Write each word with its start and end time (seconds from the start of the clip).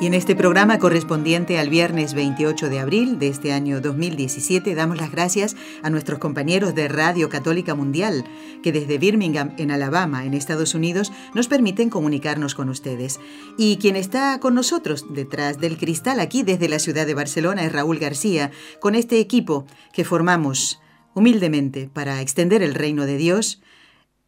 Y 0.00 0.06
en 0.06 0.14
este 0.14 0.34
programa 0.34 0.78
correspondiente 0.78 1.58
al 1.58 1.68
viernes 1.68 2.14
28 2.14 2.70
de 2.70 2.78
abril 2.78 3.18
de 3.18 3.28
este 3.28 3.52
año 3.52 3.82
2017 3.82 4.74
damos 4.74 4.96
las 4.96 5.12
gracias 5.12 5.56
a 5.82 5.90
nuestros 5.90 6.18
compañeros 6.18 6.74
de 6.74 6.88
Radio 6.88 7.28
Católica 7.28 7.74
Mundial 7.74 8.24
que 8.62 8.72
desde 8.72 8.96
Birmingham, 8.96 9.52
en 9.58 9.70
Alabama, 9.70 10.24
en 10.24 10.32
Estados 10.32 10.74
Unidos, 10.74 11.12
nos 11.34 11.48
permiten 11.48 11.90
comunicarnos 11.90 12.54
con 12.54 12.70
ustedes. 12.70 13.20
Y 13.58 13.76
quien 13.76 13.94
está 13.94 14.40
con 14.40 14.54
nosotros 14.54 15.04
detrás 15.10 15.60
del 15.60 15.76
cristal 15.76 16.18
aquí 16.20 16.44
desde 16.44 16.70
la 16.70 16.78
ciudad 16.78 17.06
de 17.06 17.12
Barcelona 17.12 17.66
es 17.66 17.72
Raúl 17.72 17.98
García, 17.98 18.52
con 18.80 18.94
este 18.94 19.20
equipo 19.20 19.66
que 19.92 20.04
formamos 20.04 20.80
humildemente 21.12 21.90
para 21.92 22.22
extender 22.22 22.62
el 22.62 22.74
reino 22.74 23.04
de 23.04 23.18
Dios, 23.18 23.60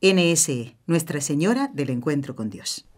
NSE, 0.03 0.77
Nuestra 0.87 1.23
Señora 1.23 1.71
del 1.73 1.89
Encuentro 1.89 2.37
con 2.37 2.51
Dios. 2.51 2.92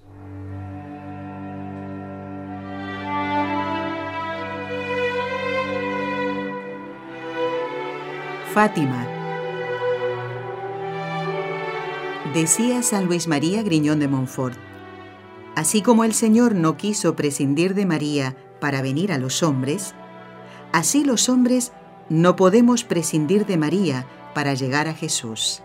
Fátima. 8.55 9.05
Decía 12.35 12.85
San 12.85 13.07
Luis 13.07 13.27
María 13.27 13.65
Griñón 13.65 13.99
de 13.99 14.07
Montfort, 14.07 14.57
así 15.57 15.83
como 15.83 16.05
el 16.05 16.15
Señor 16.15 16.55
no 16.55 16.77
quiso 16.77 17.17
prescindir 17.17 17.75
de 17.75 17.85
María 17.85 18.37
para 18.61 18.81
venir 18.81 19.11
a 19.11 19.19
los 19.19 19.43
hombres, 19.43 19.97
así 20.71 21.03
los 21.03 21.29
hombres 21.29 21.73
no 22.09 22.37
podemos 22.37 22.85
prescindir 22.85 23.45
de 23.45 23.57
María 23.57 24.07
para 24.35 24.55
llegar 24.55 24.87
a 24.87 24.95
Jesús. 24.95 25.64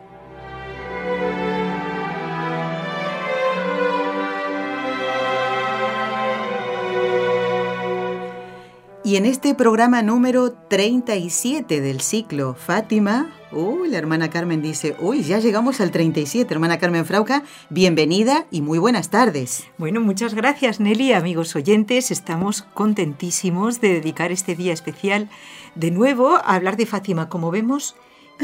Y 9.09 9.15
en 9.15 9.25
este 9.25 9.55
programa 9.55 10.03
número 10.03 10.51
37 10.51 11.81
del 11.81 11.99
ciclo 11.99 12.53
Fátima, 12.53 13.33
uy, 13.51 13.89
la 13.89 13.97
hermana 13.97 14.29
Carmen 14.29 14.61
dice, 14.61 14.95
uy, 14.99 15.23
ya 15.23 15.39
llegamos 15.39 15.81
al 15.81 15.89
37, 15.89 16.53
hermana 16.53 16.77
Carmen 16.77 17.07
Frauca, 17.07 17.41
bienvenida 17.71 18.45
y 18.51 18.61
muy 18.61 18.77
buenas 18.77 19.09
tardes. 19.09 19.63
Bueno, 19.79 19.99
muchas 19.99 20.35
gracias 20.35 20.79
Nelly, 20.79 21.13
amigos 21.13 21.55
oyentes, 21.55 22.11
estamos 22.11 22.61
contentísimos 22.75 23.81
de 23.81 23.93
dedicar 23.93 24.31
este 24.31 24.55
día 24.55 24.73
especial 24.73 25.27
de 25.73 25.89
nuevo 25.89 26.35
a 26.35 26.53
hablar 26.53 26.77
de 26.77 26.85
Fátima. 26.85 27.29
Como 27.29 27.49
vemos, 27.49 27.95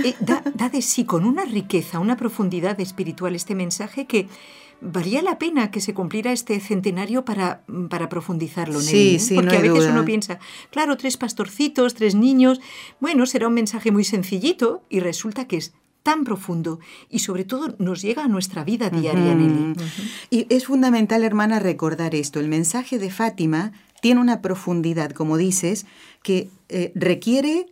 eh, 0.03 0.16
da 0.19 0.69
de 0.69 0.81
sí 0.81 1.05
con 1.05 1.25
una 1.25 1.45
riqueza, 1.45 1.99
una 1.99 2.17
profundidad 2.17 2.80
espiritual 2.80 3.36
este 3.36 3.53
mensaje 3.53 4.08
que 4.08 4.27
valía 4.86 5.22
la 5.22 5.38
pena 5.38 5.72
que 5.72 5.81
se 5.81 5.94
cumpliera 5.94 6.31
este 6.31 6.59
centenario 6.59 7.25
para, 7.25 7.64
para 7.89 8.08
profundizarlo. 8.09 8.80
Sí, 8.81 9.19
sí, 9.19 9.36
Porque 9.36 9.53
no 9.53 9.58
a 9.59 9.61
veces 9.61 9.80
duda. 9.80 9.92
uno 9.92 10.05
piensa, 10.05 10.39
claro, 10.72 10.95
tres 10.97 11.17
pastorcitos, 11.17 11.94
tres 11.95 12.16
niños, 12.16 12.61
bueno, 13.00 13.25
será 13.25 13.47
un 13.47 13.53
mensaje 13.53 13.92
muy 13.92 14.03
sencillito 14.03 14.83
y 14.89 14.99
resulta 14.99 15.48
que 15.48 15.58
es 15.58 15.73
tan 16.04 16.23
profundo 16.23 16.80
y 17.10 17.20
sobre 17.20 17.45
todo 17.45 17.76
nos 17.80 18.02
llega 18.04 18.23
a 18.23 18.27
nuestra 18.27 18.64
vida 18.64 18.89
diaria, 18.92 19.33
Uh 19.33 19.36
-huh. 19.36 19.36
Nelly. 19.36 19.71
Uh 19.71 19.76
-huh. 19.76 20.10
Y 20.30 20.48
es 20.49 20.65
fundamental, 20.67 21.23
hermana, 21.23 21.60
recordar 21.60 22.14
esto. 22.14 22.39
El 22.39 22.48
mensaje 22.48 22.99
de 22.99 23.10
Fátima 23.10 23.71
tiene 24.02 24.21
una 24.21 24.42
profundidad, 24.42 25.11
como 25.11 25.36
dices, 25.37 25.87
que 26.21 26.49
eh, 26.70 26.92
requiere 26.93 27.67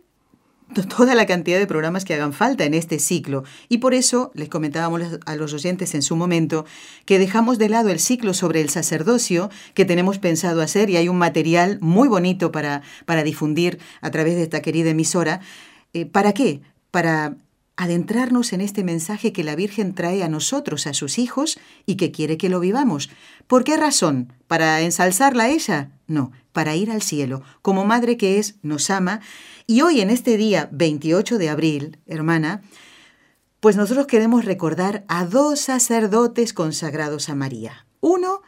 toda 0.96 1.14
la 1.14 1.26
cantidad 1.26 1.58
de 1.58 1.66
programas 1.66 2.04
que 2.04 2.14
hagan 2.14 2.32
falta 2.32 2.64
en 2.64 2.74
este 2.74 2.98
ciclo. 2.98 3.44
Y 3.68 3.78
por 3.78 3.94
eso 3.94 4.30
les 4.34 4.48
comentábamos 4.48 5.02
a 5.24 5.36
los 5.36 5.52
oyentes 5.52 5.94
en 5.94 6.02
su 6.02 6.16
momento 6.16 6.64
que 7.04 7.18
dejamos 7.18 7.58
de 7.58 7.68
lado 7.68 7.90
el 7.90 8.00
ciclo 8.00 8.34
sobre 8.34 8.60
el 8.60 8.70
sacerdocio 8.70 9.50
que 9.74 9.84
tenemos 9.84 10.18
pensado 10.18 10.62
hacer 10.62 10.90
y 10.90 10.96
hay 10.96 11.08
un 11.08 11.18
material 11.18 11.78
muy 11.80 12.08
bonito 12.08 12.52
para, 12.52 12.82
para 13.06 13.22
difundir 13.22 13.78
a 14.00 14.10
través 14.10 14.36
de 14.36 14.42
esta 14.42 14.62
querida 14.62 14.90
emisora. 14.90 15.40
Eh, 15.92 16.06
¿Para 16.06 16.32
qué? 16.32 16.60
Para 16.90 17.36
adentrarnos 17.76 18.52
en 18.52 18.60
este 18.60 18.84
mensaje 18.84 19.32
que 19.32 19.42
la 19.42 19.56
Virgen 19.56 19.94
trae 19.94 20.22
a 20.22 20.28
nosotros, 20.28 20.86
a 20.86 20.94
sus 20.94 21.18
hijos, 21.18 21.58
y 21.86 21.96
que 21.96 22.12
quiere 22.12 22.36
que 22.36 22.48
lo 22.48 22.60
vivamos. 22.60 23.10
¿Por 23.46 23.64
qué 23.64 23.76
razón? 23.76 24.32
¿Para 24.46 24.80
ensalzarla 24.80 25.44
a 25.44 25.48
ella? 25.48 25.90
No, 26.06 26.30
para 26.52 26.76
ir 26.76 26.90
al 26.90 27.02
cielo. 27.02 27.42
Como 27.62 27.84
madre 27.84 28.16
que 28.16 28.38
es, 28.38 28.56
nos 28.62 28.90
ama. 28.90 29.20
Y 29.66 29.80
hoy, 29.80 30.00
en 30.00 30.10
este 30.10 30.36
día 30.36 30.68
28 30.72 31.38
de 31.38 31.48
abril, 31.48 31.98
hermana, 32.06 32.62
pues 33.60 33.76
nosotros 33.76 34.06
queremos 34.06 34.44
recordar 34.44 35.04
a 35.08 35.24
dos 35.24 35.58
sacerdotes 35.58 36.52
consagrados 36.52 37.30
a 37.30 37.34
María. 37.34 37.86
Uno 38.00 38.42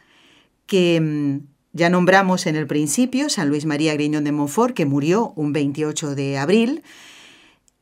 que 0.67 0.99
mmm, 1.01 1.47
ya 1.73 1.89
nombramos 1.89 2.45
en 2.45 2.55
el 2.55 2.67
principio, 2.67 3.29
San 3.29 3.49
Luis 3.49 3.65
María 3.65 3.93
Griñón 3.93 4.25
de 4.25 4.31
Montfort, 4.31 4.75
que 4.75 4.85
murió 4.85 5.33
un 5.35 5.53
28 5.53 6.13
de 6.13 6.37
abril, 6.37 6.83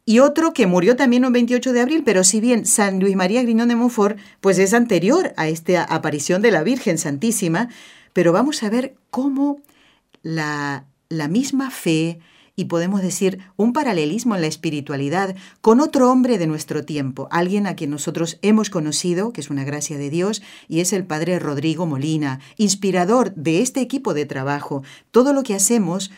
y 0.06 0.20
otro 0.20 0.54
que 0.54 0.68
murió 0.68 0.96
también 0.96 1.26
un 1.26 1.34
28 1.34 1.74
de 1.74 1.82
abril, 1.82 2.04
pero 2.06 2.24
si 2.24 2.40
bien 2.40 2.66
San 2.66 3.00
Luis 3.00 3.16
María 3.16 3.42
Griñón 3.42 3.68
de 3.68 3.76
Montfort 3.76 4.18
pues 4.40 4.60
es 4.60 4.74
anterior 4.74 5.34
a 5.36 5.50
esta 5.50 5.84
aparición 5.84 6.42
de 6.42 6.52
la 6.52 6.64
Virgen 6.64 6.98
Santísima, 6.98 7.70
pero 8.14 8.32
vamos 8.32 8.64
a 8.64 8.70
ver 8.70 8.96
cómo 9.10 9.60
la, 10.22 10.86
la 11.10 11.28
misma 11.28 11.72
fe 11.72 12.20
y 12.56 12.66
podemos 12.66 13.02
decir 13.02 13.40
un 13.58 13.74
paralelismo 13.74 14.36
en 14.36 14.42
la 14.42 14.48
espiritualidad 14.48 15.36
con 15.62 15.80
otro 15.80 16.12
hombre 16.12 16.38
de 16.38 16.48
nuestro 16.48 16.86
tiempo, 16.86 17.28
alguien 17.32 17.68
a 17.68 17.76
quien 17.76 17.90
nosotros 17.90 18.40
hemos 18.42 18.70
conocido, 18.70 19.34
que 19.34 19.42
es 19.42 19.50
una 19.50 19.64
gracia 19.64 19.98
de 19.98 20.10
Dios, 20.10 20.42
y 20.68 20.80
es 20.80 20.94
el 20.94 21.06
padre 21.06 21.40
Rodrigo 21.40 21.86
Molina, 21.86 22.40
inspirador 22.58 23.34
de 23.36 23.62
este 23.62 23.82
equipo 23.82 24.14
de 24.14 24.26
trabajo. 24.26 24.84
Todo 25.12 25.34
lo 25.34 25.44
que 25.44 25.56
hacemos 25.56 26.12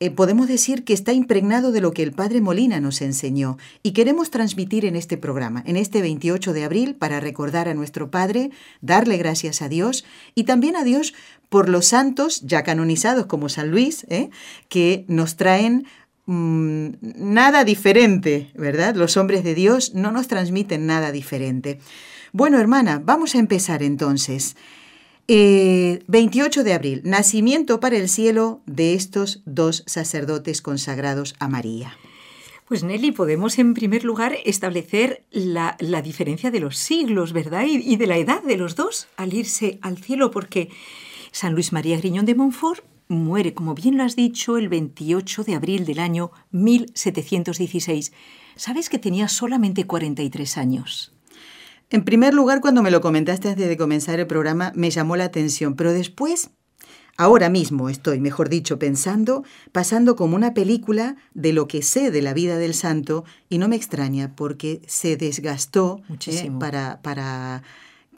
eh, 0.00 0.10
podemos 0.12 0.46
decir 0.46 0.84
que 0.84 0.92
está 0.92 1.12
impregnado 1.12 1.72
de 1.72 1.80
lo 1.80 1.90
que 1.90 2.04
el 2.04 2.12
Padre 2.12 2.40
Molina 2.40 2.78
nos 2.78 3.02
enseñó 3.02 3.58
y 3.82 3.92
queremos 3.92 4.30
transmitir 4.30 4.84
en 4.84 4.94
este 4.94 5.16
programa, 5.16 5.64
en 5.66 5.76
este 5.76 6.00
28 6.02 6.52
de 6.52 6.62
abril, 6.62 6.94
para 6.94 7.18
recordar 7.18 7.68
a 7.68 7.74
nuestro 7.74 8.08
Padre, 8.08 8.50
darle 8.80 9.16
gracias 9.16 9.60
a 9.60 9.68
Dios 9.68 10.04
y 10.36 10.44
también 10.44 10.76
a 10.76 10.84
Dios 10.84 11.14
por 11.48 11.68
los 11.68 11.86
santos 11.86 12.42
ya 12.42 12.62
canonizados 12.62 13.26
como 13.26 13.48
San 13.48 13.72
Luis, 13.72 14.06
¿eh? 14.08 14.30
que 14.68 15.04
nos 15.08 15.34
traen 15.34 15.86
mmm, 16.26 16.90
nada 17.00 17.64
diferente, 17.64 18.52
¿verdad? 18.54 18.94
Los 18.94 19.16
hombres 19.16 19.42
de 19.42 19.56
Dios 19.56 19.94
no 19.94 20.12
nos 20.12 20.28
transmiten 20.28 20.86
nada 20.86 21.10
diferente. 21.10 21.80
Bueno, 22.32 22.60
hermana, 22.60 23.02
vamos 23.04 23.34
a 23.34 23.38
empezar 23.38 23.82
entonces. 23.82 24.54
Eh, 25.30 26.02
28 26.06 26.64
de 26.64 26.72
abril, 26.72 27.02
nacimiento 27.04 27.80
para 27.80 27.98
el 27.98 28.08
cielo 28.08 28.62
de 28.64 28.94
estos 28.94 29.42
dos 29.44 29.84
sacerdotes 29.86 30.62
consagrados 30.62 31.34
a 31.38 31.48
María. 31.48 31.98
Pues 32.66 32.82
Nelly, 32.82 33.12
podemos 33.12 33.58
en 33.58 33.74
primer 33.74 34.04
lugar 34.04 34.36
establecer 34.46 35.26
la, 35.30 35.76
la 35.80 36.00
diferencia 36.00 36.50
de 36.50 36.60
los 36.60 36.78
siglos, 36.78 37.34
¿verdad? 37.34 37.66
Y, 37.66 37.76
y, 37.76 37.96
de 37.96 38.06
la 38.06 38.16
edad 38.16 38.42
de 38.42 38.56
los 38.56 38.74
dos 38.74 39.08
al 39.18 39.34
irse 39.34 39.78
al 39.82 39.98
cielo, 39.98 40.30
porque 40.30 40.70
San 41.30 41.52
Luis 41.52 41.74
María 41.74 41.98
Griñón 41.98 42.24
de 42.24 42.34
Montfort 42.34 42.82
muere, 43.08 43.52
como 43.52 43.74
bien 43.74 43.98
lo 43.98 44.04
has 44.04 44.16
dicho, 44.16 44.56
el 44.56 44.70
28 44.70 45.44
de 45.44 45.54
abril 45.54 45.84
del 45.84 45.98
año 45.98 46.30
1716. 46.52 48.12
¿Sabes 48.56 48.88
que 48.88 48.98
tenía 48.98 49.28
solamente 49.28 49.86
43 49.86 50.56
años? 50.56 51.12
En 51.90 52.04
primer 52.04 52.34
lugar, 52.34 52.60
cuando 52.60 52.82
me 52.82 52.90
lo 52.90 53.00
comentaste 53.00 53.48
antes 53.48 53.68
de 53.68 53.76
comenzar 53.76 54.20
el 54.20 54.26
programa, 54.26 54.72
me 54.74 54.90
llamó 54.90 55.16
la 55.16 55.24
atención, 55.24 55.74
pero 55.74 55.92
después, 55.92 56.50
ahora 57.16 57.48
mismo 57.48 57.88
estoy, 57.88 58.20
mejor 58.20 58.50
dicho, 58.50 58.78
pensando, 58.78 59.42
pasando 59.72 60.14
como 60.14 60.36
una 60.36 60.52
película 60.52 61.16
de 61.32 61.54
lo 61.54 61.66
que 61.66 61.82
sé 61.82 62.10
de 62.10 62.20
la 62.20 62.34
vida 62.34 62.58
del 62.58 62.74
santo 62.74 63.24
y 63.48 63.56
no 63.56 63.68
me 63.68 63.76
extraña 63.76 64.34
porque 64.36 64.82
se 64.86 65.16
desgastó 65.16 66.02
Muchísimo. 66.08 66.58
Eh, 66.58 66.60
para, 66.60 67.00
para 67.00 67.62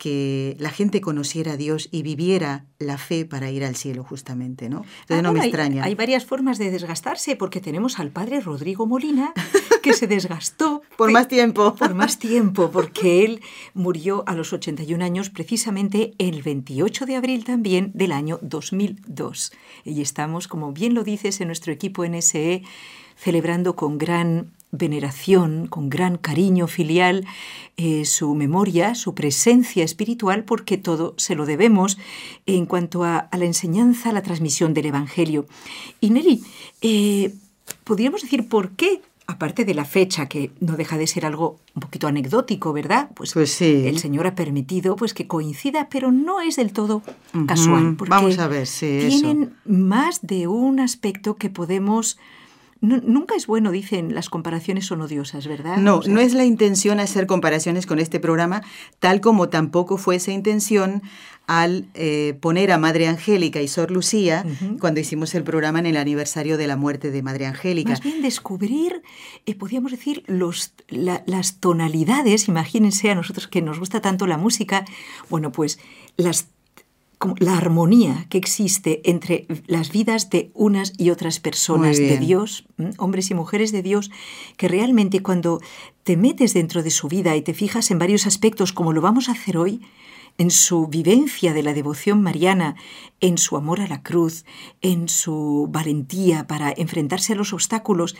que 0.01 0.57
la 0.59 0.71
gente 0.71 1.03
conociera 1.03 1.53
a 1.53 1.57
Dios 1.59 1.91
y 1.93 2.03
viviera 2.03 2.65
la 2.79 2.97
fe 2.97 3.27
para 3.27 3.51
ir 3.51 3.65
al 3.65 3.77
cielo 3.77 4.03
justamente, 4.03 4.71
¿no? 4.71 4.83
Entonces 5.03 5.23
no 5.23 5.35
me 5.35 5.41
extraña. 5.41 5.85
Hay, 5.85 5.95
varias 5.95 6.25
formas 6.25 6.57
de 6.57 6.71
desgastarse 6.71 7.37
porque 7.37 7.61
tenemos 7.61 7.99
al 7.99 8.09
padre 8.09 8.41
Rodrigo 8.41 8.87
Molina 8.87 9.35
que 9.83 9.93
se 9.93 10.07
desgastó 10.07 10.81
por 10.97 11.13
más 11.13 11.29
tiempo. 11.29 11.75
Por 11.79 11.95
más 11.95 12.19
tiempo, 12.19 12.71
porque 12.71 13.25
él 13.27 13.43
murió 13.75 14.25
a 14.27 14.35
los 14.35 14.55
81 14.55 15.05
años 15.05 15.29
precisamente 15.29 16.15
el 16.17 16.43
28 16.43 17.05
de 17.05 17.17
abril 17.17 17.45
también 17.45 17.91
del 17.95 18.13
año 18.13 18.39
2002. 18.41 19.53
Y 19.85 20.01
estamos, 20.01 20.49
como 20.49 20.73
bien 20.73 20.95
lo 20.95 21.05
dices, 21.05 21.43
en 21.43 21.49
nuestro 21.49 21.75
equipo 21.75 22.07
NSE 22.07 22.63
celebrando 23.17 23.77
con 23.77 23.99
gran 23.99 24.53
veneración, 24.73 25.67
con 25.67 25.91
gran 25.91 26.17
cariño 26.17 26.67
filial, 26.67 27.27
eh, 27.77 28.05
su 28.05 28.35
memoria, 28.35 28.95
su 28.95 29.15
presencia 29.15 29.85
espiritual, 29.85 30.45
porque 30.45 30.79
todo 30.79 31.15
se 31.17 31.35
lo 31.35 31.47
debemos 31.47 31.99
en 32.47 32.67
cuanto 32.67 33.05
a, 33.05 33.29
la 33.33 33.45
enseñanza, 33.45 34.11
a 34.11 34.13
la 34.13 34.23
transmisión 34.23 34.75
del 34.75 34.87
Evangelio. 34.87 35.47
Y 36.01 36.11
Nelly, 36.11 36.43
eh, 36.83 37.35
podríamos 37.85 38.23
decir 38.23 38.49
por 38.49 38.71
qué 38.71 39.03
aparte 39.31 39.65
de 39.65 39.75
la 39.75 39.85
fecha, 39.85 40.27
que 40.27 40.51
no 40.61 40.77
deja 40.77 40.99
de 40.99 41.07
ser 41.07 41.25
algo 41.25 41.59
un 41.75 41.81
poquito 41.81 42.09
anecdótico, 42.09 42.73
¿verdad? 42.73 43.11
Pues, 43.15 43.33
pues 43.33 43.53
sí. 43.53 43.87
el 43.87 43.99
Señor 43.99 44.27
ha 44.27 44.35
permitido 44.35 44.97
pues, 44.97 45.15
que 45.15 45.27
coincida, 45.27 45.89
pero 45.89 46.11
no 46.11 46.41
es 46.41 46.57
del 46.57 46.73
todo 46.73 47.03
casual. 47.47 47.97
Vamos 48.09 48.39
a 48.39 48.49
ver, 48.49 48.67
sí. 48.67 49.07
Tienen 49.09 49.55
más 49.65 50.21
de 50.23 50.49
un 50.49 50.81
aspecto 50.81 51.37
que 51.37 51.49
podemos 51.49 52.19
nunca 52.81 53.35
es 53.37 53.47
bueno, 53.47 53.71
dicen, 53.71 54.15
las 54.15 54.31
comparaciones 54.31 54.87
son 54.87 55.03
odiosas, 55.03 55.47
¿verdad? 55.47 55.77
No, 55.77 56.01
no 56.07 56.21
es 56.21 56.35
la 56.35 56.45
intención 56.45 56.99
hacer 56.99 57.27
comparaciones 57.27 57.87
con 57.87 57.99
este 57.99 58.21
programa, 58.21 58.63
tal 58.99 59.21
como 59.21 59.49
tampoco 59.49 59.99
fue 59.99 60.17
esa 60.17 60.33
intención 60.33 61.03
al 61.47 61.89
eh, 61.95 62.39
poner 62.41 62.71
a 62.71 62.79
Madre 62.79 63.09
Angélica 63.09 63.61
y 63.61 63.67
Sor 63.67 63.91
Lucía 63.91 64.45
cuando 64.79 65.01
hicimos 65.01 65.35
el 65.35 65.43
programa 65.43 65.81
en 65.81 65.87
el 65.87 65.97
aniversario 65.97 66.57
de 66.57 66.69
la 66.69 66.77
muerte 66.77 67.11
de 67.11 67.23
Madre 67.23 67.47
Angélica. 67.47 67.91
Más 67.91 68.03
bien 68.03 68.23
descubrir, 68.23 69.03
eh, 69.47 69.57
podríamos 69.57 69.91
decir, 69.91 70.23
los, 70.29 70.73
las 70.89 71.57
tonalidades, 71.59 72.47
imagínense 72.47 73.11
a 73.11 73.17
nosotros 73.17 73.49
que 73.49 73.63
nos 73.63 73.81
gusta 73.81 74.01
tanto 74.01 74.29
la 74.29 74.37
música, 74.37 74.85
bueno, 75.29 75.51
pues 75.51 75.81
las 76.17 76.47
la 77.39 77.57
armonía 77.57 78.27
que 78.31 78.39
existe 78.39 79.03
entre 79.05 79.47
las 79.67 79.93
vidas 79.93 80.31
de 80.31 80.51
unas 80.55 80.93
y 80.97 81.11
otras 81.11 81.39
personas 81.39 81.99
de 81.99 82.19
Dios, 82.19 82.65
hombres 82.97 83.31
y 83.31 83.35
mujeres 83.35 83.73
de 83.73 83.83
Dios, 83.83 84.11
que 84.57 84.69
realmente 84.69 85.23
cuando 85.23 85.61
te 86.03 86.17
metes 86.17 86.55
dentro 86.55 86.83
de 86.83 86.91
su 86.91 87.09
vida 87.09 87.37
y 87.37 87.43
te 87.43 87.55
fijas 87.55 87.91
en 87.91 87.99
varios 87.99 88.27
aspectos, 88.27 88.73
como 88.73 88.93
lo 88.93 89.01
vamos 89.01 89.29
a 89.29 89.33
hacer 89.33 89.59
hoy, 89.59 89.83
en 90.39 90.51
su 90.51 90.87
vivencia 90.87 91.53
de 91.53 91.63
la 91.63 91.75
devoción 91.75 92.23
mariana, 92.23 92.77
en 93.21 93.37
su 93.37 93.57
amor 93.57 93.81
a 93.81 93.87
la 93.87 94.03
cruz, 94.03 94.47
en 94.81 95.09
su 95.09 95.69
valentía 95.71 96.47
para 96.47 96.73
enfrentarse 96.75 97.35
a 97.35 97.37
los 97.37 97.53
obstáculos, 97.53 98.17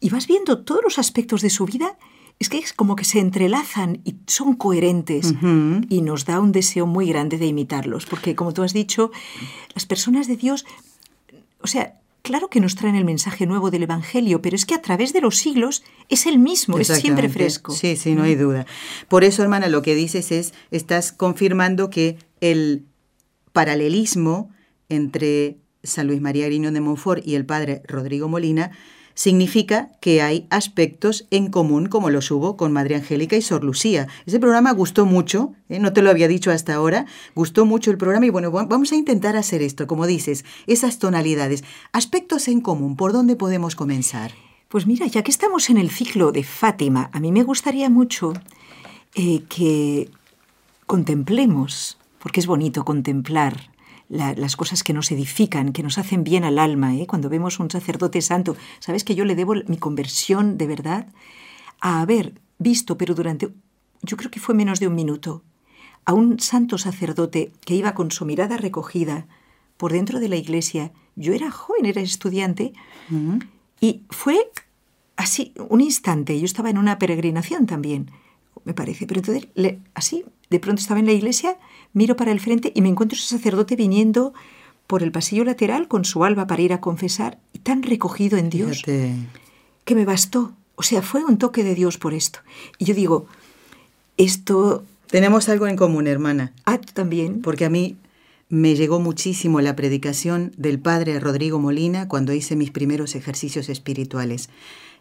y 0.00 0.10
vas 0.10 0.26
viendo 0.26 0.64
todos 0.64 0.82
los 0.84 0.98
aspectos 0.98 1.40
de 1.40 1.48
su 1.48 1.64
vida, 1.64 1.96
es 2.38 2.48
que 2.48 2.58
es 2.58 2.72
como 2.72 2.96
que 2.96 3.04
se 3.04 3.20
entrelazan 3.20 4.00
y 4.04 4.16
son 4.26 4.54
coherentes 4.54 5.34
y 5.88 6.02
nos 6.02 6.24
da 6.24 6.40
un 6.40 6.52
deseo 6.52 6.86
muy 6.86 7.08
grande 7.08 7.38
de 7.38 7.46
imitarlos, 7.46 8.06
porque 8.06 8.34
como 8.34 8.52
tú 8.52 8.62
has 8.62 8.72
dicho, 8.72 9.10
las 9.74 9.86
personas 9.86 10.26
de 10.26 10.36
Dios, 10.36 10.66
o 11.60 11.66
sea, 11.66 12.00
claro 12.22 12.48
que 12.48 12.60
nos 12.60 12.74
traen 12.74 12.96
el 12.96 13.04
mensaje 13.04 13.46
nuevo 13.46 13.70
del 13.70 13.84
Evangelio, 13.84 14.42
pero 14.42 14.56
es 14.56 14.66
que 14.66 14.74
a 14.74 14.82
través 14.82 15.12
de 15.12 15.20
los 15.20 15.36
siglos 15.36 15.84
es 16.08 16.26
el 16.26 16.38
mismo, 16.38 16.78
es 16.78 16.88
siempre 16.88 17.28
fresco. 17.28 17.72
Sí, 17.72 17.96
sí, 17.96 18.14
no 18.14 18.24
hay 18.24 18.34
duda. 18.34 18.66
Por 19.08 19.24
eso, 19.24 19.42
hermana, 19.42 19.68
lo 19.68 19.82
que 19.82 19.94
dices 19.94 20.32
es, 20.32 20.54
estás 20.70 21.12
confirmando 21.12 21.88
que 21.88 22.18
el 22.40 22.86
paralelismo 23.52 24.50
entre 24.88 25.58
San 25.82 26.06
Luis 26.06 26.20
María 26.20 26.46
Griñón 26.46 26.74
de 26.74 26.80
Montfort 26.80 27.26
y 27.26 27.36
el 27.36 27.46
padre 27.46 27.82
Rodrigo 27.86 28.28
Molina 28.28 28.72
significa 29.14 29.90
que 30.00 30.22
hay 30.22 30.46
aspectos 30.50 31.26
en 31.30 31.50
común 31.50 31.86
como 31.86 32.10
los 32.10 32.30
hubo 32.30 32.56
con 32.56 32.72
Madre 32.72 32.96
Angélica 32.96 33.36
y 33.36 33.42
Sor 33.42 33.64
Lucía. 33.64 34.08
Ese 34.26 34.40
programa 34.40 34.72
gustó 34.72 35.06
mucho, 35.06 35.54
¿eh? 35.68 35.78
no 35.78 35.92
te 35.92 36.02
lo 36.02 36.10
había 36.10 36.28
dicho 36.28 36.50
hasta 36.50 36.74
ahora, 36.74 37.06
gustó 37.34 37.64
mucho 37.64 37.90
el 37.90 37.98
programa 37.98 38.26
y 38.26 38.30
bueno, 38.30 38.50
vamos 38.50 38.92
a 38.92 38.96
intentar 38.96 39.36
hacer 39.36 39.62
esto, 39.62 39.86
como 39.86 40.06
dices, 40.06 40.44
esas 40.66 40.98
tonalidades, 40.98 41.64
aspectos 41.92 42.48
en 42.48 42.60
común, 42.60 42.96
¿por 42.96 43.12
dónde 43.12 43.36
podemos 43.36 43.76
comenzar? 43.76 44.32
Pues 44.68 44.86
mira, 44.86 45.06
ya 45.06 45.22
que 45.22 45.30
estamos 45.30 45.70
en 45.70 45.78
el 45.78 45.90
ciclo 45.90 46.32
de 46.32 46.42
Fátima, 46.42 47.10
a 47.12 47.20
mí 47.20 47.30
me 47.30 47.44
gustaría 47.44 47.88
mucho 47.90 48.32
eh, 49.14 49.44
que 49.48 50.10
contemplemos, 50.86 51.98
porque 52.18 52.40
es 52.40 52.46
bonito 52.46 52.84
contemplar 52.84 53.73
las 54.08 54.56
cosas 54.56 54.82
que 54.82 54.92
nos 54.92 55.10
edifican, 55.10 55.72
que 55.72 55.82
nos 55.82 55.98
hacen 55.98 56.24
bien 56.24 56.44
al 56.44 56.58
alma. 56.58 56.94
¿eh? 56.96 57.06
Cuando 57.06 57.28
vemos 57.28 57.58
un 57.58 57.70
sacerdote 57.70 58.20
santo, 58.20 58.56
¿sabes 58.80 59.04
que 59.04 59.14
yo 59.14 59.24
le 59.24 59.34
debo 59.34 59.54
mi 59.66 59.76
conversión 59.76 60.58
de 60.58 60.66
verdad? 60.66 61.08
A 61.80 62.00
haber 62.00 62.40
visto, 62.58 62.96
pero 62.98 63.14
durante, 63.14 63.50
yo 64.02 64.16
creo 64.16 64.30
que 64.30 64.40
fue 64.40 64.54
menos 64.54 64.80
de 64.80 64.88
un 64.88 64.94
minuto, 64.94 65.42
a 66.04 66.12
un 66.12 66.38
santo 66.38 66.78
sacerdote 66.78 67.52
que 67.64 67.74
iba 67.74 67.94
con 67.94 68.10
su 68.10 68.24
mirada 68.24 68.56
recogida 68.56 69.26
por 69.76 69.92
dentro 69.92 70.20
de 70.20 70.28
la 70.28 70.36
iglesia. 70.36 70.92
Yo 71.16 71.32
era 71.32 71.50
joven, 71.50 71.86
era 71.86 72.00
estudiante, 72.00 72.72
y 73.80 74.02
fue 74.10 74.50
así, 75.16 75.54
un 75.68 75.80
instante. 75.80 76.38
Yo 76.38 76.44
estaba 76.44 76.70
en 76.70 76.78
una 76.78 76.98
peregrinación 76.98 77.66
también, 77.66 78.10
me 78.64 78.74
parece, 78.74 79.06
pero 79.06 79.20
entonces, 79.20 79.48
así, 79.94 80.24
de 80.50 80.60
pronto 80.60 80.80
estaba 80.80 81.00
en 81.00 81.06
la 81.06 81.12
iglesia 81.12 81.56
Miro 81.94 82.16
para 82.16 82.32
el 82.32 82.40
frente 82.40 82.72
y 82.74 82.82
me 82.82 82.88
encuentro 82.88 83.16
ese 83.16 83.28
sacerdote 83.28 83.76
viniendo 83.76 84.34
por 84.88 85.02
el 85.02 85.12
pasillo 85.12 85.44
lateral 85.44 85.88
con 85.88 86.04
su 86.04 86.24
alba 86.24 86.46
para 86.46 86.60
ir 86.60 86.72
a 86.72 86.80
confesar 86.80 87.38
y 87.52 87.60
tan 87.60 87.82
recogido 87.82 88.36
en 88.36 88.50
Dios 88.50 88.82
que 88.84 89.94
me 89.94 90.04
bastó. 90.04 90.52
O 90.74 90.82
sea, 90.82 91.02
fue 91.02 91.24
un 91.24 91.38
toque 91.38 91.62
de 91.62 91.74
Dios 91.74 91.96
por 91.96 92.12
esto. 92.12 92.40
Y 92.78 92.84
yo 92.84 92.94
digo, 92.94 93.26
esto... 94.16 94.84
Tenemos 95.06 95.48
algo 95.48 95.68
en 95.68 95.76
común, 95.76 96.08
hermana. 96.08 96.52
Ah, 96.64 96.78
tú 96.78 96.92
también. 96.92 97.42
Porque 97.42 97.64
a 97.64 97.70
mí 97.70 97.96
me 98.48 98.74
llegó 98.74 98.98
muchísimo 98.98 99.60
la 99.60 99.76
predicación 99.76 100.52
del 100.56 100.80
padre 100.80 101.20
Rodrigo 101.20 101.60
Molina 101.60 102.08
cuando 102.08 102.32
hice 102.32 102.56
mis 102.56 102.72
primeros 102.72 103.14
ejercicios 103.14 103.68
espirituales. 103.68 104.48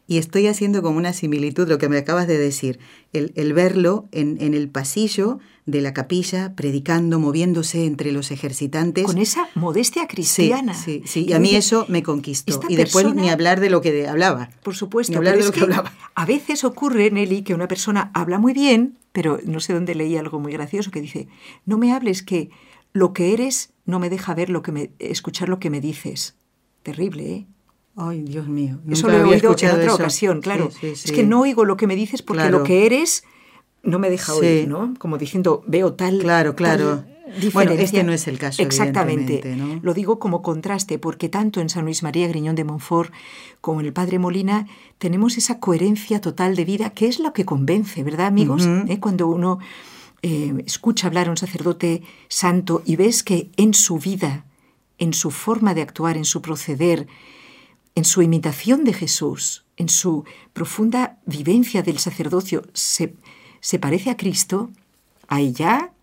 Y 0.06 0.18
estoy 0.18 0.48
haciendo 0.48 0.82
como 0.82 0.98
una 0.98 1.14
similitud 1.14 1.68
lo 1.68 1.78
que 1.78 1.88
me 1.88 1.98
acabas 1.98 2.28
de 2.28 2.38
decir, 2.38 2.80
el, 3.14 3.54
verlo 3.54 4.10
en, 4.12 4.38
en, 4.42 4.54
el 4.54 4.70
pasillo 4.70 5.40
de 5.66 5.80
la 5.80 5.94
capilla, 5.94 6.56
predicando, 6.56 7.20
moviéndose 7.20 7.86
entre 7.86 8.12
los 8.12 8.32
ejercitantes. 8.32 9.06
Con 9.06 9.18
esa 9.18 9.48
modestia 9.56 10.08
cristiana. 10.08 10.74
Sí, 10.74 11.04
sí, 11.06 11.26
y 11.30 11.34
a 11.34 11.40
mí 11.40 11.56
eso 11.56 11.86
me 11.88 12.04
conquistó. 12.04 12.60
Y 12.68 12.76
después 12.76 13.14
ni 13.16 13.30
hablar 13.30 13.62
de 13.62 13.70
lo 13.70 13.82
que 13.82 14.08
hablaba. 14.08 14.50
Por 14.62 14.76
supuesto, 14.76 15.18
hablar 15.18 15.38
de 15.38 15.46
lo 15.46 15.52
que, 15.52 15.62
hablaba. 15.62 15.94
A 16.16 16.26
veces 16.26 16.64
ocurre, 16.66 17.10
Nelly, 17.10 17.44
que 17.44 17.54
una 17.54 17.70
persona 17.70 18.12
habla 18.14 18.40
muy 18.40 18.54
bien, 18.54 18.98
pero 19.14 19.40
no 19.46 19.62
sé 19.62 19.74
dónde 19.74 19.96
leí 19.96 20.18
algo 20.18 20.40
muy 20.40 20.52
gracioso 20.52 20.92
que 20.92 21.00
dice, 21.00 21.28
no 21.66 21.78
me 21.78 21.94
hables 21.94 22.24
que 22.24 22.50
lo 22.92 23.14
que 23.14 23.34
eres 23.34 23.72
no 23.86 24.00
me 24.00 24.10
deja 24.10 24.34
ver 24.34 24.50
lo 24.50 24.62
que 24.62 24.72
me, 24.72 24.92
escuchar 25.00 25.50
lo 25.50 25.60
que 25.60 25.70
me 25.70 25.82
dices. 25.82 26.36
Terrible, 26.84 27.32
¿eh? 27.32 27.48
Ay, 27.96 28.24
Dios 28.24 28.48
mío. 28.48 28.80
Eso 28.90 29.08
lo 29.08 29.18
he 29.18 29.24
oído 29.24 29.56
en 29.60 29.72
otra 29.72 29.94
ocasión, 29.94 30.42
claro. 30.42 30.70
es 30.82 31.12
que 31.12 31.24
no 31.24 31.42
oigo 31.42 31.66
lo 31.66 31.78
que 31.78 31.88
me 31.88 31.96
dices 31.96 32.22
porque 32.22 32.50
lo 32.50 32.64
que 32.64 32.86
eres 32.86 33.24
no 33.84 34.00
me 34.00 34.10
deja 34.10 34.34
oír, 34.34 34.68
¿no? 34.68 34.94
Como 34.98 35.18
diciendo, 35.18 35.64
veo 35.68 35.94
tal. 35.94 36.20
Claro, 36.20 36.56
claro. 36.56 37.04
bueno, 37.54 37.72
este 37.74 38.04
no 38.04 38.14
es 38.14 38.28
el 38.28 38.40
caso. 38.40 38.64
Exactamente. 38.64 39.42
Lo 39.82 39.94
digo 39.94 40.18
como 40.20 40.42
contraste, 40.42 40.98
porque 40.98 41.30
tanto 41.30 41.60
en 41.62 41.70
San 41.70 41.86
Luis 41.86 42.02
María 42.02 42.28
Griñón 42.28 42.56
de 42.56 42.64
Montfort 42.64 43.14
como 43.62 43.82
en 43.82 43.86
el 43.86 43.94
Padre 43.94 44.20
Molina 44.20 44.68
tenemos 44.98 45.38
esa 45.38 45.60
coherencia 45.60 46.22
total 46.22 46.56
de 46.56 46.66
vida 46.66 46.92
que 46.92 47.08
es 47.08 47.20
lo 47.20 47.34
que 47.34 47.46
convence, 47.46 48.04
¿verdad, 48.04 48.28
amigos? 48.28 48.68
¿Eh? 48.88 49.00
Cuando 49.00 49.28
uno 49.28 49.60
eh, 50.22 50.54
escucha 50.66 51.08
hablar 51.08 51.28
a 51.28 51.32
un 51.32 51.38
sacerdote 51.38 52.02
santo 52.30 52.82
y 52.86 52.96
ves 52.96 53.24
que 53.24 53.52
en 53.58 53.74
su 53.74 54.00
vida, 54.00 54.46
en 54.98 55.14
su 55.14 55.32
forma 55.32 55.74
de 55.74 55.82
actuar, 55.82 56.16
en 56.18 56.26
su 56.26 56.42
proceder, 56.42 57.08
en 57.96 58.06
su 58.06 58.22
imitación 58.22 58.84
de 58.84 58.94
Jesús, 58.94 59.66
en 59.78 59.90
su 59.90 60.26
profunda 60.54 61.20
vivencia 61.26 61.84
del 61.84 62.00
sacerdocio, 62.00 62.64
se, 62.74 63.16
se 63.60 63.80
parece 63.80 64.10
a 64.10 64.18
Cristo, 64.18 64.72
ahí 65.28 65.52
ya 65.52 65.94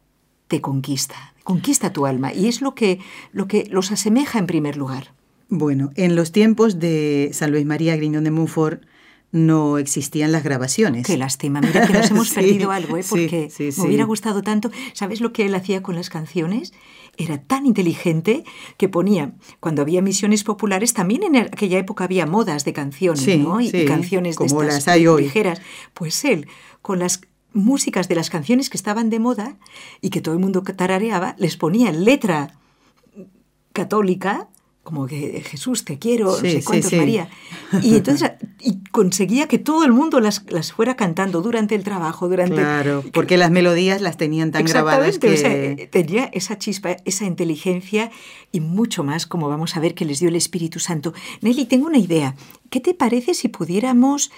te 0.49 0.61
conquista, 0.61 1.35
conquista 1.45 1.93
tu 1.93 2.07
alma. 2.07 2.33
Y 2.33 2.49
es 2.49 2.61
lo 2.61 2.75
que, 2.75 3.01
lo 3.33 3.49
que 3.49 3.67
los 3.71 3.93
asemeja 3.93 4.39
en 4.39 4.47
primer 4.47 4.77
lugar. 4.77 5.13
Bueno, 5.49 5.91
en 5.97 6.15
los 6.15 6.31
tiempos 6.33 6.79
de 6.79 7.31
San 7.33 7.51
Luis 7.51 7.67
María 7.67 7.97
Griñón 7.97 8.25
de 8.25 8.31
Montfort, 8.31 8.85
no 9.33 9.79
existían 9.79 10.33
las 10.33 10.43
grabaciones. 10.43 11.07
Qué 11.07 11.17
lástima, 11.17 11.61
mira 11.61 11.87
que 11.87 11.93
nos 11.93 12.11
hemos 12.11 12.31
perdido 12.31 12.73
algo, 12.73 12.97
¿eh? 12.97 13.05
porque 13.09 13.49
me 13.59 13.85
hubiera 13.85 14.05
gustado 14.05 14.43
tanto. 14.43 14.71
¿Sabes 14.93 15.21
lo 15.21 15.33
que 15.33 15.47
él 15.47 15.55
hacía 15.55 15.83
con 15.83 15.95
las 15.95 16.11
canciones? 16.11 16.73
Era 17.17 17.43
tan 17.43 17.67
inteligente 17.67 18.45
que 18.77 18.89
ponía, 18.89 19.35
cuando 19.61 19.83
había 19.83 20.03
misiones 20.03 20.45
populares, 20.45 20.95
también 20.95 21.23
en 21.23 21.37
aquella 21.37 21.79
época 21.79 22.05
había 22.05 22.27
modas 22.27 22.65
de 22.65 22.73
canciones, 22.73 23.39
¿no? 23.39 23.61
Y, 23.61 23.85
canciones 23.85 24.37
como 24.37 24.63
de 24.63 24.69
las 24.69 24.89
hay 24.89 25.07
hoy. 25.07 25.25
ligeras. 25.25 25.61
Pues 25.95 26.25
él, 26.25 26.47
con 26.83 26.99
las 26.99 27.21
músicas 27.53 28.09
de 28.09 28.15
las 28.15 28.31
canciones 28.31 28.71
que 28.71 28.77
estaban 28.77 29.11
de 29.11 29.19
moda 29.19 29.57
y 30.01 30.11
que 30.11 30.21
todo 30.21 30.35
el 30.35 30.41
mundo 30.41 30.63
tarareaba, 30.63 31.35
les 31.39 31.57
ponía 31.57 31.93
letra 31.93 32.55
católica, 33.73 34.49
como 34.83 35.07
que 35.07 35.43
Jesús 35.43 35.85
te 35.85 35.99
quiero, 35.99 36.27
no 36.27 36.37
sé 36.37 36.65
cuántos 36.65 36.93
María. 36.95 37.29
Y 37.83 37.95
entonces 37.97 38.33
y 38.61 38.79
conseguía 38.91 39.47
que 39.47 39.59
todo 39.59 39.85
el 39.85 39.93
mundo 39.93 40.21
las, 40.21 40.45
las 40.49 40.73
fuera 40.73 40.97
cantando 40.97 41.43
durante 41.43 41.75
el 41.75 41.85
trabajo, 41.85 42.29
durante... 42.29 42.57
Claro, 42.57 43.05
porque 43.13 43.37
las 43.37 43.51
melodías 43.51 44.01
las 44.01 44.17
tenían 44.17 44.51
tan 44.51 44.65
grabadas 44.65 45.19
que... 45.19 45.89
tenía 45.91 46.25
esa 46.33 46.59
chispa, 46.59 46.97
esa 47.05 47.25
inteligencia 47.25 48.11
y 48.53 48.61
mucho 48.61 49.05
más, 49.05 49.27
como 49.27 49.49
vamos 49.49 49.77
a 49.77 49.81
ver, 49.81 49.95
que 49.95 50.05
les 50.05 50.21
dio 50.21 50.29
el 50.29 50.37
Espíritu 50.37 50.79
Santo. 50.79 51.15
Nelly, 51.41 51.67
tengo 51.67 51.87
una 51.87 51.99
idea. 51.99 52.35
¿Qué 52.71 52.81
te 52.81 52.95
parece 52.95 53.35
si 53.35 53.49
pudiéramos 53.49 54.31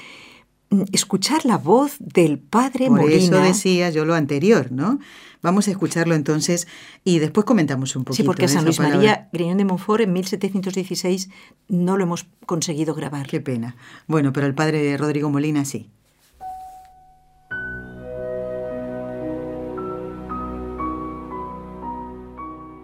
escuchar 0.92 1.44
la 1.44 1.58
voz 1.58 1.96
del 1.98 2.38
Padre 2.38 2.88
Por 2.88 3.00
Molina? 3.00 3.22
eso 3.22 3.36
decía 3.38 3.90
yo 3.90 4.04
lo 4.04 4.14
anterior, 4.14 4.72
¿no? 4.72 4.98
Vamos 5.42 5.66
a 5.66 5.72
escucharlo 5.72 6.14
entonces 6.14 6.68
y 7.02 7.18
después 7.18 7.44
comentamos 7.44 7.96
un 7.96 8.04
poquito. 8.04 8.22
Sí, 8.22 8.26
porque 8.26 8.46
San 8.48 8.64
Luis 8.64 8.78
María 8.78 9.28
Griñón 9.32 9.58
de 9.58 9.64
Montfort 9.64 10.02
en 10.02 10.12
1716 10.12 11.30
no 11.68 11.96
lo 11.96 12.04
hemos 12.04 12.26
conseguido 12.46 12.94
grabar. 12.94 13.26
Qué 13.26 13.40
pena. 13.40 13.76
Bueno, 14.06 14.32
pero 14.32 14.46
el 14.46 14.54
padre 14.54 14.96
Rodrigo 14.96 15.30
Molina 15.30 15.64
sí. 15.64 15.90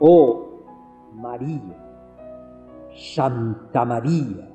Oh 0.01 0.49
María, 1.15 1.77
Santa 2.97 3.85
María, 3.85 4.49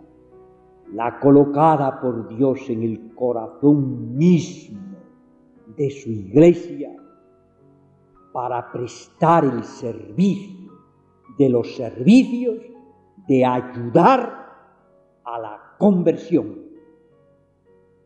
la 0.93 1.19
colocada 1.19 1.99
por 1.99 2.27
Dios 2.27 2.69
en 2.69 2.83
el 2.83 3.15
corazón 3.15 4.15
mismo 4.15 4.79
de 5.75 5.89
su 5.89 6.11
iglesia, 6.11 6.95
para 8.31 8.71
prestar 8.71 9.43
el 9.43 9.63
servicio 9.63 10.71
de 11.37 11.49
los 11.49 11.75
servicios 11.75 12.57
de 13.27 13.45
ayudar 13.45 14.53
a 15.23 15.39
la 15.39 15.61
conversión. 15.77 16.63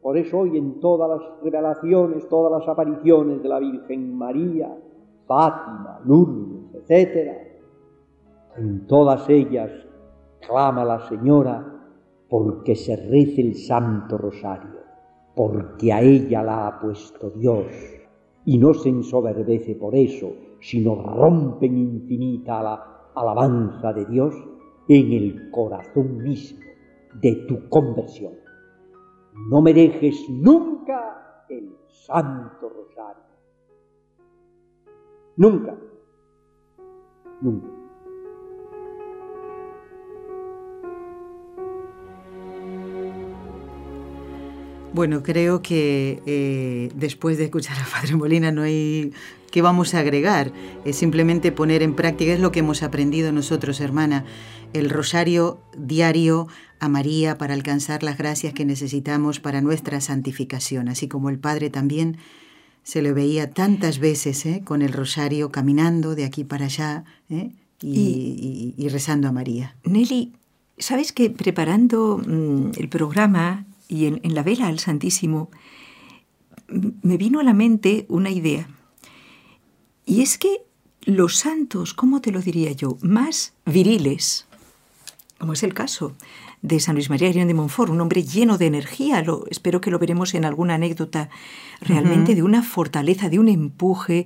Por 0.01 0.17
eso 0.17 0.39
hoy 0.39 0.58
en 0.58 0.79
todas 0.79 1.10
las 1.10 1.44
revelaciones, 1.44 2.27
todas 2.29 2.60
las 2.60 2.70
apariciones 2.70 3.41
de 3.41 3.50
la 3.50 3.60
Virgen 3.60 4.17
María, 4.17 4.77
Fátima, 5.25 6.00
Lourdes, 6.06 6.89
etc., 6.89 7.48
en 8.56 8.88
todas 8.88 9.27
ellas 9.29 9.72
clama 10.39 10.86
la 10.86 11.00
Señora 11.08 11.76
porque 12.29 12.75
se 12.75 12.96
rece 12.96 13.41
el 13.41 13.55
Santo 13.55 14.17
Rosario, 14.17 14.79
porque 15.36 15.93
a 15.93 16.01
ella 16.01 16.43
la 16.43 16.67
ha 16.67 16.79
puesto 16.79 17.29
Dios 17.31 17.65
y 18.46 18.57
no 18.57 18.74
se 18.74 18.89
ensoberbece 18.89 19.75
por 19.75 19.96
eso, 19.96 20.34
sino 20.60 20.96
rompe 20.96 21.67
infinita 21.67 22.62
la 22.62 23.12
alabanza 23.15 23.93
de 23.93 24.05
Dios 24.05 24.36
en 24.88 25.12
el 25.12 25.51
corazón 25.51 26.17
mismo 26.24 26.60
de 27.22 27.46
tu 27.48 27.67
conversión. 27.69 28.34
No 29.50 29.62
me 29.62 29.74
dejes 29.74 30.29
nunca 30.29 31.46
el 31.50 31.75
Santo 31.88 32.69
Rosario. 32.69 33.24
Nunca. 35.36 35.77
Nunca. 37.41 37.87
Bueno, 44.98 45.22
creo 45.22 45.62
que 45.62 46.24
eh, 46.25 46.89
después 46.96 47.38
de 47.38 47.44
escuchar 47.44 47.77
a 47.77 47.86
Padre 47.86 48.16
Molina 48.16 48.51
no 48.51 48.63
hay 48.63 49.13
que 49.51 49.62
vamos 49.62 49.94
a 49.94 50.00
agregar, 50.00 50.51
es 50.86 50.96
simplemente 50.96 51.51
poner 51.51 51.84
en 51.84 51.94
práctica, 51.94 52.34
es 52.34 52.39
lo 52.39 52.51
que 52.51 52.62
hemos 52.62 52.82
aprendido 52.82 53.32
nosotros, 53.32 53.80
hermana, 53.80 54.25
el 54.74 54.89
rosario 54.89 55.60
diario 55.77 56.48
a 56.80 56.89
María 56.89 57.38
para 57.38 57.54
alcanzar 57.54 58.01
las 58.01 58.18
gracias 58.18 58.56
que 58.56 58.66
necesitamos 58.66 59.39
para 59.39 59.62
nuestra 59.62 60.01
santificación, 60.01 60.89
así 60.89 61.08
como 61.08 61.30
el 61.30 61.38
Padre 61.38 61.70
también 61.70 62.18
se 62.82 63.04
le 63.04 63.13
veía 63.13 63.51
tantas 63.51 64.00
veces 64.00 64.48
¿eh? 64.48 64.63
con 64.66 64.82
el 64.82 64.94
rosario 64.94 65.51
caminando 65.51 66.16
de 66.16 66.25
aquí 66.25 66.44
para 66.44 66.66
allá 66.66 67.04
¿eh? 67.30 67.51
y, 67.84 68.74
y, 68.75 68.89
rezando 68.89 69.27
a 69.27 69.32
María. 69.32 69.75
Nelly, 69.84 70.34
¿sabes 70.80 71.12
que 71.12 71.30
preparando 71.30 72.18
mm, 72.18 72.72
el 72.80 72.89
programa 72.89 73.66
y 73.88 74.06
en, 74.06 74.22
la 74.24 74.44
vela 74.44 74.67
al 74.67 74.79
Santísimo, 74.79 75.50
me 76.67 77.17
vino 77.17 77.39
a 77.39 77.44
la 77.44 77.53
mente 77.53 78.06
una 78.10 78.29
idea. 78.29 78.67
Y 80.06 80.22
es 80.22 80.38
que 80.38 80.63
los 81.01 81.38
santos, 81.38 81.94
¿cómo 81.94 82.22
te 82.22 82.32
lo 82.32 82.41
diría 82.41 82.72
yo? 82.72 82.98
Más 83.01 83.53
viriles, 83.65 84.46
como 85.38 85.53
es 85.53 85.63
el 85.63 85.74
caso 85.74 86.15
de 86.62 86.79
San 86.79 86.96
Luis 86.96 87.10
María 87.10 87.29
Grión 87.29 87.48
de 87.48 87.53
Montfort, 87.53 87.91
un 87.91 88.01
hombre 88.01 88.24
lleno 88.24 88.58
de 88.58 88.65
energía, 88.65 89.22
lo, 89.22 89.46
espero 89.50 89.79
que 89.79 89.91
lo 89.91 90.00
veremos 90.00 90.34
en 90.34 90.44
alguna 90.44 90.75
anécdota, 90.75 91.29
realmente 91.79 92.36
de 92.36 92.44
una 92.44 92.63
fortaleza, 92.63 93.29
de 93.29 93.39
un 93.39 93.48
empuje, 93.48 94.25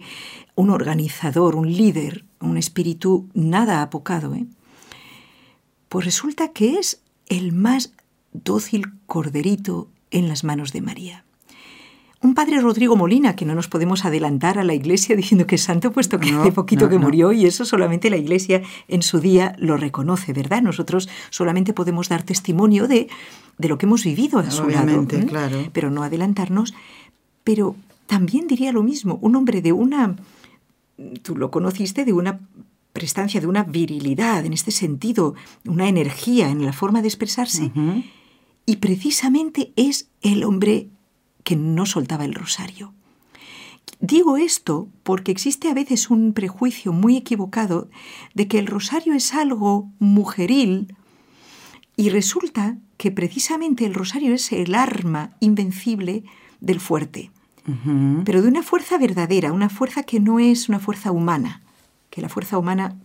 un 0.56 0.70
organizador, 0.70 1.56
un 1.56 1.72
líder, 1.72 2.25
un 2.39 2.58
espíritu 2.58 3.30
nada 3.34 3.82
apocado. 3.82 4.34
¿eh? 4.34 4.46
Pues 5.89 6.06
resulta 6.06 6.50
que 6.50 6.80
es 6.80 7.01
el 7.27 7.51
más 7.51 7.94
dócil 8.33 8.93
corderito 9.05 9.89
en 10.11 10.27
las 10.27 10.43
manos 10.43 10.73
de 10.73 10.81
María. 10.81 11.25
Un 12.23 12.35
padre 12.35 12.61
Rodrigo 12.61 12.95
Molina, 12.95 13.35
que 13.35 13.45
no 13.45 13.55
nos 13.55 13.67
podemos 13.67 14.05
adelantar 14.05 14.59
a 14.59 14.63
la 14.63 14.75
iglesia 14.75 15.15
diciendo 15.21 15.47
que 15.47 15.55
es 15.55 15.63
santo, 15.63 15.91
puesto 15.91 16.19
que 16.19 16.29
hace 16.29 16.51
poquito 16.51 16.88
que 16.88 17.00
murió 17.00 17.31
y 17.31 17.45
eso 17.45 17.65
solamente 17.65 18.09
la 18.09 18.17
iglesia 18.17 18.61
en 18.88 19.01
su 19.01 19.19
día 19.19 19.55
lo 19.57 19.75
reconoce, 19.75 20.31
¿verdad? 20.31 20.61
Nosotros 20.61 21.09
solamente 21.31 21.73
podemos 21.73 22.09
dar 22.09 22.23
testimonio 22.23 22.88
de, 22.88 23.09
de 23.57 23.67
lo 23.67 23.77
que 23.77 23.88
hemos 23.88 24.03
vivido 24.03 24.39
a 24.39 24.51
su 24.51 24.67
lado, 24.69 25.05
claro. 25.27 25.69
pero 25.73 25.89
no 25.89 26.03
adelantarnos. 26.03 26.75
Pero 27.43 27.75
también 28.05 28.47
diría 28.47 28.71
lo 28.71 28.83
mismo, 28.83 29.17
un 29.21 29.35
hombre 29.35 29.63
de 29.63 29.71
una, 29.71 30.15
tú 31.23 31.35
lo 31.35 31.50
conociste, 31.50 32.05
de 32.05 32.13
una 32.13 32.39
prestancia, 32.93 33.41
de 33.41 33.47
una 33.47 33.63
virilidad 33.63 34.45
en 34.45 34.53
este 34.53 34.69
sentido, 34.69 35.33
una 35.65 35.88
energía 35.88 36.50
en 36.50 36.65
la 36.65 36.73
forma 36.73 37.01
de 37.01 37.07
expresarse. 37.07 37.71
Y 38.65 38.77
precisamente 38.77 39.74
es 39.75 40.10
el 40.22 40.44
hombre 40.44 40.89
que 41.44 41.56
no 41.56 41.86
soltaba 41.86 42.25
el 42.25 42.34
rosario. 42.34 42.94
Digo 44.00 44.38
esto 44.38 44.88
porque 45.03 45.32
existe 45.32 45.70
a 45.70 45.74
veces 45.74 46.10
un 46.10 46.34
prejuicio 46.34 46.91
muy 46.91 47.18
equivocado 47.18 47.89
de 48.34 48.48
que 48.48 48.58
el 48.58 48.68
rosario 48.68 49.13
es 49.13 49.34
algo 49.34 49.89
mujeril 50.00 50.96
y 51.96 52.10
resulta 52.10 52.77
que 52.98 53.12
precisamente 53.12 53.86
el 53.86 53.94
rosario 53.94 54.34
es 54.34 54.51
el 54.51 54.74
arma 54.74 55.32
invencible 55.39 56.24
del 56.62 56.80
fuerte, 56.80 57.32
pero 58.25 58.41
de 58.41 58.48
una 58.48 58.63
fuerza 58.63 58.98
verdadera, 58.98 59.53
una 59.53 59.70
fuerza 59.70 60.03
que 60.03 60.20
no 60.20 60.39
es 60.39 60.68
una 60.68 60.80
fuerza 60.80 61.12
humana, 61.12 61.62
que 62.10 62.22
la 62.22 62.30
fuerza 62.30 62.58
humana 62.58 62.98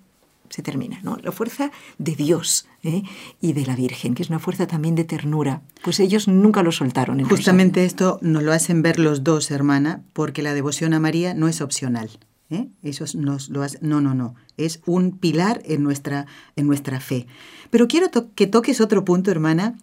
se 0.51 0.63
termina, 0.63 1.01
¿no? 1.03 1.17
La 1.23 1.33
fuerza 1.33 1.71
de 1.99 2.15
Dios 2.15 2.67
¿eh? 2.83 3.03
y 3.41 3.53
de 3.53 3.67
la 3.67 3.77
Virgen, 3.77 4.15
que 4.15 4.23
es 4.23 4.31
una 4.31 4.39
fuerza 4.39 4.67
también 4.67 4.95
de 4.95 5.05
ternura. 5.05 5.63
Pues 5.83 6.01
ellos 6.01 6.29
nunca 6.29 6.63
lo 6.63 6.73
soltaron. 6.73 7.23
Justamente 7.25 7.85
esto 7.85 8.19
nos 8.23 8.43
lo 8.43 8.53
hacen 8.53 8.83
ver 8.83 8.99
los 8.99 9.25
dos, 9.25 9.51
hermana, 9.51 10.03
porque 10.13 10.43
la 10.43 10.55
devoción 10.55 10.95
a 10.95 11.01
María 11.01 11.35
no 11.35 11.49
es 11.49 11.61
opcional. 11.61 12.11
¿eh? 12.51 12.69
Eso 12.83 13.05
nos 13.19 13.49
lo 13.49 13.65
no, 13.81 14.01
no, 14.01 14.15
no. 14.15 14.35
Es 14.57 14.81
un 14.87 15.13
pilar 15.19 15.63
en 15.65 15.83
nuestra, 15.83 16.27
en 16.57 16.67
nuestra 16.67 17.01
fe. 17.01 17.27
Pero 17.71 17.89
quiero 17.89 18.11
que 18.35 18.47
toques 18.47 18.81
otro 18.81 19.05
punto, 19.05 19.31
hermana, 19.31 19.77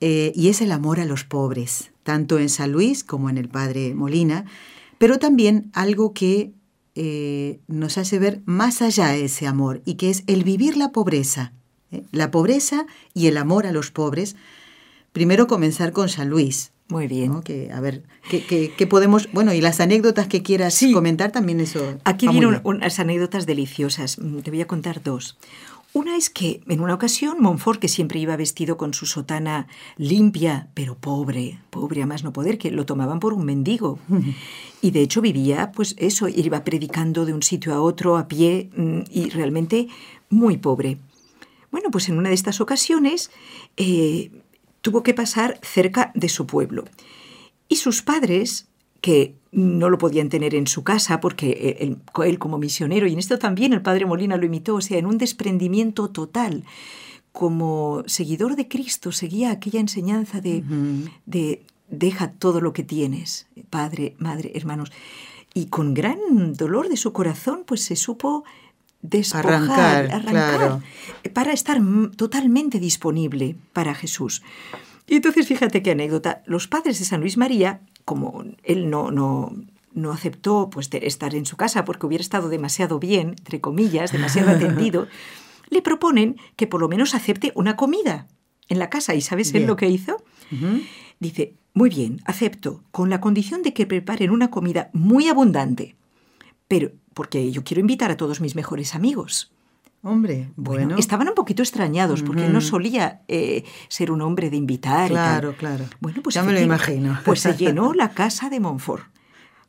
eh, 0.00 0.32
y 0.34 0.48
es 0.48 0.60
el 0.60 0.72
amor 0.72 1.00
a 1.00 1.04
los 1.04 1.24
pobres, 1.24 1.92
tanto 2.02 2.38
en 2.38 2.48
San 2.48 2.72
Luis 2.72 3.04
como 3.04 3.30
en 3.30 3.38
el 3.38 3.48
Padre 3.48 3.94
Molina, 3.94 4.44
pero 4.98 5.18
también 5.18 5.70
algo 5.72 6.12
que 6.12 6.52
eh, 6.94 7.60
nos 7.66 7.98
hace 7.98 8.18
ver 8.18 8.40
más 8.44 8.82
allá 8.82 9.08
de 9.08 9.24
ese 9.24 9.46
amor 9.46 9.82
y 9.84 9.94
que 9.94 10.10
es 10.10 10.22
el 10.26 10.44
vivir 10.44 10.76
la 10.76 10.92
pobreza, 10.92 11.52
¿eh? 11.90 12.04
la 12.12 12.30
pobreza 12.30 12.86
y 13.14 13.26
el 13.26 13.36
amor 13.36 13.66
a 13.66 13.72
los 13.72 13.90
pobres. 13.90 14.36
Primero 15.12 15.46
comenzar 15.46 15.92
con 15.92 16.08
San 16.08 16.28
Luis. 16.28 16.72
Muy 16.88 17.08
bien. 17.08 17.42
Que, 17.42 17.72
a 17.72 17.80
ver, 17.80 18.02
¿qué, 18.28 18.86
podemos...? 18.88 19.28
Bueno, 19.32 19.54
y 19.54 19.60
las 19.60 19.80
anécdotas 19.80 20.28
que 20.28 20.42
quieras 20.42 20.78
comentar 20.92 21.32
también 21.32 21.60
eso. 21.60 21.98
Aquí 22.04 22.28
vienen 22.28 22.60
unas 22.62 23.00
anécdotas 23.00 23.46
deliciosas. 23.46 24.18
Mm, 24.18 24.40
te 24.40 24.50
voy 24.50 24.60
a 24.60 24.66
contar 24.66 25.02
dos. 25.02 25.38
Una 25.94 26.16
es 26.16 26.28
que 26.28 26.60
en 26.66 26.80
una 26.80 26.92
ocasión 26.92 27.36
Montfort, 27.40 27.78
que 27.78 27.86
siempre 27.86 28.18
iba 28.18 28.36
vestido 28.36 28.76
con 28.76 28.94
su 28.94 29.06
sotana 29.06 29.68
limpia, 29.96 30.68
pero 30.74 30.96
pobre, 30.96 31.60
pobre 31.70 32.02
a 32.02 32.06
más 32.06 32.24
no 32.24 32.32
poder, 32.32 32.58
que 32.58 32.72
lo 32.72 32.84
tomaban 32.84 33.20
por 33.20 33.32
un 33.32 33.44
mendigo. 33.44 33.98
Y 34.82 34.90
de 34.90 35.00
hecho 35.00 35.22
vivía, 35.22 35.72
pues 35.72 35.94
eso, 35.96 36.28
iba 36.28 36.62
predicando 36.62 37.24
de 37.24 37.32
un 37.32 37.42
sitio 37.42 37.72
a 37.72 37.80
otro 37.80 38.18
a 38.18 38.28
pie 38.28 38.68
mm, 38.76 39.04
y 39.08 39.30
realmente 39.30 39.88
muy 40.28 40.58
pobre. 40.58 40.98
Bueno, 41.70 41.90
pues 41.90 42.10
en 42.10 42.18
una 42.18 42.28
de 42.28 42.34
estas 42.34 42.60
ocasiones 42.60 43.30
eh, 43.78 44.30
tuvo 44.82 45.02
que 45.02 45.14
pasar 45.14 45.58
cerca 45.62 46.10
de 46.14 46.28
su 46.28 46.46
pueblo. 46.46 46.84
Y 47.66 47.76
sus 47.76 48.02
padres, 48.02 48.66
que 49.04 49.34
no 49.52 49.90
lo 49.90 49.98
podían 49.98 50.30
tener 50.30 50.54
en 50.54 50.66
su 50.66 50.82
casa 50.82 51.20
porque 51.20 51.76
él, 51.78 51.98
él, 52.24 52.38
como 52.38 52.56
misionero, 52.56 53.06
y 53.06 53.12
en 53.12 53.18
esto 53.18 53.38
también 53.38 53.74
el 53.74 53.82
padre 53.82 54.06
Molina 54.06 54.38
lo 54.38 54.46
imitó, 54.46 54.76
o 54.76 54.80
sea, 54.80 54.96
en 54.96 55.04
un 55.04 55.18
desprendimiento 55.18 56.08
total, 56.08 56.64
como 57.30 58.02
seguidor 58.06 58.56
de 58.56 58.66
Cristo, 58.66 59.12
seguía 59.12 59.50
aquella 59.50 59.78
enseñanza 59.78 60.40
de, 60.40 60.64
de 61.26 61.66
deja 61.90 62.32
todo 62.32 62.62
lo 62.62 62.72
que 62.72 62.82
tienes, 62.82 63.46
padre, 63.68 64.14
madre, 64.18 64.52
hermanos. 64.54 64.90
Y 65.52 65.66
con 65.66 65.92
gran 65.92 66.54
dolor 66.54 66.88
de 66.88 66.96
su 66.96 67.12
corazón, 67.12 67.64
pues 67.66 67.84
se 67.84 67.96
supo 67.96 68.44
despojar, 69.02 70.10
arrancar, 70.12 70.80
para 71.34 71.52
estar 71.52 71.78
totalmente 72.16 72.80
disponible 72.80 73.56
para 73.74 73.94
Jesús. 73.94 74.42
Y 75.06 75.16
entonces 75.16 75.46
fíjate 75.46 75.82
qué 75.82 75.90
anécdota. 75.90 76.42
Los 76.46 76.68
padres 76.68 76.98
de 76.98 77.04
San 77.04 77.20
Luis 77.20 77.36
María, 77.36 77.82
como 78.04 78.44
él 78.62 78.90
no, 78.90 79.10
no, 79.10 79.52
no 79.92 80.12
aceptó 80.12 80.68
pues, 80.70 80.88
estar 80.92 81.34
en 81.34 81.46
su 81.46 81.56
casa 81.56 81.84
porque 81.84 82.06
hubiera 82.06 82.22
estado 82.22 82.48
demasiado 82.48 82.98
bien, 82.98 83.30
entre 83.38 83.60
comillas, 83.60 84.12
demasiado 84.12 84.50
atendido, 84.52 85.08
le 85.70 85.82
proponen 85.82 86.36
que 86.56 86.66
por 86.66 86.80
lo 86.80 86.88
menos 86.88 87.14
acepte 87.14 87.52
una 87.54 87.76
comida 87.76 88.28
en 88.68 88.78
la 88.78 88.90
casa. 88.90 89.14
¿Y 89.14 89.20
sabes 89.20 89.54
él 89.54 89.66
lo 89.66 89.76
que 89.76 89.88
hizo? 89.88 90.22
Dice, 91.20 91.54
muy 91.72 91.90
bien, 91.90 92.20
acepto, 92.24 92.82
con 92.90 93.10
la 93.10 93.20
condición 93.20 93.62
de 93.62 93.72
que 93.72 93.86
preparen 93.86 94.30
una 94.30 94.50
comida 94.50 94.90
muy 94.92 95.28
abundante. 95.28 95.96
Pero, 96.68 96.92
porque 97.14 97.50
yo 97.50 97.64
quiero 97.64 97.80
invitar 97.80 98.10
a 98.10 98.16
todos 98.16 98.40
mis 98.40 98.54
mejores 98.54 98.94
amigos. 98.94 99.52
Hombre, 100.04 100.50
bueno. 100.54 100.98
Estaban 100.98 101.28
un 101.28 101.34
poquito 101.34 101.62
extrañados 101.62 102.22
porque 102.22 102.46
no 102.46 102.60
solía 102.60 103.22
eh, 103.26 103.64
ser 103.88 104.10
un 104.10 104.20
hombre 104.20 104.50
de 104.50 104.56
invitar. 104.56 105.08
Claro, 105.08 105.48
y 105.48 105.52
tal. 105.52 105.58
claro. 105.58 105.84
Bueno, 105.98 106.22
pues 106.22 106.34
ya 106.34 106.42
me 106.42 106.52
lo 106.52 106.60
imagino. 106.60 107.18
Pues 107.24 107.40
se 107.40 107.54
llenó 107.56 107.94
la 107.94 108.10
casa 108.10 108.50
de 108.50 108.60
Montfort. 108.60 109.04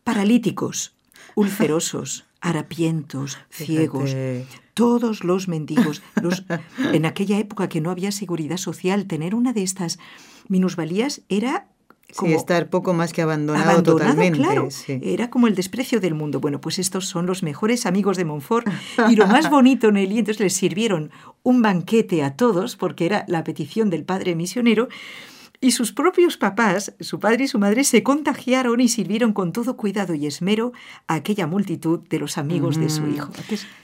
Paralíticos, 0.04 0.98
ulcerosos, 1.36 2.26
harapientos, 2.42 3.38
ciegos, 3.50 4.14
todos 4.74 5.24
los 5.24 5.48
mendigos. 5.48 6.04
Los, 6.22 6.44
en 6.94 7.06
aquella 7.06 7.40
época 7.40 7.70
que 7.70 7.80
no 7.80 7.90
había 7.90 8.12
seguridad 8.12 8.58
social, 8.58 9.08
tener 9.08 9.36
una 9.36 9.54
de 9.54 9.64
estas 9.64 10.00
minusvalías 10.50 11.22
era 11.30 11.70
como 12.16 12.32
sí, 12.32 12.38
estar 12.38 12.70
poco 12.70 12.94
más 12.94 13.12
que 13.12 13.22
abandonado, 13.22 13.84
totalmente. 13.84 14.40
Claro, 14.40 14.70
era 14.88 15.30
como 15.30 15.48
el 15.48 15.56
desprecio 15.56 16.00
del 16.00 16.14
mundo. 16.14 16.40
Bueno, 16.40 16.62
pues 16.62 16.80
estos 16.80 17.08
son 17.08 17.26
los 17.26 17.44
mejores 17.44 17.86
amigos 17.86 18.18
de 18.18 18.26
Montfort. 18.26 18.68
Y 19.10 19.16
lo 19.16 19.28
más 19.28 19.50
bonito, 19.50 19.92
Nelly, 19.92 20.20
entonces 20.20 20.40
les 20.40 20.54
sirvieron 20.54 21.12
un 21.44 21.62
banquete 21.62 22.24
a 22.24 22.36
todos, 22.36 22.76
porque 22.76 23.06
era 23.06 23.26
la 23.28 23.44
petición 23.44 23.90
del 23.90 24.04
padre 24.04 24.36
misionero, 24.36 24.88
y 25.62 25.72
sus 25.72 25.92
propios 25.92 26.38
papás, 26.38 26.94
su 27.00 27.20
padre 27.20 27.46
y 27.46 27.48
su 27.48 27.60
madre, 27.60 27.84
se 27.84 28.04
contagiaron 28.04 28.82
y 28.82 28.88
sirvieron 28.88 29.34
con 29.34 29.52
todo 29.52 29.78
cuidado 29.78 30.14
y 30.14 30.26
esmero 30.26 30.74
a 31.08 31.16
aquella 31.16 31.48
multitud 31.48 32.00
de 32.10 32.20
los 32.20 32.38
amigos 32.38 32.80
de 32.80 32.90
su 32.90 33.08
hijo. 33.08 33.30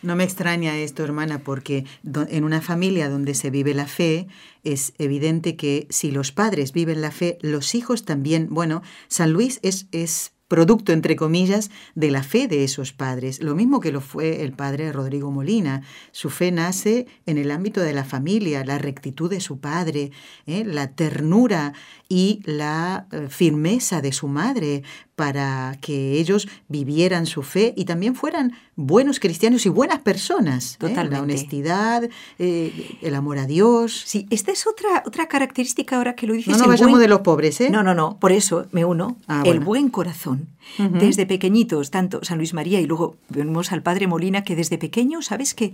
No 0.02 0.16
me 0.16 0.24
extraña 0.24 0.78
esto, 0.78 1.04
hermana, 1.04 1.40
porque 1.40 1.86
en 2.04 2.44
una 2.44 2.62
familia 2.62 3.10
donde 3.10 3.34
se 3.34 3.50
vive 3.50 3.74
la 3.74 3.88
fe, 3.88 4.28
es 4.64 4.94
evidente 4.98 5.56
que 5.56 5.88
si 5.90 6.12
los 6.12 6.32
padres 6.32 6.72
viven 6.72 7.02
la 7.02 7.12
fe, 7.12 7.38
los 7.42 7.74
hijos 7.76 8.06
también, 8.06 8.48
bueno, 8.52 8.84
San 9.08 9.32
Luis 9.34 9.60
es, 9.64 9.88
es 9.92 10.34
producto, 10.52 10.92
entre 10.92 11.16
comillas, 11.16 11.72
de 11.96 12.12
la 12.12 12.24
fe 12.24 12.50
de 12.50 12.66
esos 12.66 12.92
padres, 12.92 13.42
lo 13.42 13.56
mismo 13.56 13.80
que 13.80 13.94
lo 13.94 14.02
fue 14.02 14.44
el 14.44 14.52
padre 14.52 14.92
Rodrigo 14.92 15.32
Molina. 15.32 15.82
Su 16.12 16.30
fe 16.30 16.52
nace 16.52 17.08
en 17.26 17.38
el 17.38 17.52
ámbito 17.52 17.80
de 17.80 17.94
la 17.94 18.04
familia, 18.04 18.66
la 18.66 18.78
rectitud 18.78 19.30
de 19.30 19.40
su 19.40 19.62
padre, 19.62 20.12
¿eh? 20.48 20.66
la 20.66 20.92
ternura 20.92 21.72
y 22.12 22.42
la 22.44 23.08
eh, 23.14 23.28
firmeza 23.30 24.02
de 24.02 24.12
su 24.12 24.28
madre 24.28 24.84
para 25.16 25.78
que 25.80 26.20
ellos 26.20 26.50
vivieran 26.68 27.26
su 27.26 27.42
fe 27.42 27.74
y 27.78 27.86
también 27.86 28.16
fueran 28.16 28.52
buenos 28.76 29.22
cristianos 29.22 29.66
y 29.66 29.70
buenas 29.70 30.00
personas. 30.00 30.78
¿eh? 30.82 30.94
La 31.10 31.22
honestidad, 31.22 32.10
eh, 32.38 32.98
el 33.02 33.16
amor 33.16 33.38
a 33.38 33.46
Dios. 33.46 34.04
Sí, 34.06 34.28
esta 34.30 34.52
es 34.52 34.68
otra, 34.68 35.04
otra 35.06 35.30
característica 35.30 35.96
ahora 35.96 36.14
que 36.14 36.28
lo 36.28 36.34
dices. 36.34 36.52
No 36.52 36.58
nos 36.58 36.68
vayamos 36.68 37.00
de 37.00 37.08
los 37.08 37.22
pobres, 37.22 37.62
¿eh? 37.62 37.70
No, 37.70 37.82
no, 37.82 37.96
no, 37.96 38.20
por 38.20 38.34
eso 38.34 38.66
me 38.74 38.84
uno. 38.84 39.16
Ah, 39.30 39.44
el 39.46 39.60
bueno. 39.60 39.66
buen 39.66 39.90
corazón. 39.90 40.50
Desde 40.78 41.26
pequeñitos, 41.26 41.92
tanto 41.92 42.24
San 42.24 42.38
Luis 42.38 42.54
María 42.54 42.82
y 42.82 42.88
luego 42.88 43.16
vemos 43.30 43.72
al 43.72 43.84
Padre 43.84 44.08
Molina 44.08 44.44
que 44.44 44.58
desde 44.58 44.78
pequeño, 44.78 45.22
¿sabes 45.22 45.54
qué? 45.54 45.74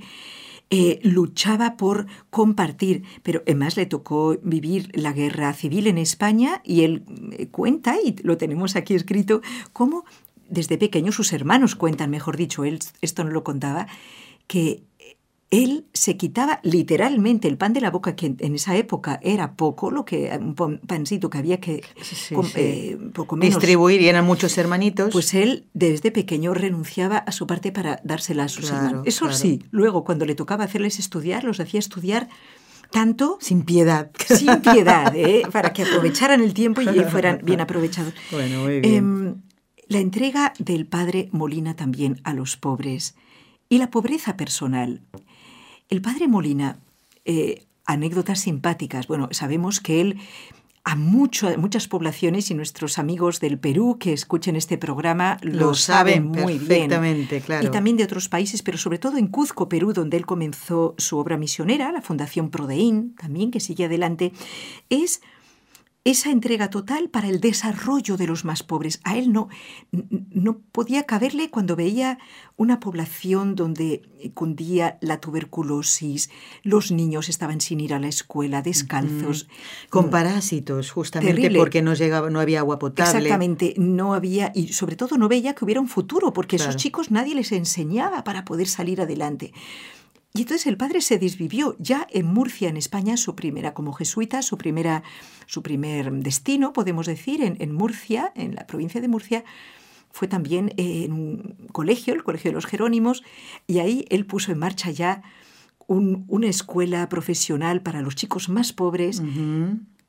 Eh, 0.70 1.00
luchaba 1.02 1.78
por 1.78 2.08
compartir, 2.30 3.04
pero 3.24 3.42
además 3.46 3.78
le 3.78 3.86
tocó 3.86 4.38
vivir 4.44 4.92
la 4.94 5.14
guerra 5.14 5.54
civil 5.54 5.88
en 5.88 5.98
España 5.98 6.62
y 6.66 6.82
él 6.82 7.06
eh, 7.32 7.48
cuenta, 7.48 7.96
y 8.04 8.18
lo 8.24 8.36
tenemos 8.36 8.76
aquí 8.76 8.94
escrito, 8.94 9.42
cómo 9.72 10.04
desde 10.50 10.78
pequeño 10.78 11.14
sus 11.14 11.32
hermanos 11.32 11.76
cuentan, 11.76 12.10
mejor 12.10 12.36
dicho, 12.36 12.66
él 12.66 12.80
esto 13.00 13.24
no 13.24 13.30
lo 13.30 13.46
contaba, 13.46 13.88
que 14.48 14.84
él 15.50 15.86
se 15.94 16.18
quitaba 16.18 16.60
literalmente 16.64 17.48
el 17.48 17.58
pan 17.58 17.72
de 17.72 17.80
la 17.80 17.90
boca, 17.90 18.16
que 18.18 18.36
en 18.38 18.56
esa 18.56 18.76
época 18.76 19.18
era 19.24 19.54
poco, 19.56 19.92
lo 19.92 20.04
que 20.04 20.30
un 20.42 20.56
pancito 20.86 21.30
que 21.30 21.38
había 21.38 21.60
que 21.62 21.82
Sí, 22.02 22.36
com- 22.36 22.46
sí. 22.46 22.52
eh, 22.58 22.98
poco 23.14 23.38
menos. 23.38 23.56
Distribuir 23.56 24.02
y 24.02 24.10
eran 24.10 24.26
muchos 24.26 24.58
hermanitos. 24.58 25.10
Pues 25.14 25.34
él 25.34 25.66
desde 25.74 26.12
pequeño 26.12 26.54
renunciaba 26.54 27.18
a 27.20 27.32
su 27.32 27.48
parte 27.48 27.72
para 27.72 28.02
dársela 28.04 28.44
a 28.44 28.50
sus 28.50 28.66
Claro, 28.66 28.86
hermanos. 28.86 29.08
Eso 29.08 29.26
claro. 29.26 29.38
sí, 29.38 29.64
luego 29.72 30.04
cuando 30.04 30.26
le 30.26 30.36
tocaba 30.36 30.66
hacerles 30.66 31.00
estudiar, 31.00 31.46
los 31.46 31.60
hacía 31.62 31.80
estudiar 31.80 32.28
tanto 32.92 33.38
sin 33.40 33.64
piedad. 33.64 34.12
sin 34.28 34.60
piedad, 34.62 35.16
¿eh? 35.16 35.44
para 35.54 35.72
que 35.72 35.84
aprovecharan 35.84 36.42
el 36.42 36.54
tiempo 36.54 36.82
y 36.82 36.88
fueran 37.06 37.40
bien 37.44 37.62
aprovechados. 37.62 38.14
Bueno, 38.32 38.64
muy 38.64 38.82
bien. 38.82 38.94
Em, 38.96 39.36
la 39.88 40.00
entrega 40.00 40.52
del 40.60 40.86
padre 40.86 41.30
Molina 41.32 41.74
también 41.78 42.20
a 42.26 42.34
los 42.34 42.58
pobres 42.58 43.16
y 43.70 43.78
la 43.78 43.90
pobreza 43.92 44.36
personal. 44.36 45.02
El 45.90 46.02
padre 46.02 46.28
Molina, 46.28 46.78
eh, 47.26 47.66
anécdotas 47.86 48.42
simpáticas. 48.42 49.08
Bueno, 49.08 49.30
sabemos 49.32 49.80
que 49.80 50.02
él 50.02 50.18
a 50.84 50.96
mucho- 50.96 51.50
a 51.50 51.58
muchas 51.58 51.90
poblaciones 51.90 52.50
y 52.50 52.54
nuestros 52.54 52.98
amigos 52.98 53.42
del 53.42 53.60
Perú 53.60 53.98
que 54.00 54.14
escuchen 54.14 54.56
este 54.56 54.78
programa 54.78 55.38
lo, 55.42 55.68
Lo 55.68 55.74
saben 55.74 56.28
muy 56.28 56.54
bien. 56.58 56.68
perfectamente, 56.68 57.42
claro. 57.42 57.68
Y 57.68 57.72
también 57.72 57.98
de 57.98 58.06
otros 58.06 58.30
países, 58.30 58.62
pero 58.64 58.78
sobre 58.78 58.98
todo 58.98 59.18
en 59.18 59.28
Cuzco, 59.28 59.68
Perú, 59.68 59.92
donde 59.92 60.16
él 60.16 60.26
comenzó 60.26 60.96
su 60.98 61.18
obra 61.18 61.36
misionera, 61.36 61.92
la 61.92 62.02
Fundación 62.02 62.50
Prodeín, 62.52 63.16
también 63.16 63.52
que 63.52 63.60
sigue 63.60 63.84
adelante, 63.86 64.32
es 64.90 65.22
esa 66.10 66.32
entrega 66.32 66.70
total 66.70 67.10
para 67.10 67.28
el 67.28 67.40
desarrollo 67.42 68.16
de 68.18 68.28
los 68.28 68.46
más 68.46 68.64
pobres. 68.64 69.00
A 69.04 69.18
él 69.18 69.34
no, 69.34 69.50
no 69.92 70.60
podía 70.72 71.04
caberle 71.04 71.50
cuando 71.50 71.76
veía 71.76 72.18
una 72.56 72.80
población 72.80 73.56
donde 73.56 74.02
cundía 74.34 74.98
la 75.02 75.20
tuberculosis, 75.20 76.30
los 76.64 76.92
niños 76.92 77.30
estaban 77.30 77.60
sin 77.62 77.80
ir 77.82 77.94
a 77.94 78.00
la 78.00 78.08
escuela, 78.08 78.62
descalzos. 78.62 79.48
Con 79.90 80.10
parásitos, 80.10 80.92
justamente 80.92 81.34
Terrible. 81.36 81.60
porque 81.60 81.82
no 81.82 81.94
llegaba, 81.94 82.30
no 82.30 82.40
había 82.40 82.60
agua 82.60 82.80
potable. 82.80 83.12
Exactamente, 83.20 83.74
no 83.78 84.14
había, 84.14 84.52
y 84.56 84.70
sobre 84.74 84.96
todo 84.96 85.18
no 85.18 85.28
veía 85.28 85.54
que 85.56 85.66
hubiera 85.66 85.82
un 85.82 85.88
futuro, 85.90 86.34
porque 86.34 86.56
esos 86.56 86.68
Claro. 86.68 86.80
chicos 86.80 87.12
nadie 87.12 87.36
les 87.36 87.52
enseñaba 87.52 88.24
para 88.24 88.46
poder 88.46 88.68
salir 88.68 89.02
adelante. 89.02 89.54
Y 90.38 90.42
entonces 90.42 90.68
el 90.68 90.78
padre 90.78 91.02
se 91.02 91.18
desvivió 91.18 91.76
ya 91.80 92.08
en 92.12 92.26
Murcia, 92.28 92.70
en 92.70 92.78
España, 92.78 93.18
su 93.18 93.36
primera, 93.36 93.74
como 93.74 93.92
jesuita, 93.94 94.42
su, 94.42 94.58
primera, 94.58 95.04
su 95.48 95.64
primer 95.64 96.12
destino, 96.12 96.74
podemos 96.74 97.06
decir, 97.08 97.42
en, 97.42 97.72
Murcia, 97.74 98.32
en 98.36 98.56
la 98.56 98.68
provincia 98.68 99.02
de 99.02 99.08
Murcia, 99.08 99.44
fue 100.12 100.28
también 100.28 100.70
eh, 100.78 101.04
en 101.06 101.14
un 101.14 101.58
colegio, 101.72 102.14
el 102.14 102.24
Colegio 102.24 102.52
de 102.52 102.56
los 102.56 102.66
Jerónimos, 102.66 103.24
y 103.68 103.80
ahí 103.80 104.06
él 104.10 104.26
puso 104.26 104.52
en 104.52 104.60
marcha 104.60 104.90
ya 104.92 105.22
un- 105.88 106.26
una 106.28 106.48
escuela 106.48 107.08
profesional 107.10 107.82
para 107.82 108.02
los 108.02 108.16
chicos 108.16 108.50
más 108.50 108.74
pobres. 108.74 109.22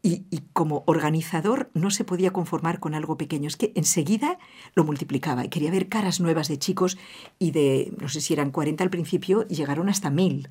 Y, 0.01 0.23
y 0.31 0.43
como 0.53 0.85
organizador 0.87 1.71
no 1.75 1.91
se 1.91 2.05
podía 2.05 2.33
conformar 2.33 2.79
con 2.79 2.95
algo 2.95 3.17
pequeño, 3.17 3.49
es 3.49 3.57
que 3.57 3.73
enseguida 3.75 4.39
lo 4.77 4.85
multiplicaba 4.85 5.45
y 5.45 5.49
quería 5.49 5.73
ver 5.73 5.89
caras 5.89 6.21
nuevas 6.21 6.47
de 6.47 6.57
chicos 6.59 6.97
y 7.41 7.51
de, 7.51 7.93
no 8.01 8.09
sé 8.09 8.21
si 8.21 8.33
eran 8.33 8.53
40 8.53 8.85
al 8.85 8.91
principio, 8.91 9.45
y 9.49 9.57
llegaron 9.57 9.89
hasta 9.89 10.09
mil. 10.11 10.51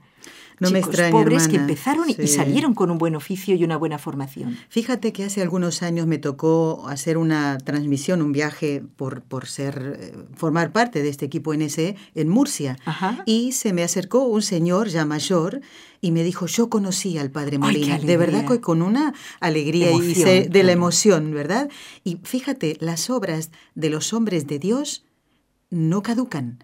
No 0.59 0.69
me 0.71 0.79
chicos 0.79 0.89
extraña, 0.95 1.11
pobres 1.11 1.47
que 1.47 1.55
empezaron 1.57 2.09
y- 2.09 2.27
salieron 2.27 2.73
con 2.73 2.91
un 2.91 2.97
buen 2.97 3.15
oficio 3.15 3.55
y 3.55 3.63
una 3.63 3.77
buena 3.77 3.97
formación. 3.99 4.57
Fíjate 4.67 5.13
que 5.13 5.23
hace 5.23 5.41
algunos 5.41 5.81
años 5.81 6.07
me 6.07 6.17
tocó 6.17 6.85
hacer 6.89 7.17
una 7.17 7.57
transmisión, 7.59 8.21
un 8.21 8.33
viaje 8.33 8.83
por, 8.97 9.21
por 9.21 9.45
ser, 9.45 9.97
eh, 9.99 10.13
formar 10.35 10.71
parte 10.73 11.01
de 11.03 11.09
este 11.09 11.25
equipo 11.25 11.53
NSE 11.53 11.95
en 12.15 12.27
Murcia. 12.27 12.75
Ajá. 12.85 13.23
Y 13.25 13.53
se 13.53 13.71
me 13.71 13.83
acercó 13.83 14.23
un 14.25 14.41
señor 14.41 14.89
ya 14.89 15.05
mayor 15.05 15.61
y 16.01 16.11
me 16.11 16.23
dijo, 16.23 16.45
yo 16.47 16.69
conocí 16.69 17.17
al 17.17 17.31
padre 17.31 17.53
Ay, 17.53 17.59
Molina. 17.59 17.97
de 17.99 18.17
verdad 18.17 18.45
que 18.47 18.61
con 18.61 18.81
una 18.81 19.13
alegría 19.39 19.91
y 19.91 20.15
se- 20.15 20.47
de 20.49 20.63
la 20.63 20.71
emoción, 20.71 21.31
¿verdad? 21.33 21.69
Y 22.03 22.19
fíjate, 22.23 22.77
las 22.79 23.09
obras 23.09 23.51
de 23.75 23.89
los 23.89 24.13
hombres 24.13 24.47
de 24.47 24.59
Dios 24.59 25.05
no 25.69 26.01
caducan. 26.03 26.63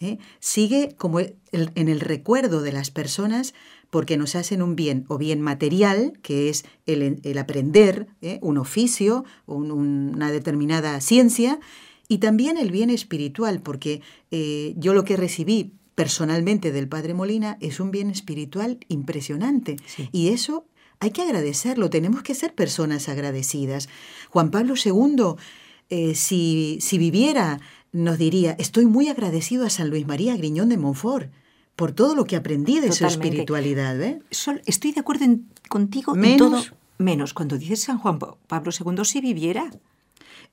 ¿eh? 0.00 0.18
Sigue 0.40 0.94
como 0.98 1.20
el- 1.20 1.36
en 1.52 1.88
el 1.88 2.00
recuerdo 2.00 2.60
de 2.62 2.72
las 2.72 2.90
personas 2.90 3.54
porque 3.90 4.16
nos 4.16 4.34
hacen 4.34 4.60
un 4.60 4.74
bien, 4.76 5.04
o 5.08 5.18
bien 5.18 5.40
material, 5.40 6.18
que 6.20 6.48
es 6.50 6.64
el, 6.84 7.20
el 7.22 7.38
aprender 7.38 8.08
¿eh? 8.20 8.38
un 8.42 8.58
oficio, 8.58 9.24
un- 9.46 9.70
una 9.70 10.30
determinada 10.32 11.00
ciencia, 11.00 11.58
y 12.08 12.18
también 12.18 12.58
el 12.58 12.70
bien 12.70 12.90
espiritual, 12.90 13.62
porque 13.62 14.02
eh, 14.30 14.74
yo 14.76 14.92
lo 14.94 15.04
que 15.04 15.16
recibí 15.16 15.72
personalmente 15.94 16.72
del 16.72 16.88
Padre 16.88 17.14
Molina 17.14 17.56
es 17.60 17.80
un 17.80 17.90
bien 17.90 18.10
espiritual 18.10 18.78
impresionante. 18.88 19.76
Y 20.12 20.28
eso 20.28 20.66
hay 21.00 21.10
que 21.10 21.22
agradecerlo, 21.22 21.90
tenemos 21.90 22.22
que 22.22 22.34
ser 22.34 22.54
personas 22.54 23.08
agradecidas. 23.08 23.88
Juan 24.30 24.50
Pablo 24.50 24.74
II, 24.82 25.34
eh, 25.90 26.14
si, 26.14 26.78
si 26.80 26.98
viviera, 26.98 27.60
nos 27.92 28.18
diría, 28.18 28.56
estoy 28.58 28.86
muy 28.86 29.08
agradecido 29.08 29.66
a 29.66 29.70
San 29.70 29.90
Luis 29.90 30.06
María 30.06 30.36
Griñón 30.36 30.68
de 30.68 30.78
Montfort 30.78 31.30
por 31.76 31.92
todo 31.92 32.14
lo 32.14 32.24
que 32.24 32.36
aprendí 32.36 32.80
de 32.80 32.92
su 32.92 33.06
espiritualidad. 33.06 34.00
¿eh? 34.00 34.20
estoy 34.66 34.92
de 34.92 35.00
acuerdo 35.00 35.26
contigo 35.68 36.16
en 36.16 36.36
todo, 36.36 36.62
menos 36.98 37.34
cuando 37.34 37.58
dices 37.58 37.82
San 37.82 37.98
Juan 37.98 38.18
Pablo 38.18 38.70
II 38.72 39.04
si 39.04 39.20
viviera 39.20 39.70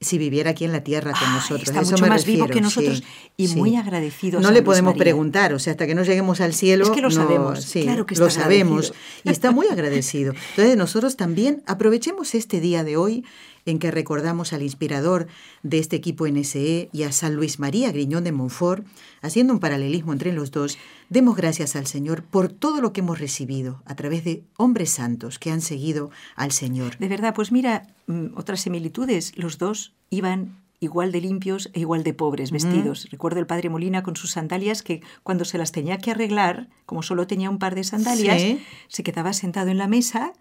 si 0.02 0.18
viviera 0.18 0.52
aquí 0.52 0.66
en 0.66 0.72
la 0.72 0.84
tierra 0.84 1.14
con 1.18 1.32
nosotros. 1.32 1.70
Está 1.70 1.84
mucho 1.84 2.08
más 2.08 2.26
vivo 2.26 2.48
que 2.48 2.60
nosotros 2.60 3.04
y 3.38 3.48
muy 3.50 3.76
agradecido. 3.76 4.40
No 4.40 4.50
le 4.52 4.64
podemos 4.64 4.98
preguntar, 4.98 5.54
o 5.54 5.60
sea, 5.60 5.72
hasta 5.72 5.86
que 5.86 5.94
no 5.94 6.04
lleguemos 6.04 6.42
al 6.42 6.56
cielo. 6.56 6.86
Es 6.86 6.90
que 6.90 7.02
lo 7.02 7.12
sabemos, 7.12 7.66
claro 7.72 8.06
que 8.08 8.16
está 8.16 8.26
lo 8.26 8.32
sabemos 8.32 8.94
y 9.24 9.30
está 9.30 9.52
muy 9.52 9.68
agradecido. 9.68 10.34
Entonces 10.50 10.76
nosotros 10.76 11.18
también 11.18 11.62
aprovechemos 11.68 12.34
este 12.34 12.60
día 12.60 12.84
de 12.84 12.98
hoy 12.98 13.24
en 13.66 13.78
que 13.78 13.92
recordamos 13.92 14.54
al 14.54 14.64
inspirador 14.64 15.28
de 15.62 15.78
este 15.78 15.96
equipo 15.96 16.28
NSE 16.28 16.90
y 16.92 17.04
a 17.04 17.12
San 17.12 17.36
Luis 17.36 17.60
María 17.60 17.92
Griñón 17.92 18.24
de 18.24 18.32
Montfort, 18.32 18.84
haciendo 19.22 19.54
un 19.54 19.60
paralelismo 19.60 20.14
entre 20.14 20.34
los 20.34 20.50
dos, 20.50 20.80
demos 21.12 21.36
gracias 21.36 21.76
al 21.76 21.88
Señor 21.88 22.24
por 22.24 22.48
todo 22.48 22.80
lo 22.80 22.94
que 22.94 23.02
hemos 23.02 23.20
recibido 23.20 23.84
a 23.86 23.96
través 23.96 24.24
de 24.24 24.44
hombres 24.56 24.92
santos 24.92 25.40
que 25.40 25.52
han 25.52 25.60
seguido 25.60 26.10
al 26.38 26.54
Señor. 26.54 26.98
De 27.00 27.10
verdad, 27.10 27.36
pues 27.36 27.52
mira, 27.52 27.88
mm, 28.08 28.28
otras 28.36 28.62
similitudes, 28.62 29.38
los 29.38 29.58
dos 29.58 29.94
iban 30.10 30.56
igual 30.80 31.12
de 31.12 31.20
limpios 31.20 31.70
e 31.74 31.82
igual 31.82 32.04
de 32.04 32.14
pobres 32.14 32.52
vestidos. 32.52 33.10
Recuerdo 33.12 33.42
el 33.42 33.46
padre 33.46 33.70
Molina 33.70 34.04
con 34.04 34.16
sus 34.16 34.32
sandalias 34.32 34.82
que 34.82 35.02
cuando 35.22 35.44
se 35.44 35.58
las 35.58 35.74
tenía 35.74 35.98
que 35.98 36.12
arreglar, 36.12 36.70
como 36.86 37.04
solo 37.04 37.28
tenía 37.28 37.50
un 37.50 37.60
par 37.60 37.76
de 37.76 37.84
sandalias, 37.84 38.58
se 38.88 39.04
quedaba 39.04 39.34
sentado 39.34 39.70
en 39.70 39.78
la 39.78 39.88
mesa 39.88 40.32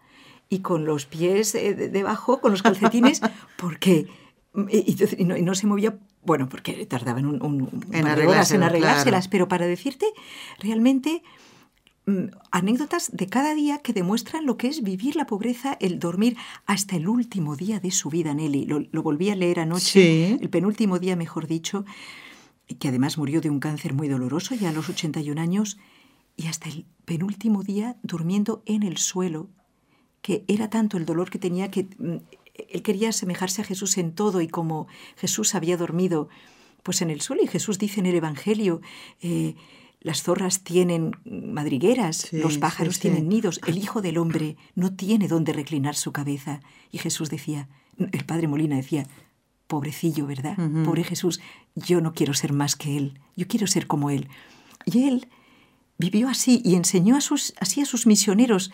y 0.49 0.61
con 0.61 0.85
los 0.85 1.05
pies 1.05 1.55
eh, 1.57 1.75
debajo, 1.75 2.41
con 2.41 2.53
los 2.53 2.63
calcetines, 2.63 3.21
porque 3.59 4.07
y, 4.55 5.25
no, 5.25 5.55
se 5.55 5.67
movía, 5.67 5.99
bueno, 6.23 6.49
porque 6.49 6.87
tardaban 6.87 7.27
un, 7.27 7.43
un, 7.43 7.85
en, 7.93 8.07
en 8.07 8.63
arreglárselas, 8.63 9.29
pero 9.29 9.49
para 9.49 9.67
decirte 9.67 10.07
realmente 10.59 11.23
mm, 12.07 12.25
anécdotas 12.51 13.11
de 13.13 13.27
cada 13.27 13.55
día 13.55 13.79
que 13.79 13.93
demuestran 13.93 14.45
lo 14.45 14.57
que 14.57 14.69
es 14.69 14.83
vivir 14.83 15.17
la 15.17 15.27
pobreza, 15.27 15.77
el 15.81 15.99
dormir 15.99 16.37
hasta 16.67 16.97
el 16.97 17.09
último 17.09 17.57
día 17.57 17.81
de 17.81 17.91
su 17.91 18.11
vida, 18.11 18.35
Nelly. 18.35 18.67
Lo, 18.67 18.81
lo 18.91 19.03
volví 19.03 19.31
a 19.31 19.37
leer 19.37 19.61
anoche, 19.61 20.33
el 20.33 20.51
penúltimo 20.51 20.99
día, 20.99 21.17
mejor 21.17 21.47
dicho, 21.47 21.85
que 22.79 22.89
además 22.89 23.17
murió 23.17 23.41
de 23.41 23.51
un 23.51 23.61
cáncer 23.61 23.95
muy 23.95 24.09
doloroso 24.09 24.55
ya 24.55 24.69
a 24.69 24.73
los 24.73 24.89
81 24.89 25.41
años, 25.41 25.79
y 26.37 26.47
hasta 26.47 26.69
el 26.69 26.87
penúltimo 27.05 27.63
día 27.63 27.97
durmiendo 28.03 28.63
en 28.67 28.83
el 28.83 28.99
suelo, 28.99 29.49
que 30.23 30.45
era 30.49 30.71
tanto 30.71 30.97
el 30.97 31.07
dolor 31.07 31.31
que 31.31 31.39
tenía 31.39 31.71
que 31.71 31.89
mm, 31.99 32.17
él 32.69 32.83
quería 32.83 33.11
asemejarse 33.11 33.63
a 33.63 33.65
Jesús 33.65 33.97
en 33.99 34.13
todo 34.15 34.41
y 34.41 34.49
como 34.49 34.87
Jesús 35.17 35.55
había 35.55 35.77
dormido 35.77 36.29
pues 36.83 37.03
en 37.03 37.11
el 37.11 37.21
suelo 37.21 37.43
y 37.43 37.47
Jesús 37.47 37.79
dice 37.79 38.01
en 38.01 38.07
el 38.07 38.15
Evangelio 38.15 38.81
eh, 39.21 39.55
las 40.01 40.23
zorras 40.23 40.65
tienen 40.65 41.13
madrigueras, 41.25 42.33
los 42.33 42.57
pájaros 42.57 43.01
tienen 43.01 43.29
nidos, 43.29 43.61
el 43.67 43.77
Hijo 43.77 44.01
del 44.01 44.17
Hombre 44.17 44.57
no 44.75 44.95
tiene 44.95 45.29
dónde 45.29 45.53
reclinar 45.53 45.95
su 45.95 46.11
cabeza. 46.11 46.61
Y 46.91 46.99
Jesús 46.99 47.29
decía, 47.29 47.69
el 47.99 48.25
Padre 48.25 48.49
Molina 48.49 48.77
decía, 48.77 49.07
pobrecillo, 49.67 50.27
¿verdad? 50.27 50.57
Pobre 50.85 51.05
Jesús, 51.05 51.41
yo 51.75 52.01
no 52.01 52.15
quiero 52.15 52.33
ser 52.33 52.55
más 52.55 52.77
que 52.77 52.97
Él, 52.97 53.21
yo 53.37 53.47
quiero 53.47 53.67
ser 53.67 53.87
como 53.87 54.09
Él. 54.09 54.29
Y 54.87 55.05
Él 55.07 55.29
vivió 55.99 56.29
así 56.29 56.63
y 56.65 56.77
enseñó 56.77 57.17
a 57.17 57.21
sus, 57.21 57.53
así 57.61 57.83
a 57.83 57.85
sus 57.85 58.07
misioneros 58.07 58.73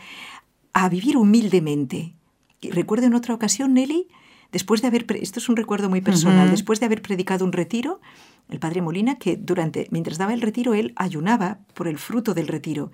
a 0.73 0.89
vivir 0.89 1.17
humildemente. 1.17 2.15
Y 2.61 2.71
recuerdo 2.71 3.07
en 3.07 3.15
otra 3.15 3.35
ocasión, 3.35 3.75
Nelly, 3.75 4.09
después 4.53 4.83
de 4.83 4.89
haber, 4.89 5.07
esto 5.21 5.41
es 5.41 5.49
un 5.49 5.57
recuerdo 5.57 5.89
muy 5.89 6.01
personal, 6.01 6.51
después 6.51 6.81
de 6.81 6.87
haber 6.87 7.03
predicado 7.03 7.45
un 7.45 7.53
retiro, 7.53 8.01
el 8.49 8.59
padre 8.59 8.83
Molina, 8.83 9.19
que 9.19 9.37
durante, 9.37 9.89
mientras 9.91 10.19
daba 10.19 10.33
el 10.33 10.41
retiro, 10.41 10.75
él 10.75 10.93
ayunaba 10.97 11.59
por 11.75 11.89
el 11.89 11.99
fruto 11.99 12.35
del 12.35 12.49
retiro. 12.49 12.91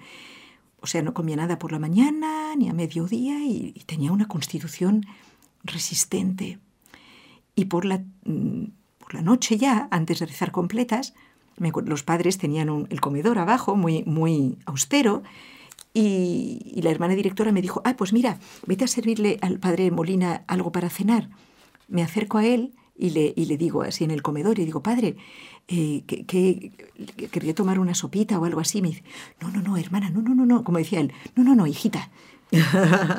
O 0.81 0.87
sea, 0.87 1.03
no 1.03 1.15
comía 1.15 1.37
nada 1.37 1.59
por 1.59 1.71
la 1.73 1.79
mañana 1.79 2.57
ni 2.57 2.69
a 2.69 2.73
mediodía 2.73 3.45
y, 3.45 3.73
tenía 3.87 4.13
una 4.13 4.27
constitución 4.27 5.07
resistente. 5.63 6.59
Y 7.55 7.67
por 7.67 7.85
la, 7.85 8.03
mm, 8.25 8.65
por 8.99 9.15
la 9.15 9.23
noche 9.23 9.59
ya, 9.59 9.89
antes 9.91 10.19
de 10.19 10.27
rezar 10.27 10.51
completas, 10.51 11.15
los 11.59 12.03
padres 12.03 12.39
tenían 12.39 12.87
el 12.91 13.01
comedor 13.01 13.39
abajo, 13.39 13.77
muy, 13.77 14.03
muy 14.05 14.59
austero, 14.65 15.23
y, 15.95 16.81
la 16.83 16.91
hermana 16.91 17.15
directora 17.15 17.53
me 17.53 17.63
dijo, 17.63 17.83
ah, 17.85 17.95
pues 17.97 18.13
mira, 18.13 18.39
vete 18.67 18.85
a 18.85 18.89
servirle 18.89 19.39
al 19.43 19.59
padre 19.59 19.91
Molina 19.91 20.45
algo 20.47 20.73
para 20.73 20.89
cenar. 20.89 21.29
Me 21.89 22.03
acerco 22.03 22.39
a 22.39 22.47
él 22.47 22.73
y 22.97 23.11
le, 23.11 23.35
y 23.37 23.45
le 23.45 23.59
digo 23.59 23.83
así 23.83 24.05
en 24.05 24.11
el 24.11 24.23
comedor 24.23 24.59
y 24.59 24.65
digo, 24.65 24.83
padre, 24.83 25.17
eh, 25.69 26.05
que, 26.07 26.25
quería 27.31 27.55
tomar 27.55 27.79
una 27.79 27.95
sopita 27.95 28.39
o 28.39 28.45
algo 28.45 28.61
así. 28.61 28.81
Me 28.81 28.89
dice, 28.89 29.05
no, 29.41 29.51
no, 29.51 29.61
no, 29.61 29.77
hermana, 29.77 30.11
no, 30.11 30.23
no, 30.23 30.35
no, 30.35 30.47
no, 30.47 30.65
como 30.65 30.79
decía 30.79 31.01
él, 31.01 31.13
no, 31.37 31.45
no, 31.45 31.55
no, 31.55 31.67
hijita. 31.67 32.11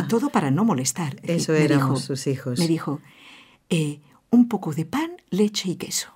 Todo 0.10 0.30
para 0.30 0.52
no 0.52 0.66
molestar. 0.66 1.20
Eso 1.24 1.54
eran 1.54 1.98
sus 1.98 2.28
hijos. 2.28 2.60
Me 2.60 2.68
dijo, 2.68 3.02
eh, 3.70 4.00
un 4.32 4.48
poco 4.48 4.74
de 4.74 4.86
pan, 4.86 5.12
leche 5.30 5.70
y 5.70 5.76
queso. 5.76 6.10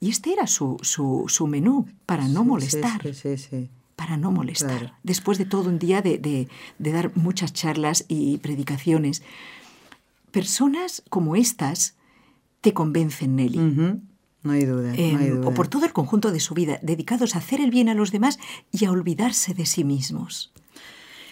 Y 0.00 0.10
este 0.10 0.32
era 0.32 0.46
su, 0.46 0.78
su, 0.82 1.24
su 1.28 1.46
menú 1.46 1.86
para 2.04 2.28
no 2.28 2.44
molestar. 2.44 3.02
Sí, 3.02 3.14
sí, 3.14 3.38
sí 3.38 3.70
para 3.96 4.16
no 4.16 4.30
molestar. 4.30 4.98
Después 5.02 5.38
de 5.38 5.44
todo 5.44 5.68
un 5.68 5.78
día 5.78 6.02
de, 6.02 6.48
dar 6.78 7.16
muchas 7.16 7.52
charlas 7.52 8.04
y 8.08 8.38
predicaciones, 8.38 9.22
personas 10.30 11.02
como 11.08 11.36
estas 11.36 11.94
te 12.60 12.72
convencen, 12.72 13.36
Nelly. 13.36 13.58
No 14.42 14.52
hay, 14.52 14.64
duda, 14.66 14.88
no 14.88 14.94
hay 14.94 15.26
em, 15.26 15.36
duda. 15.36 15.48
O 15.48 15.54
por 15.54 15.68
todo 15.68 15.86
el 15.86 15.92
conjunto 15.92 16.30
de 16.30 16.40
su 16.40 16.54
vida, 16.54 16.78
dedicados 16.82 17.34
a 17.34 17.38
hacer 17.38 17.60
el 17.60 17.70
bien 17.70 17.88
a 17.88 17.94
los 17.94 18.12
demás 18.12 18.38
y 18.72 18.84
a 18.84 18.90
olvidarse 18.90 19.54
de 19.54 19.64
sí 19.64 19.84
mismos. 19.84 20.52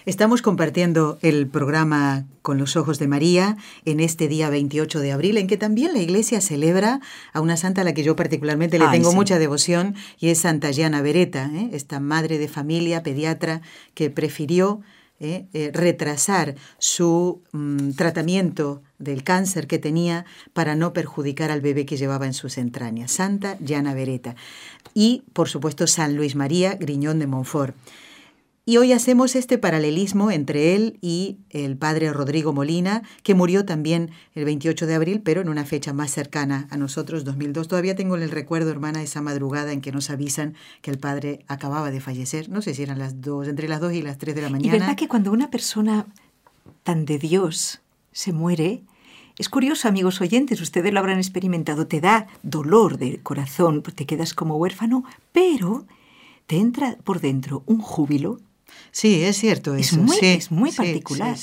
Estamos 0.04 0.42
compartiendo 0.42 1.18
el 1.22 1.46
programa 1.46 2.26
Con 2.42 2.58
los 2.58 2.74
Ojos 2.74 2.98
de 2.98 3.06
María 3.06 3.56
en 3.84 4.00
este 4.00 4.26
día 4.26 4.50
28 4.50 4.98
de 4.98 5.12
abril, 5.12 5.36
en 5.36 5.46
que 5.46 5.56
también 5.56 5.92
la 5.92 6.00
Iglesia 6.00 6.40
celebra 6.40 7.00
a 7.32 7.40
una 7.40 7.56
santa 7.56 7.82
a 7.82 7.84
la 7.84 7.94
que 7.94 8.02
yo 8.02 8.16
particularmente 8.16 8.80
le 8.80 8.88
tengo 8.88 9.12
mucha 9.12 9.38
devoción, 9.38 9.94
y 10.18 10.30
es 10.30 10.40
Santa 10.40 10.72
Giana 10.72 11.02
Beretta, 11.02 11.48
¿eh? 11.54 11.70
esta 11.72 12.00
madre 12.00 12.38
de 12.38 12.48
familia, 12.48 13.04
pediatra, 13.04 13.62
que 13.94 14.10
prefirió 14.10 14.80
¿eh? 15.20 15.46
Eh, 15.52 15.70
retrasar 15.72 16.56
su 16.78 17.40
mm, 17.52 17.90
tratamiento 17.92 18.82
del 18.98 19.22
cáncer 19.22 19.68
que 19.68 19.78
tenía 19.78 20.24
para 20.52 20.74
no 20.74 20.92
perjudicar 20.92 21.52
al 21.52 21.60
bebé 21.60 21.86
que 21.86 21.96
llevaba 21.96 22.26
en 22.26 22.34
sus 22.34 22.58
entrañas. 22.58 23.12
Santa 23.12 23.56
Giana 23.64 23.94
Beretta. 23.94 24.34
Y, 24.94 25.22
por 25.32 25.48
supuesto, 25.48 25.86
San 25.86 26.16
Luis 26.16 26.34
María 26.34 26.74
Griñón 26.74 27.20
de 27.20 27.28
Montfort. 27.28 27.76
Y 28.64 28.76
hoy 28.76 28.92
hacemos 28.92 29.34
este 29.34 29.58
paralelismo 29.58 30.30
entre 30.30 30.76
él 30.76 30.96
y 31.00 31.38
el 31.50 31.76
padre 31.76 32.12
Rodrigo 32.12 32.52
Molina, 32.52 33.02
que 33.24 33.34
murió 33.34 33.64
también 33.64 34.12
el 34.34 34.44
28 34.44 34.86
de 34.86 34.94
abril, 34.94 35.20
pero 35.20 35.40
en 35.40 35.48
una 35.48 35.64
fecha 35.64 35.92
más 35.92 36.12
cercana 36.12 36.68
a 36.70 36.76
nosotros, 36.76 37.24
2002. 37.24 37.66
Todavía 37.66 37.96
tengo 37.96 38.14
el 38.14 38.30
recuerdo, 38.30 38.70
hermana, 38.70 39.02
esa 39.02 39.20
madrugada 39.20 39.72
en 39.72 39.80
que 39.80 39.90
nos 39.90 40.10
avisan 40.10 40.54
que 40.80 40.92
el 40.92 40.98
padre 40.98 41.44
acababa 41.48 41.90
de 41.90 42.00
fallecer. 42.00 42.50
No 42.50 42.62
sé 42.62 42.72
si 42.74 42.84
eran 42.84 43.00
las 43.00 43.20
dos, 43.20 43.48
entre 43.48 43.66
las 43.66 43.80
dos 43.80 43.94
y 43.94 44.02
las 44.02 44.18
tres 44.18 44.36
de 44.36 44.42
la 44.42 44.48
mañana. 44.48 44.76
Y 44.76 44.78
verdad 44.78 44.96
que 44.96 45.08
cuando 45.08 45.32
una 45.32 45.50
persona 45.50 46.06
tan 46.84 47.04
de 47.04 47.18
Dios 47.18 47.80
se 48.12 48.32
muere, 48.32 48.84
es 49.38 49.48
curioso, 49.48 49.88
amigos 49.88 50.20
oyentes, 50.20 50.60
ustedes 50.60 50.92
lo 50.92 51.00
habrán 51.00 51.18
experimentado, 51.18 51.88
te 51.88 52.00
da 52.00 52.28
dolor 52.44 52.96
del 52.98 53.24
corazón, 53.24 53.82
te 53.82 54.06
quedas 54.06 54.34
como 54.34 54.54
huérfano, 54.54 55.02
pero 55.32 55.84
te 56.46 56.58
entra 56.58 56.96
por 57.02 57.20
dentro 57.20 57.64
un 57.66 57.80
júbilo 57.80 58.38
Sí, 58.90 59.22
es 59.22 59.38
cierto 59.38 59.74
eso. 59.74 59.96
Es 60.20 60.50
muy, 60.50 60.70
particular. 60.70 61.36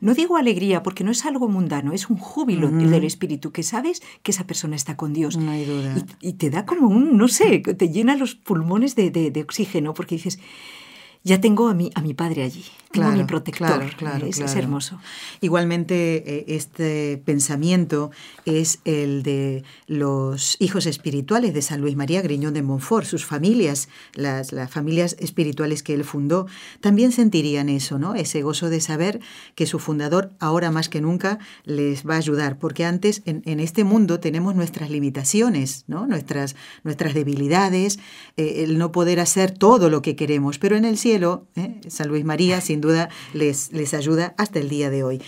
no 0.00 0.14
digo 0.14 0.36
alegría 0.36 0.82
porque 0.84 1.02
no 1.02 1.10
es 1.10 1.26
algo 1.26 1.48
mundano, 1.48 1.92
es 1.92 2.08
un 2.08 2.16
júbilo 2.16 2.70
del 2.70 3.04
espíritu 3.04 3.50
que 3.50 3.64
sabes 3.64 4.02
que 4.22 4.30
esa 4.30 4.46
persona 4.46 4.76
está 4.76 4.96
con 4.96 5.12
Dios. 5.12 5.36
No 5.36 5.50
hay 5.50 5.64
duda. 5.64 5.94
Y, 6.20 6.34
te 6.34 6.48
da 6.48 6.66
como 6.66 6.88
un, 6.88 7.16
no 7.16 7.26
sé, 7.26 7.58
te 7.58 7.88
llena 7.88 8.14
los 8.16 8.36
pulmones 8.36 8.94
de, 8.94 9.40
oxígeno 9.42 9.94
porque 9.94 10.14
dices, 10.14 10.38
ya 11.24 11.40
tengo 11.40 11.68
a 11.68 11.74
mi, 11.74 11.90
a 11.94 12.02
mi 12.02 12.14
padre 12.14 12.44
allí, 12.44 12.64
tengo 12.90 13.08
a 13.08 13.12
mi 13.12 13.24
protector. 13.24 13.68
Claro, 13.68 13.90
claro, 13.96 14.26
es, 14.26 14.36
claro. 14.36 14.58
hermoso. 14.58 14.98
Igualmente, 15.40 16.22
eh, 16.26 16.44
este 16.48 17.20
pensamiento 17.24 18.10
es 18.46 18.80
el 18.84 19.22
de 19.22 19.64
los 19.86 20.56
hijos 20.60 20.86
espirituales 20.86 21.52
de 21.52 21.62
San 21.62 21.80
Luis 21.80 21.96
María 21.96 22.22
Griñón 22.22 22.54
de 22.54 22.62
Montfort, 22.62 23.06
sus 23.06 23.26
familias, 23.26 23.88
las, 24.14 24.52
las 24.52 24.70
familias 24.70 25.16
espirituales 25.18 25.82
que 25.82 25.92
él 25.92 26.04
fundó, 26.04 26.46
también 26.80 27.12
sentirían 27.12 27.68
eso, 27.68 27.98
¿no? 27.98 28.14
Ese 28.14 28.42
gozo 28.42 28.70
de 28.70 28.80
saber 28.80 29.20
que 29.54 29.66
su 29.66 29.78
fundador 29.78 30.32
ahora 30.38 30.70
más 30.70 30.88
que 30.88 31.00
nunca 31.00 31.38
les 31.64 32.06
va 32.08 32.14
a 32.14 32.18
ayudar, 32.18 32.58
porque 32.58 32.86
antes 32.86 33.22
en, 33.26 33.42
en 33.44 33.60
este 33.60 33.84
mundo 33.84 34.20
tenemos 34.20 34.54
nuestras 34.54 34.90
limitaciones, 34.90 35.84
¿no? 35.86 36.06
Nuestras, 36.06 36.56
nuestras 36.82 37.12
debilidades, 37.12 37.98
eh, 38.36 38.64
el 38.64 38.78
no 38.78 38.90
poder 38.90 39.20
hacer 39.20 39.50
todo 39.50 39.90
lo 39.90 40.02
que 40.02 40.16
queremos, 40.16 40.58
pero 40.58 40.76
en 40.76 40.84
el 40.84 40.96
cielo 40.96 41.10
cielo, 41.10 41.46
¿eh? 41.56 41.80
San 41.88 42.08
Luis 42.08 42.24
María 42.24 42.60
sin 42.60 42.79
duda 42.80 43.08
les, 43.32 43.72
les 43.72 43.94
ayuda 43.94 44.34
hasta 44.36 44.58
el 44.58 44.68
día 44.68 44.90
de 44.90 45.04
hoy. 45.04 45.22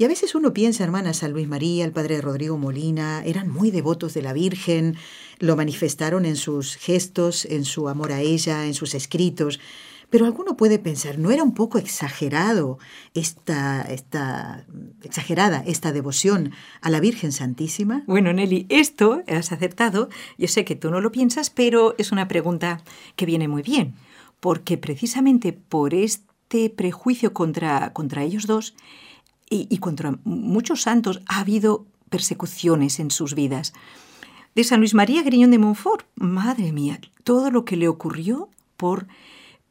Y 0.00 0.04
a 0.04 0.08
veces 0.08 0.36
uno 0.36 0.54
piensa, 0.54 0.84
hermana, 0.84 1.12
San 1.12 1.32
Luis 1.32 1.48
María, 1.48 1.84
el 1.84 1.90
padre 1.90 2.20
Rodrigo 2.20 2.56
Molina, 2.56 3.24
eran 3.24 3.48
muy 3.48 3.72
devotos 3.72 4.14
de 4.14 4.22
la 4.22 4.32
Virgen, 4.32 4.96
lo 5.40 5.56
manifestaron 5.56 6.24
en 6.24 6.36
sus 6.36 6.76
gestos, 6.76 7.44
en 7.44 7.64
su 7.64 7.88
amor 7.88 8.12
a 8.12 8.20
ella, 8.20 8.66
en 8.66 8.74
sus 8.74 8.94
escritos. 8.94 9.58
Pero 10.08 10.24
alguno 10.24 10.56
puede 10.56 10.78
pensar, 10.78 11.18
¿no 11.18 11.32
era 11.32 11.42
un 11.42 11.52
poco 11.52 11.78
exagerado 11.78 12.78
esta, 13.12 13.82
esta 13.82 14.64
exagerada 15.02 15.64
esta 15.66 15.90
devoción 15.90 16.52
a 16.80 16.90
la 16.90 17.00
Virgen 17.00 17.32
Santísima? 17.32 18.04
Bueno, 18.06 18.32
Nelly, 18.32 18.66
esto 18.68 19.22
has 19.26 19.50
aceptado. 19.50 20.10
Yo 20.38 20.46
sé 20.46 20.64
que 20.64 20.76
tú 20.76 20.92
no 20.92 21.00
lo 21.00 21.10
piensas, 21.10 21.50
pero 21.50 21.96
es 21.98 22.12
una 22.12 22.28
pregunta 22.28 22.80
que 23.16 23.26
viene 23.26 23.48
muy 23.48 23.62
bien 23.62 23.96
porque 24.40 24.78
precisamente 24.78 25.52
por 25.52 25.94
este 25.94 26.27
prejuicio 26.74 27.32
contra, 27.32 27.92
contra 27.92 28.22
ellos 28.22 28.46
dos 28.46 28.74
y, 29.50 29.66
y, 29.70 29.78
contra 29.78 30.18
muchos 30.24 30.82
santos 30.82 31.20
ha 31.26 31.40
habido 31.40 31.86
persecuciones 32.08 33.00
en 33.00 33.10
sus 33.10 33.34
vidas. 33.34 33.72
De 34.54 34.64
San 34.64 34.80
Luis 34.80 34.94
María 34.94 35.22
Griñón 35.22 35.50
de 35.50 35.58
Montfort, 35.58 36.06
madre 36.16 36.72
mía, 36.72 37.00
todo 37.24 37.50
lo 37.50 37.64
que 37.64 37.76
le 37.76 37.88
ocurrió 37.88 38.48
por, 38.76 39.06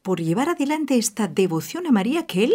por 0.02 0.20
llevar 0.20 0.48
adelante 0.48 0.96
esta 0.96 1.28
devoción 1.28 1.86
a 1.86 1.92
María 1.92 2.26
que 2.26 2.44
él, 2.44 2.54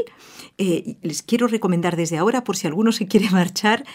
eh, 0.58 0.98
les 1.02 1.22
quiero 1.22 1.48
recomendar 1.48 1.96
desde 1.96 2.18
ahora, 2.18 2.44
por 2.44 2.58
si 2.58 2.68
alguno 2.68 2.92
se 2.92 3.08
quiere 3.08 3.30
marchar, 3.32 3.86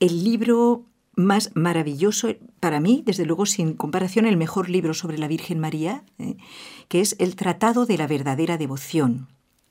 el 0.00 0.24
libro 0.24 0.84
más 1.14 1.50
maravilloso, 1.54 2.28
para 2.60 2.78
mí, 2.78 3.02
desde 3.04 3.24
luego, 3.24 3.46
sin 3.46 3.74
comparación, 3.74 4.26
el 4.26 4.36
mejor 4.36 4.68
libro 4.68 4.94
sobre 4.94 5.18
la 5.18 5.26
Virgen 5.26 5.58
María, 5.58 6.04
eh, 6.18 6.36
que 6.88 7.00
es 7.00 7.16
El 7.18 7.34
Tratado 7.36 7.86
de 7.86 7.98
la 7.98 8.06
Verdadera 8.06 8.56
Devoción 8.56 9.28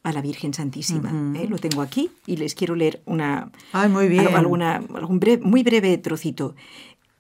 a 0.08 0.14
la 0.14 0.22
Virgen 0.22 0.54
Santísima. 0.54 1.12
Uh 1.12 1.16
-huh. 1.16 1.44
¿eh? 1.44 1.48
Lo 1.50 1.58
tengo 1.58 1.82
aquí 1.82 2.10
y 2.26 2.38
les 2.38 2.56
quiero 2.56 2.76
leer 2.76 3.02
una, 3.06 3.52
Ay, 3.74 3.90
muy 3.90 4.08
bien. 4.08 4.28
alguna, 4.36 4.82
algún 4.96 5.20
breve, 5.20 5.44
muy 5.44 5.64
breve 5.64 5.98
trocito. 5.98 6.56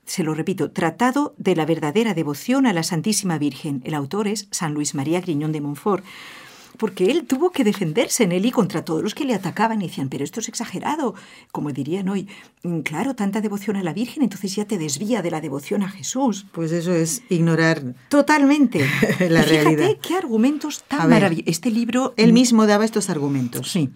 Se 0.05 0.23
lo 0.23 0.33
repito, 0.33 0.71
Tratado 0.71 1.33
de 1.37 1.53
la 1.55 1.65
Verdadera 1.65 2.13
Devoción 2.13 2.65
a 2.65 2.71
la 2.71 2.83
Santísima 2.83 3.37
Virgen. 3.37 3.81
El 3.83 3.93
autor 3.93 4.27
es 4.29 4.47
San 4.51 4.73
Luis 4.73 4.95
María 4.95 5.19
Griñón 5.19 5.51
de 5.51 5.59
Montfort 5.59 6.03
porque 6.77 7.09
él 7.11 7.25
tuvo 7.25 7.51
que 7.51 7.63
defenderse 7.63 8.23
en 8.23 8.31
él 8.31 8.45
y 8.45 8.51
contra 8.51 8.83
todos 8.83 9.01
los 9.03 9.15
que 9.15 9.25
le 9.25 9.33
atacaban 9.33 9.81
y 9.81 9.87
decían, 9.87 10.09
pero 10.09 10.23
esto 10.23 10.39
es 10.39 10.47
exagerado, 10.49 11.15
como 11.51 11.71
dirían 11.71 12.09
hoy, 12.09 12.27
"Mm, 12.63 12.79
claro, 12.81 13.15
tanta 13.15 13.41
devoción 13.41 13.75
a 13.77 13.83
la 13.83 13.93
Virgen, 13.93 14.23
entonces 14.23 14.55
ya 14.55 14.65
te 14.65 14.77
desvía 14.77 15.21
de 15.21 15.31
la 15.31 15.41
devoción 15.41 15.81
a 15.83 15.89
Jesús. 15.89 16.45
Pues 16.51 16.71
eso 16.71 16.93
es 16.93 17.23
ignorar 17.29 17.95
Totalmente. 18.09 18.79
la 19.19 19.41
Y 19.41 19.43
fíjate 19.43 19.63
realidad. 19.63 19.89
qué 20.01 20.15
argumentos 20.15 20.83
tan 20.87 21.09
maravillosos. 21.09 21.47
Este 21.49 21.71
libro... 21.71 22.13
Él 22.17 22.33
mismo 22.33 22.67
daba 22.67 22.85
estos 22.85 23.09
argumentos. 23.09 23.71
Sí. 23.71 23.89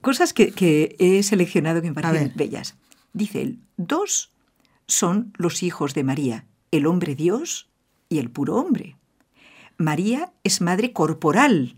Cosas 0.00 0.32
que, 0.32 0.52
que 0.52 0.96
he 0.98 1.22
seleccionado 1.22 1.82
que 1.82 1.88
me 1.88 1.94
parecen 1.94 2.32
bellas. 2.34 2.74
Dice 3.12 3.42
él, 3.42 3.58
dos 3.76 4.32
son 4.86 5.32
los 5.36 5.62
hijos 5.62 5.94
de 5.94 6.02
María, 6.04 6.44
el 6.70 6.86
hombre 6.86 7.14
Dios 7.14 7.68
y 8.08 8.18
el 8.18 8.30
puro 8.30 8.56
hombre. 8.56 8.96
María 9.78 10.32
es 10.42 10.60
madre 10.60 10.92
corporal 10.92 11.76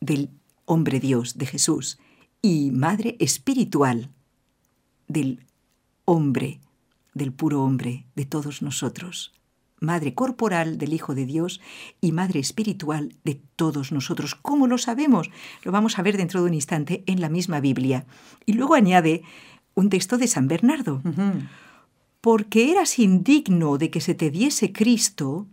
del 0.00 0.28
hombre 0.66 1.00
Dios, 1.00 1.38
de 1.38 1.46
Jesús, 1.46 1.98
y 2.42 2.70
madre 2.70 3.16
espiritual 3.18 4.10
del 5.08 5.40
hombre, 6.04 6.60
del 7.14 7.32
puro 7.32 7.62
hombre, 7.62 8.04
de 8.14 8.26
todos 8.26 8.60
nosotros. 8.60 9.32
Madre 9.80 10.14
corporal 10.14 10.76
del 10.76 10.92
Hijo 10.92 11.14
de 11.14 11.24
Dios 11.24 11.60
y 12.00 12.12
madre 12.12 12.40
espiritual 12.40 13.14
de 13.24 13.40
todos 13.56 13.92
nosotros. 13.92 14.34
¿Cómo 14.34 14.66
lo 14.66 14.76
sabemos? 14.76 15.30
Lo 15.62 15.72
vamos 15.72 15.98
a 15.98 16.02
ver 16.02 16.16
dentro 16.18 16.42
de 16.42 16.48
un 16.48 16.54
instante 16.54 17.04
en 17.06 17.20
la 17.20 17.30
misma 17.30 17.60
Biblia. 17.60 18.06
Y 18.44 18.52
luego 18.52 18.74
añade 18.74 19.22
un 19.74 19.88
texto 19.88 20.18
de 20.18 20.26
San 20.26 20.48
Bernardo. 20.48 21.02
Porque 22.20 22.70
eras 22.70 22.98
indigno 22.98 23.78
de 23.78 23.90
que 23.90 24.00
se 24.00 24.14
te 24.14 24.30
diese 24.30 24.72
Cristo, 24.72 25.46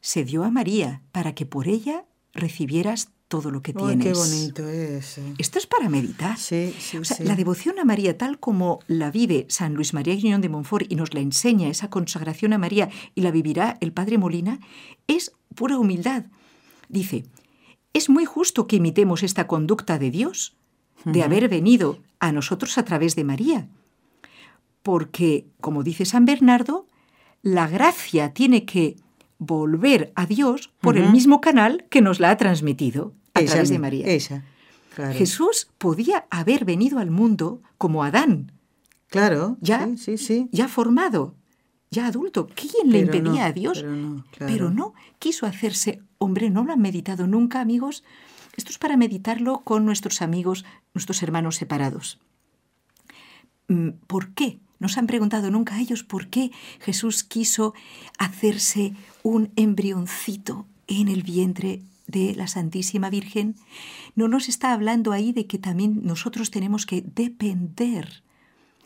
se 0.00 0.24
dio 0.24 0.44
a 0.44 0.50
María 0.50 1.02
para 1.12 1.34
que 1.34 1.46
por 1.46 1.68
ella 1.68 2.04
recibieras 2.32 3.10
todo 3.28 3.50
lo 3.50 3.60
que 3.62 3.74
tienes. 3.74 4.06
qué 4.06 4.12
bonito 4.14 4.66
es. 4.68 5.20
Esto 5.36 5.58
es 5.58 5.66
para 5.66 5.88
meditar. 5.88 6.38
Sí, 6.38 6.74
sí, 6.78 6.96
O 6.96 7.04
sea, 7.04 7.18
sí. 7.18 7.24
La 7.24 7.36
devoción 7.36 7.78
a 7.78 7.84
María, 7.84 8.16
tal 8.16 8.40
como 8.40 8.80
la 8.88 9.10
vive 9.10 9.46
San 9.50 9.74
Luis 9.74 9.92
María 9.92 10.14
Griñón 10.14 10.40
de 10.40 10.48
Montfort 10.48 10.90
y 10.90 10.96
nos 10.96 11.12
la 11.12 11.20
enseña 11.20 11.68
esa 11.68 11.90
consagración 11.90 12.54
a 12.54 12.58
María 12.58 12.88
y 13.14 13.20
la 13.20 13.30
vivirá 13.30 13.76
el 13.80 13.92
Padre 13.92 14.16
Molina, 14.16 14.60
es 15.06 15.32
pura 15.54 15.78
humildad. 15.78 16.24
Dice, 16.88 17.26
es 17.92 18.08
muy 18.08 18.24
justo 18.24 18.66
que 18.66 18.76
imitemos 18.76 19.22
esta 19.22 19.46
conducta 19.46 19.98
de 19.98 20.10
Dios, 20.10 20.56
de 21.04 21.22
haber 21.22 21.48
venido 21.48 21.98
a 22.18 22.32
nosotros 22.32 22.78
a 22.78 22.84
través 22.84 23.14
de 23.14 23.24
María. 23.24 23.68
Porque, 24.82 25.46
como 25.60 25.82
dice 25.82 26.06
San 26.06 26.24
Bernardo, 26.24 26.86
la 27.42 27.68
gracia 27.68 28.32
tiene 28.32 28.64
que 28.64 28.96
volver 29.38 30.12
a 30.14 30.26
Dios 30.26 30.72
por 30.80 30.96
el 30.96 31.10
mismo 31.10 31.40
canal 31.40 31.86
que 31.90 32.02
nos 32.02 32.20
la 32.20 32.30
ha 32.30 32.36
transmitido 32.36 33.14
a 33.34 33.42
través 33.42 33.68
de 33.68 33.78
María. 33.78 34.06
Claro. 34.94 35.14
Jesús 35.14 35.70
podía 35.78 36.26
haber 36.28 36.64
venido 36.64 36.98
al 36.98 37.10
mundo 37.10 37.62
como 37.78 38.02
Adán, 38.02 38.50
Claro. 39.08 39.56
Ya. 39.60 39.86
Sí, 39.86 39.96
sí, 39.96 40.18
sí. 40.18 40.48
ya 40.52 40.68
formado, 40.68 41.34
ya 41.90 42.06
adulto. 42.06 42.46
¿Quién 42.54 42.90
le 42.92 43.04
Pero 43.06 43.16
impedía 43.16 43.42
no, 43.42 43.46
a 43.46 43.52
Dios? 43.52 43.78
pero 43.80 43.96
no, 43.96 44.24
claro. 44.30 44.52
Pero 44.52 44.70
no, 44.70 44.94
quiso 45.18 45.46
hacerse 45.46 46.02
hombre. 46.18 46.50
¿No 46.50 46.64
lo 46.64 46.72
han 46.72 46.80
meditado 46.80 47.26
nunca, 47.26 47.60
amigos? 47.60 48.04
Esto 48.56 48.70
es 48.70 48.78
para 48.78 48.96
meditarlo 48.96 49.60
con 49.60 49.86
nuestros 49.86 50.20
amigos, 50.20 50.64
nuestros 50.94 51.22
hermanos 51.22 51.56
separados. 51.56 52.20
Mm, 53.68 53.90
¿Por 54.06 54.34
qué? 54.34 54.58
¿Nos 54.78 54.96
han 54.96 55.06
preguntado 55.06 55.50
nunca 55.50 55.74
a 55.74 55.80
ellos 55.80 56.04
por 56.04 56.28
qué 56.28 56.50
Jesús 56.80 57.24
quiso 57.24 57.74
hacerse 58.18 58.94
un 59.22 59.50
embrioncito 59.56 60.66
en 60.86 61.08
el 61.08 61.22
vientre 61.22 61.82
de 62.06 62.34
la 62.34 62.46
Santísima 62.46 63.10
Virgen? 63.10 63.56
¿No 64.14 64.28
nos 64.28 64.48
está 64.48 64.72
hablando 64.72 65.12
ahí 65.12 65.32
de 65.32 65.46
que 65.46 65.58
también 65.58 66.00
nosotros 66.04 66.50
tenemos 66.50 66.86
que 66.86 67.02
depender 67.02 68.22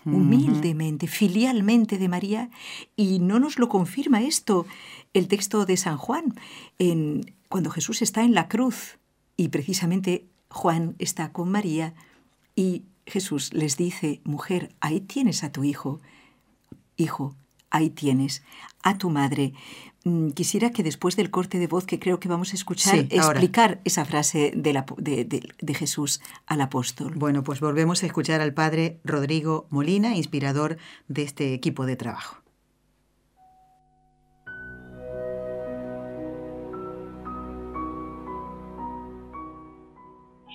humildemente, 0.05 1.07
filialmente 1.07 1.99
de 1.99 2.09
María? 2.09 2.51
Y 2.97 3.19
no 3.19 3.39
nos 3.39 3.59
lo 3.59 3.69
confirma 3.69 4.23
esto 4.23 4.67
el 5.13 5.29
texto 5.29 5.67
de 5.67 5.77
San 5.77 5.99
Juan, 5.99 6.35
en, 6.79 7.35
cuando 7.49 7.71
Jesús 7.71 8.03
está 8.03 8.25
en 8.25 8.35
la 8.35 8.49
cruz 8.49 8.99
y 9.37 9.49
precisamente 9.49 10.27
Juan 10.49 10.97
está 10.99 11.33
con 11.33 11.51
María 11.51 11.95
y 12.57 12.85
Jesús 13.07 13.53
les 13.53 13.77
dice, 13.77 14.21
mujer, 14.25 14.71
ahí 14.81 15.01
tienes 15.01 15.43
a 15.45 15.53
tu 15.53 15.65
hijo, 15.65 16.01
hijo, 16.97 17.35
ahí 17.71 17.91
tienes 17.91 18.43
a 18.83 18.97
tu 18.99 19.11
madre. 19.11 19.53
Mm, 20.05 20.31
Quisiera 20.31 20.71
que 20.71 20.83
después 20.83 21.17
del 21.17 21.31
corte 21.31 21.59
de 21.59 21.67
voz 21.67 21.85
que 21.85 21.99
creo 21.99 22.19
que 22.21 22.29
vamos 22.29 22.53
a 22.53 22.57
escuchar, 22.57 22.95
Sí, 23.09 23.19
ahora. 23.19 23.39
explicar 23.41 23.81
esa 23.85 24.05
frase 24.05 24.53
de- 24.57 25.53
de 25.61 25.75
Jesús 25.75 26.21
al 26.47 26.61
apóstol. 26.61 27.15
Bueno, 27.17 27.43
pues 27.43 27.61
volvemos 27.61 28.03
a 28.03 28.07
escuchar 28.07 28.41
al 28.41 28.55
padre 28.55 28.99
Rodrigo 29.05 29.67
Molina, 29.71 30.17
inspirador 30.17 30.77
de 31.09 31.23
este 31.23 31.55
equipo 31.55 31.87
de 31.87 31.97
trabajo. 31.97 32.37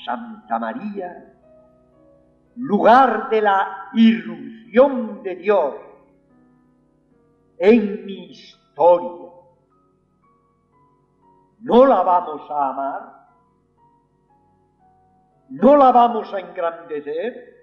Santa 0.06 0.60
María, 0.60 1.34
lugar 2.58 3.30
de 3.30 3.42
la 3.42 3.90
irrupción 3.94 5.24
de 5.24 5.36
Dios 5.36 5.76
en 7.58 8.06
mi 8.06 8.32
historia. 8.32 9.32
¿No 11.60 11.86
la 11.86 12.04
vamos 12.04 12.50
a 12.50 12.70
amar? 12.70 13.18
¿No 15.50 15.78
la 15.78 15.92
vamos 15.92 16.34
a 16.34 16.40
engrandecer? 16.40 17.56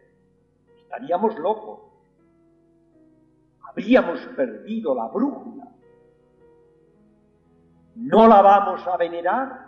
Estaríamos 0.83 1.39
locos. 1.39 1.81
Habríamos 3.69 4.21
perdido 4.37 4.95
la 4.95 5.09
brújula. 5.09 5.69
¿No 7.97 8.27
la 8.27 8.43
vamos 8.43 8.87
a 8.87 8.97
venerar? 8.97 9.65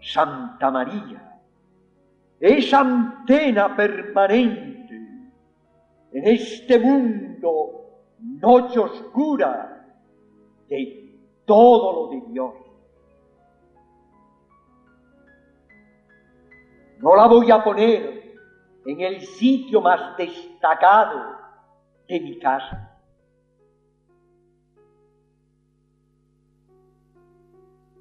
Santa 0.00 0.70
María, 0.70 1.35
esa 2.40 2.80
antena 2.80 3.74
permanente 3.74 4.94
en 6.12 6.26
este 6.26 6.78
mundo, 6.78 8.00
noche 8.20 8.78
oscura 8.78 9.86
de 10.68 11.18
todo 11.44 11.92
lo 11.92 12.08
de 12.10 12.32
Dios. 12.32 12.54
No 16.98 17.14
la 17.14 17.26
voy 17.26 17.50
a 17.50 17.62
poner 17.62 18.34
en 18.86 19.00
el 19.00 19.20
sitio 19.20 19.80
más 19.80 20.16
destacado 20.16 21.36
de 22.08 22.20
mi 22.20 22.38
casa. 22.38 22.98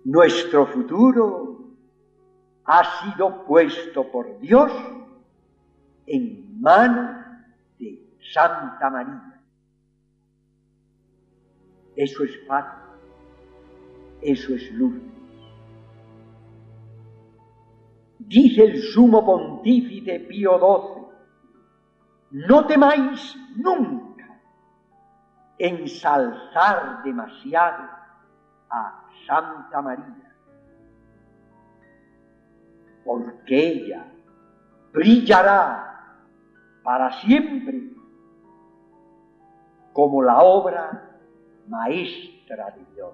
Nuestro 0.05 0.67
futuro 0.67 1.54
ha 2.65 2.83
sido 3.01 3.45
puesto 3.45 4.11
por 4.11 4.39
Dios 4.39 4.71
en 6.07 6.61
manos 6.61 7.25
de 7.79 7.99
Santa 8.33 8.89
María. 8.89 9.41
Eso 11.95 12.23
es 12.23 12.37
paz, 12.47 12.65
eso 14.21 14.55
es 14.55 14.71
luz. 14.71 14.95
Dice 18.19 18.63
el 18.63 18.81
sumo 18.81 19.23
pontífice 19.23 20.19
Pío 20.21 20.57
XII, 20.57 21.05
no 22.47 22.65
temáis 22.65 23.37
nunca 23.55 24.41
ensalzar 25.57 27.03
demasiado 27.03 27.83
a 28.69 29.07
Santa 29.27 29.81
María, 29.81 30.24
porque 33.05 33.55
ella 33.55 34.07
brillará 34.91 36.21
para 36.83 37.11
siempre 37.21 37.81
como 39.93 40.21
la 40.21 40.41
obra 40.41 41.21
maestra 41.67 42.71
de 42.71 42.85
Dios. 42.93 43.13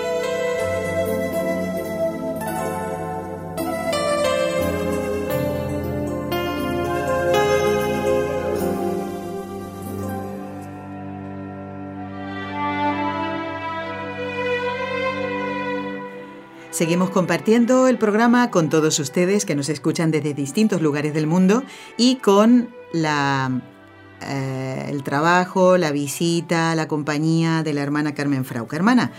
Seguimos 16.81 17.11
compartiendo 17.11 17.87
el 17.87 17.99
programa 17.99 18.49
con 18.49 18.71
todos 18.71 18.97
ustedes 18.97 19.45
que 19.45 19.53
nos 19.53 19.69
escuchan 19.69 20.09
desde 20.09 20.33
distintos 20.33 20.81
lugares 20.81 21.13
del 21.13 21.27
mundo 21.27 21.61
y 21.95 22.15
con 22.15 22.73
la, 22.91 23.61
eh, 24.21 24.87
el 24.89 25.03
trabajo, 25.03 25.77
la 25.77 25.91
visita, 25.91 26.73
la 26.73 26.87
compañía 26.87 27.61
de 27.61 27.75
la 27.75 27.83
hermana 27.83 28.15
Carmen 28.15 28.45
Frauca. 28.45 28.77
Hermana, 28.77 29.11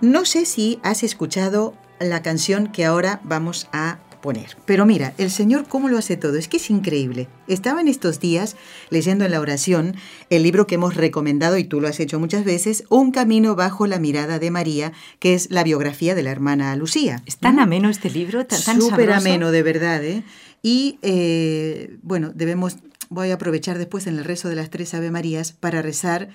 no 0.00 0.24
sé 0.24 0.46
si 0.46 0.78
has 0.84 1.02
escuchado 1.02 1.74
la 1.98 2.22
canción 2.22 2.68
que 2.68 2.84
ahora 2.84 3.20
vamos 3.24 3.66
a 3.72 3.98
poner. 4.20 4.56
Pero 4.64 4.86
mira, 4.86 5.14
el 5.18 5.30
Señor 5.30 5.66
cómo 5.68 5.88
lo 5.88 5.98
hace 5.98 6.16
todo, 6.16 6.36
es 6.36 6.48
que 6.48 6.58
es 6.58 6.70
increíble. 6.70 7.28
Estaba 7.46 7.80
en 7.80 7.88
estos 7.88 8.20
días 8.20 8.56
leyendo 8.90 9.24
en 9.24 9.30
la 9.30 9.40
oración 9.40 9.94
el 10.30 10.42
libro 10.42 10.66
que 10.66 10.76
hemos 10.76 10.96
recomendado 10.96 11.58
y 11.58 11.64
tú 11.64 11.80
lo 11.80 11.88
has 11.88 12.00
hecho 12.00 12.18
muchas 12.18 12.44
veces, 12.44 12.84
Un 12.88 13.12
camino 13.12 13.54
bajo 13.54 13.86
la 13.86 13.98
mirada 13.98 14.38
de 14.38 14.50
María, 14.50 14.92
que 15.18 15.34
es 15.34 15.50
la 15.50 15.64
biografía 15.64 16.14
de 16.14 16.22
la 16.22 16.30
hermana 16.30 16.74
Lucía. 16.76 17.22
Es 17.26 17.38
tan 17.38 17.58
ameno 17.58 17.88
este 17.88 18.10
libro, 18.10 18.46
tan, 18.46 18.62
tan 18.62 18.80
Súper 18.80 19.12
ameno, 19.12 19.50
de 19.50 19.62
verdad, 19.62 20.04
¿eh? 20.04 20.22
Y 20.62 20.98
eh, 21.02 21.96
bueno, 22.02 22.32
debemos, 22.34 22.76
voy 23.08 23.30
a 23.30 23.34
aprovechar 23.34 23.78
después 23.78 24.06
en 24.06 24.18
el 24.18 24.24
rezo 24.24 24.48
de 24.48 24.56
las 24.56 24.70
tres 24.70 24.94
Ave 24.94 25.10
Marías 25.10 25.52
para 25.52 25.82
rezar 25.82 26.30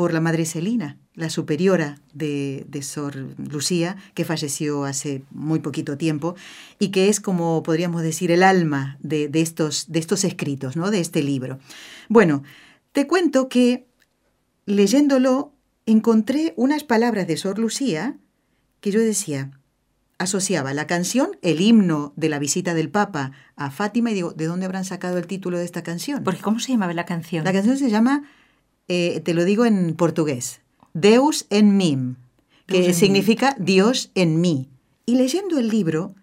por 0.00 0.14
la 0.14 0.22
Madre 0.22 0.46
Celina, 0.46 0.96
la 1.14 1.28
superiora 1.28 2.00
de, 2.14 2.64
Sor 2.80 3.16
Lucía, 3.36 3.98
que 4.14 4.24
falleció 4.24 4.84
hace 4.84 5.24
muy 5.30 5.58
poquito 5.58 5.98
tiempo 5.98 6.36
y 6.78 6.88
que 6.88 7.10
es 7.10 7.20
como 7.20 7.62
podríamos 7.62 8.00
decir 8.00 8.30
el 8.30 8.42
alma 8.42 8.96
de, 9.02 9.28
estos, 9.34 9.92
de 9.92 9.98
estos 9.98 10.24
escritos, 10.24 10.74
¿no? 10.74 10.90
de 10.90 11.00
este 11.00 11.22
libro. 11.22 11.58
Bueno, 12.08 12.42
te 12.92 13.06
cuento 13.06 13.50
que 13.50 13.88
leyéndolo 14.64 15.52
encontré 15.84 16.54
unas 16.56 16.82
palabras 16.82 17.26
de 17.26 17.36
Sor 17.36 17.58
Lucía 17.58 18.16
que 18.80 18.92
yo 18.92 19.00
decía, 19.00 19.50
asociaba 20.16 20.72
la 20.72 20.86
canción, 20.86 21.32
el 21.42 21.60
himno 21.60 22.14
de 22.16 22.30
la 22.30 22.38
visita 22.38 22.72
del 22.72 22.88
Papa 22.88 23.32
a 23.54 23.70
Fátima 23.70 24.12
y 24.12 24.14
digo, 24.14 24.32
¿de 24.32 24.46
dónde 24.46 24.64
habrán 24.64 24.86
sacado 24.86 25.18
el 25.18 25.26
título 25.26 25.58
de 25.58 25.66
esta 25.66 25.82
canción? 25.82 26.24
Porque 26.24 26.40
¿cómo 26.40 26.58
se 26.58 26.72
llamaba 26.72 26.94
la 26.94 27.04
canción? 27.04 27.44
La 27.44 27.52
canción 27.52 27.76
se 27.76 27.90
llama 27.90 28.24
eh, 28.88 29.20
te 29.20 29.34
lo 29.34 29.44
digo 29.44 29.64
en 29.64 29.94
portugués, 29.94 30.60
Deus 30.94 31.46
en 31.50 31.76
mim, 31.76 32.16
que 32.66 32.94
significa 32.94 33.56
Dios 33.58 34.10
en 34.14 34.40
mí. 34.40 34.68
Y 35.06 35.16
leyendo 35.16 35.58
el 35.58 35.68
libro, 35.68 36.14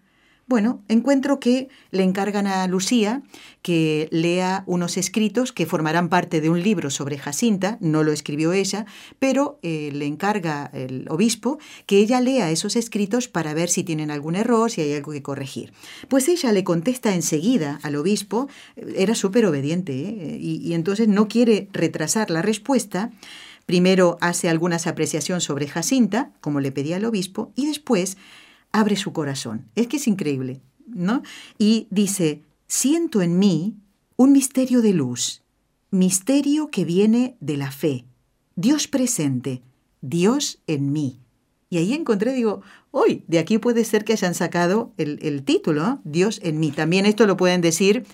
bueno, 0.48 0.82
encuentro 0.88 1.40
que 1.40 1.68
le 1.90 2.02
encargan 2.02 2.46
a 2.46 2.66
Lucía 2.66 3.22
que 3.60 4.08
lea 4.10 4.64
unos 4.66 4.96
escritos 4.96 5.52
que 5.52 5.66
formarán 5.66 6.08
parte 6.08 6.40
de 6.40 6.48
un 6.48 6.62
libro 6.62 6.88
sobre 6.88 7.18
Jacinta, 7.18 7.76
no 7.82 8.02
lo 8.02 8.12
escribió 8.12 8.54
ella, 8.54 8.86
pero 9.18 9.58
eh, 9.62 9.90
le 9.92 10.06
encarga 10.06 10.70
el 10.72 11.06
obispo 11.10 11.58
que 11.84 11.98
ella 11.98 12.22
lea 12.22 12.50
esos 12.50 12.76
escritos 12.76 13.28
para 13.28 13.52
ver 13.52 13.68
si 13.68 13.84
tienen 13.84 14.10
algún 14.10 14.36
error, 14.36 14.70
si 14.70 14.80
hay 14.80 14.94
algo 14.94 15.12
que 15.12 15.22
corregir. 15.22 15.74
Pues 16.08 16.28
ella 16.28 16.50
le 16.52 16.64
contesta 16.64 17.14
enseguida 17.14 17.78
al 17.82 17.96
obispo, 17.96 18.48
era 18.76 19.14
súper 19.14 19.44
obediente, 19.44 19.92
¿eh? 19.92 20.38
y, 20.40 20.66
y 20.66 20.72
entonces 20.72 21.08
no 21.08 21.28
quiere 21.28 21.68
retrasar 21.72 22.30
la 22.30 22.40
respuesta. 22.40 23.10
Primero 23.66 24.16
hace 24.22 24.48
algunas 24.48 24.86
apreciaciones 24.86 25.44
sobre 25.44 25.68
Jacinta, 25.68 26.32
como 26.40 26.60
le 26.60 26.72
pedía 26.72 26.96
al 26.96 27.04
obispo, 27.04 27.52
y 27.54 27.66
después 27.66 28.16
abre 28.72 28.96
su 28.96 29.12
corazón. 29.12 29.68
Es 29.74 29.86
que 29.86 29.96
es 29.96 30.06
increíble, 30.06 30.60
¿no? 30.86 31.22
Y 31.58 31.86
dice, 31.90 32.42
siento 32.66 33.22
en 33.22 33.38
mí 33.38 33.76
un 34.16 34.32
misterio 34.32 34.82
de 34.82 34.92
luz, 34.92 35.42
misterio 35.90 36.70
que 36.70 36.84
viene 36.84 37.36
de 37.40 37.56
la 37.56 37.70
fe, 37.70 38.04
Dios 38.56 38.88
presente, 38.88 39.62
Dios 40.00 40.58
en 40.66 40.92
mí. 40.92 41.20
Y 41.70 41.78
ahí 41.78 41.92
encontré, 41.92 42.32
digo, 42.32 42.62
hoy, 42.90 43.24
de 43.28 43.38
aquí 43.38 43.58
puede 43.58 43.84
ser 43.84 44.04
que 44.04 44.14
hayan 44.14 44.34
sacado 44.34 44.92
el, 44.96 45.42
título, 45.44 46.00
Dios 46.04 46.40
en 46.42 46.58
mí. 46.58 46.70
También 46.70 47.06
esto 47.06 47.26
lo 47.26 47.36
pueden 47.36 47.60
decir 47.60 48.06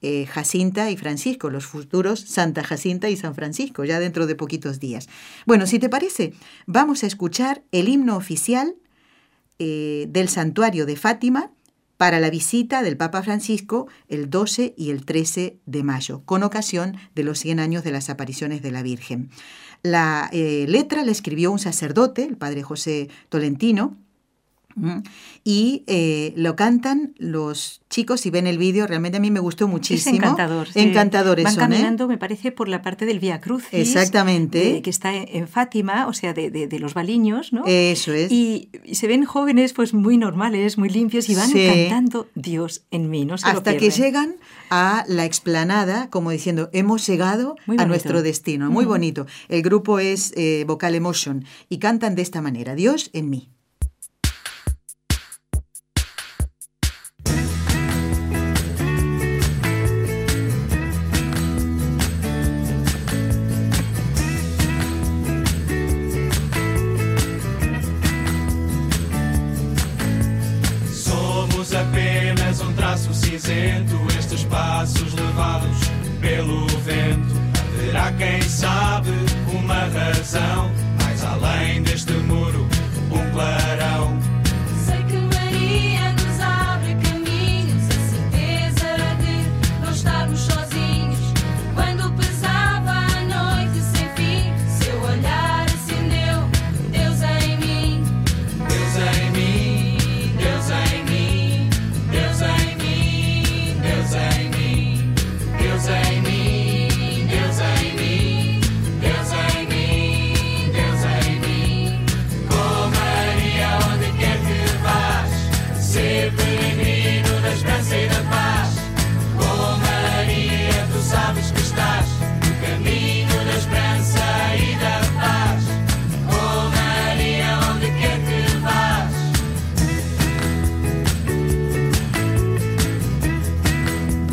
eh, 0.00 0.26
Jacinta 0.26 0.90
y 0.90 0.96
Francisco, 0.96 1.50
los 1.50 1.66
futuros 1.66 2.20
Santa 2.20 2.62
Jacinta 2.62 3.10
y 3.10 3.16
San 3.16 3.34
Francisco, 3.34 3.84
ya 3.84 3.98
dentro 3.98 4.26
de 4.26 4.36
poquitos 4.36 4.78
días. 4.78 5.08
Bueno, 5.44 5.66
si 5.66 5.78
te 5.78 5.88
parece, 5.88 6.32
vamos 6.66 7.02
a 7.02 7.06
escuchar 7.06 7.62
el 7.72 7.88
himno 7.88 8.16
oficial 8.16 8.76
eh, 9.60 10.06
del 10.08 10.28
santuario 10.28 10.86
de 10.86 10.96
Fátima 10.96 11.52
para 11.98 12.18
la 12.18 12.30
visita 12.30 12.82
del 12.82 12.96
Papa 12.96 13.22
Francisco 13.22 13.86
el 14.08 14.30
12 14.30 14.72
y 14.74 14.90
el 14.90 15.04
13 15.04 15.58
de 15.66 15.82
mayo, 15.82 16.22
con 16.24 16.42
ocasión 16.42 16.96
de 17.14 17.24
los 17.24 17.38
100 17.40 17.60
años 17.60 17.84
de 17.84 17.92
las 17.92 18.08
apariciones 18.08 18.62
de 18.62 18.70
la 18.70 18.82
Virgen. 18.82 19.28
La 19.82 20.30
eh, 20.32 20.64
letra 20.66 21.04
la 21.04 21.12
escribió 21.12 21.52
un 21.52 21.58
sacerdote, 21.58 22.24
el 22.24 22.38
padre 22.38 22.62
José 22.62 23.10
Tolentino, 23.28 23.98
Y 25.44 25.84
eh, 25.86 26.32
lo 26.36 26.54
cantan 26.56 27.14
los 27.16 27.80
chicos, 27.88 28.20
si 28.20 28.30
ven 28.30 28.46
el 28.46 28.58
vídeo, 28.58 28.86
realmente 28.86 29.16
a 29.18 29.20
mí 29.20 29.30
me 29.30 29.40
gustó 29.40 29.66
muchísimo. 29.68 30.14
Es 30.14 30.22
encantador. 30.22 30.68
Encantadores 30.74 31.44
Van 31.44 31.54
son, 31.54 31.62
¿eh? 31.64 31.66
caminando, 31.76 32.08
me 32.08 32.18
parece, 32.18 32.52
por 32.52 32.68
la 32.68 32.82
parte 32.82 33.06
del 33.06 33.18
Vía 33.20 33.40
Crucis. 33.40 33.72
Exactamente. 33.72 34.58
de- 34.74 34.82
que 34.82 34.90
está 34.90 35.14
en 35.14 35.48
Fátima, 35.48 36.06
o 36.06 36.12
sea, 36.12 36.32
de, 36.34 36.50
de- 36.50 36.66
de 36.68 36.78
los 36.78 36.94
baliños, 36.94 37.52
¿no? 37.52 37.64
Eso 37.66 38.12
es. 38.12 38.30
Y, 38.30 38.68
y 38.84 38.94
se 38.96 39.06
ven 39.08 39.24
jóvenes, 39.24 39.72
pues 39.72 39.94
muy 39.94 40.18
normales, 40.18 40.78
muy 40.78 40.88
limpios, 40.88 41.28
y 41.28 41.34
van 41.34 41.48
Sí. 41.50 41.66
cantando 41.68 42.28
Dios 42.34 42.82
en 42.90 43.10
mí, 43.10 43.24
no 43.24 43.38
se 43.38 43.46
lo 43.46 43.58
Hasta 43.58 43.72
que 43.72 43.78
pierden. 43.78 44.02
llegan 44.02 44.34
a 44.70 45.04
la 45.08 45.24
explanada, 45.24 46.10
como 46.10 46.30
diciendo, 46.30 46.70
hemos 46.72 47.06
llegado 47.06 47.56
a 47.78 47.84
nuestro 47.86 48.22
destino. 48.22 48.70
Muy 48.70 48.84
bonito. 48.84 49.26
El 49.48 49.62
grupo 49.62 49.98
es 49.98 50.32
eh, 50.36 50.64
Vocal 50.66 50.94
Emotion 50.94 51.44
y 51.68 51.78
cantan 51.78 52.14
de 52.14 52.22
esta 52.22 52.40
manera, 52.42 52.74
Dios 52.74 53.10
en 53.12 53.30
mí. 53.30 53.48
Vento. 76.90 77.40
Haverá 77.78 78.12
quem 78.12 78.42
sabe 78.42 79.10
uma 79.54 79.74
razão, 79.74 80.70
mais 81.02 81.24
além 81.24 81.82
deste 81.82 82.12
muro, 82.12 82.66
um 83.10 83.30
clarão. 83.32 83.69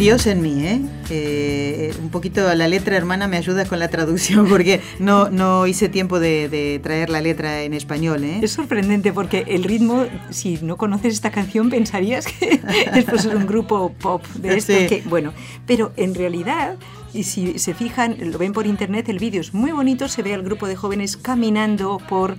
Dios 0.07 0.25
en 0.25 0.41
mí, 0.41 0.65
¿eh? 0.65 0.79
Eh, 1.09 1.93
un 2.01 2.07
poquito 2.11 2.55
la 2.55 2.69
letra 2.69 2.95
hermana 2.95 3.27
me 3.27 3.35
ayuda 3.35 3.65
con 3.65 3.77
la 3.77 3.89
traducción 3.89 4.47
porque 4.49 4.79
no, 4.99 5.29
no 5.29 5.67
hice 5.67 5.89
tiempo 5.89 6.21
de, 6.21 6.47
de 6.47 6.79
traer 6.81 7.09
la 7.09 7.19
letra 7.19 7.63
en 7.63 7.73
español, 7.73 8.23
¿eh? 8.23 8.39
Es 8.41 8.53
sorprendente 8.53 9.11
porque 9.11 9.43
el 9.49 9.65
ritmo, 9.65 10.05
si 10.29 10.59
no 10.61 10.77
conoces 10.77 11.13
esta 11.13 11.29
canción, 11.31 11.69
pensarías 11.69 12.25
que 12.25 12.61
es 12.95 13.03
pues, 13.03 13.25
un 13.25 13.45
grupo 13.45 13.91
pop 13.99 14.25
de 14.35 14.55
esto. 14.55 14.71
Sí. 14.71 14.87
Que, 14.87 15.03
bueno, 15.05 15.33
pero 15.65 15.91
en 15.97 16.15
realidad, 16.15 16.77
y 17.13 17.23
si 17.23 17.59
se 17.59 17.73
fijan, 17.73 18.15
lo 18.17 18.37
ven 18.37 18.53
por 18.53 18.65
internet, 18.65 19.09
el 19.09 19.19
vídeo 19.19 19.41
es 19.41 19.53
muy 19.53 19.73
bonito, 19.73 20.07
se 20.07 20.23
ve 20.23 20.33
al 20.33 20.41
grupo 20.41 20.69
de 20.69 20.77
jóvenes 20.77 21.17
caminando 21.17 21.97
por, 22.07 22.37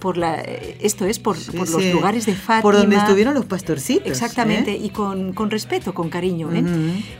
por 0.00 0.16
la, 0.16 0.36
esto 0.36 1.06
es, 1.06 1.18
por, 1.18 1.36
Sí, 1.36 1.56
por 1.56 1.70
los 1.70 1.84
lugares 1.92 2.26
de 2.26 2.34
Fátima. 2.34 2.62
Por 2.62 2.76
donde 2.76 2.96
estuvieron 2.96 3.34
los 3.34 3.44
pastorcitos. 3.44 4.10
Exactamente, 4.10 4.72
¿eh? 4.72 4.80
y 4.82 4.90
con, 4.90 5.32
con 5.32 5.50
respeto, 5.50 5.94
con 5.94 6.08
cariño. 6.08 6.52
¿eh? 6.52 6.64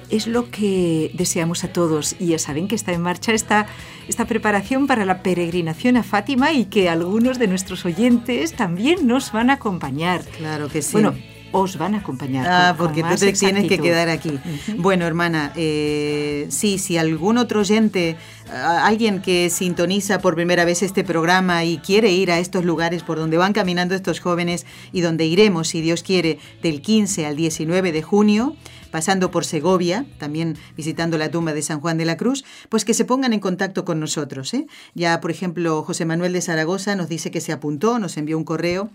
Es 0.09 0.27
lo 0.27 0.51
que 0.51 1.13
deseamos 1.15 1.63
a 1.63 1.73
todos. 1.73 2.17
Y 2.19 2.29
ya 2.29 2.39
saben 2.39 2.67
que 2.67 2.75
está 2.75 2.93
en 2.93 3.03
marcha 3.03 3.33
esta, 3.33 3.67
esta 4.09 4.25
preparación 4.27 4.87
para 4.87 5.05
la 5.05 5.23
peregrinación 5.23 5.97
a 5.97 6.03
Fátima 6.03 6.53
y 6.53 6.65
que 6.65 6.89
algunos 6.89 7.39
de 7.39 7.47
nuestros 7.47 7.85
oyentes 7.85 8.55
también 8.55 9.07
nos 9.07 9.31
van 9.31 9.51
a 9.51 9.55
acompañar. 9.55 10.23
Claro 10.39 10.69
que 10.69 10.83
sí. 10.83 10.93
Bueno, 10.93 11.15
os 11.53 11.77
van 11.79 11.95
a 11.95 11.99
acompañar. 11.99 12.47
Ah, 12.49 12.75
con- 12.77 12.77
con 12.79 12.87
porque 12.87 13.03
tú 13.03 13.09
te 13.21 13.33
tienes 13.33 13.63
que 13.69 13.77
quedar 13.83 14.09
aquí. 14.09 14.39
Bueno, 14.77 15.07
hermana, 15.07 15.53
eh, 15.57 16.47
sí, 16.51 16.79
si 16.79 16.97
algún 16.97 17.39
otro 17.39 17.61
oyente, 17.61 18.17
alguien 18.53 19.21
que 19.23 19.51
sintoniza 19.51 20.21
por 20.21 20.35
primera 20.35 20.65
vez 20.65 20.83
este 20.83 21.05
programa 21.05 21.65
y 21.65 21.79
quiere 21.79 22.11
ir 22.13 22.31
a 22.31 22.39
estos 22.39 22.65
lugares 22.65 23.03
por 23.03 23.19
donde 23.19 23.37
van 23.37 23.53
caminando 23.53 23.95
estos 23.95 24.21
jóvenes 24.21 24.67
y 24.93 25.01
donde 25.01 25.25
iremos, 25.27 25.69
si 25.69 25.81
Dios 25.81 26.03
quiere, 26.03 26.39
del 26.63 26.83
15 26.83 27.27
al 27.27 27.37
19 27.37 27.93
de 27.93 28.03
junio, 28.03 28.57
pasando 28.91 29.31
por 29.31 29.45
Segovia, 29.45 30.05
también 30.19 30.57
visitando 30.77 31.17
la 31.17 31.31
tumba 31.31 31.53
de 31.53 31.63
San 31.63 31.81
Juan 31.81 31.97
de 31.97 32.05
la 32.05 32.17
Cruz, 32.17 32.45
pues 32.69 32.85
que 32.85 32.93
se 32.95 33.05
pongan 33.05 33.33
en 33.33 33.39
contacto 33.39 33.85
con 33.85 34.01
nosotros. 34.01 34.53
¿eh? 34.55 34.67
Ya, 34.95 35.21
por 35.21 35.31
ejemplo, 35.31 35.83
José 35.85 36.05
Manuel 36.07 36.33
de 36.33 36.41
Zaragoza 36.41 36.97
nos 36.97 37.09
dice 37.09 37.31
que 37.31 37.41
se 37.41 37.53
apuntó, 37.53 37.99
nos 38.01 38.17
envió 38.17 38.37
un 38.37 38.43
correo. 38.45 38.91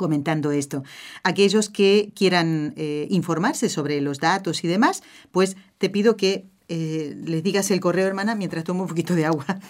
Comentando 0.00 0.50
esto. 0.50 0.82
Aquellos 1.22 1.68
que 1.68 2.10
quieran 2.16 2.72
eh, 2.78 3.06
informarse 3.10 3.68
sobre 3.68 4.00
los 4.00 4.18
datos 4.18 4.64
y 4.64 4.66
demás, 4.66 5.02
pues 5.30 5.58
te 5.76 5.90
pido 5.90 6.16
que 6.16 6.46
eh, 6.68 7.14
les 7.22 7.42
digas 7.42 7.70
el 7.70 7.80
correo, 7.80 8.06
hermana, 8.06 8.34
mientras 8.34 8.64
tomo 8.64 8.84
un 8.84 8.88
poquito 8.88 9.14
de 9.14 9.26
agua. 9.26 9.44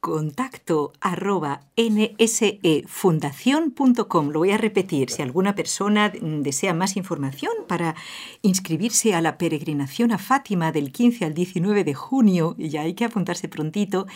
contacto 0.00 0.92
arroba 1.00 1.60
nsefundación.com. 1.76 4.30
Lo 4.30 4.38
voy 4.38 4.50
a 4.50 4.58
repetir. 4.58 5.10
Si 5.10 5.22
alguna 5.22 5.54
persona 5.54 6.10
desea 6.10 6.74
más 6.74 6.96
información 6.96 7.52
para 7.68 7.94
inscribirse 8.40 9.14
a 9.14 9.20
la 9.20 9.36
peregrinación 9.38 10.10
a 10.12 10.18
Fátima 10.18 10.72
del 10.72 10.90
15 10.92 11.26
al 11.26 11.34
19 11.34 11.84
de 11.84 11.94
junio, 11.94 12.56
y 12.58 12.70
ya 12.70 12.80
hay 12.82 12.94
que 12.94 13.04
apuntarse 13.06 13.48
prontito, 13.48 14.06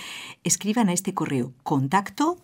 escriban 0.44 0.88
a 0.88 0.94
este 0.94 1.14
correo 1.14 1.52
contacto 1.62 2.38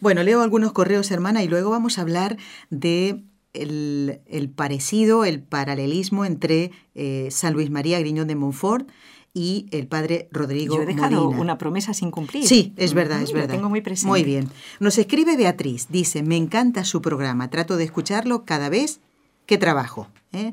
Bueno, 0.00 0.22
leo 0.22 0.42
algunos 0.42 0.72
correos, 0.72 1.10
hermana, 1.10 1.42
y 1.42 1.48
luego 1.48 1.70
vamos 1.70 1.98
a 1.98 2.02
hablar 2.02 2.36
de 2.70 3.22
el, 3.52 4.20
el 4.26 4.48
parecido, 4.50 5.24
el 5.24 5.42
paralelismo 5.42 6.24
entre 6.24 6.70
eh, 6.94 7.28
San 7.30 7.52
Luis 7.52 7.70
María 7.70 7.98
Griñón 8.00 8.26
de 8.28 8.34
Montfort 8.34 8.88
y 9.34 9.66
el 9.70 9.86
padre 9.86 10.28
Rodrigo 10.30 10.76
Yo 10.76 10.82
he 10.82 10.86
dejado 10.86 11.24
Molina. 11.24 11.40
una 11.42 11.58
promesa 11.58 11.94
sin 11.94 12.10
cumplir. 12.10 12.46
Sí, 12.46 12.72
es 12.76 12.92
verdad, 12.94 13.22
es 13.22 13.30
lo 13.32 13.40
verdad. 13.40 13.54
tengo 13.54 13.68
muy 13.70 13.80
presente. 13.80 14.08
Muy 14.08 14.24
bien. 14.24 14.48
Nos 14.80 14.98
escribe 14.98 15.36
Beatriz, 15.36 15.86
dice, 15.90 16.22
me 16.22 16.36
encanta 16.36 16.84
su 16.84 17.00
programa, 17.02 17.48
trato 17.50 17.76
de 17.76 17.84
escucharlo 17.84 18.44
cada 18.44 18.68
vez 18.68 19.00
que 19.46 19.58
trabajo. 19.58 20.08
¿eh? 20.32 20.52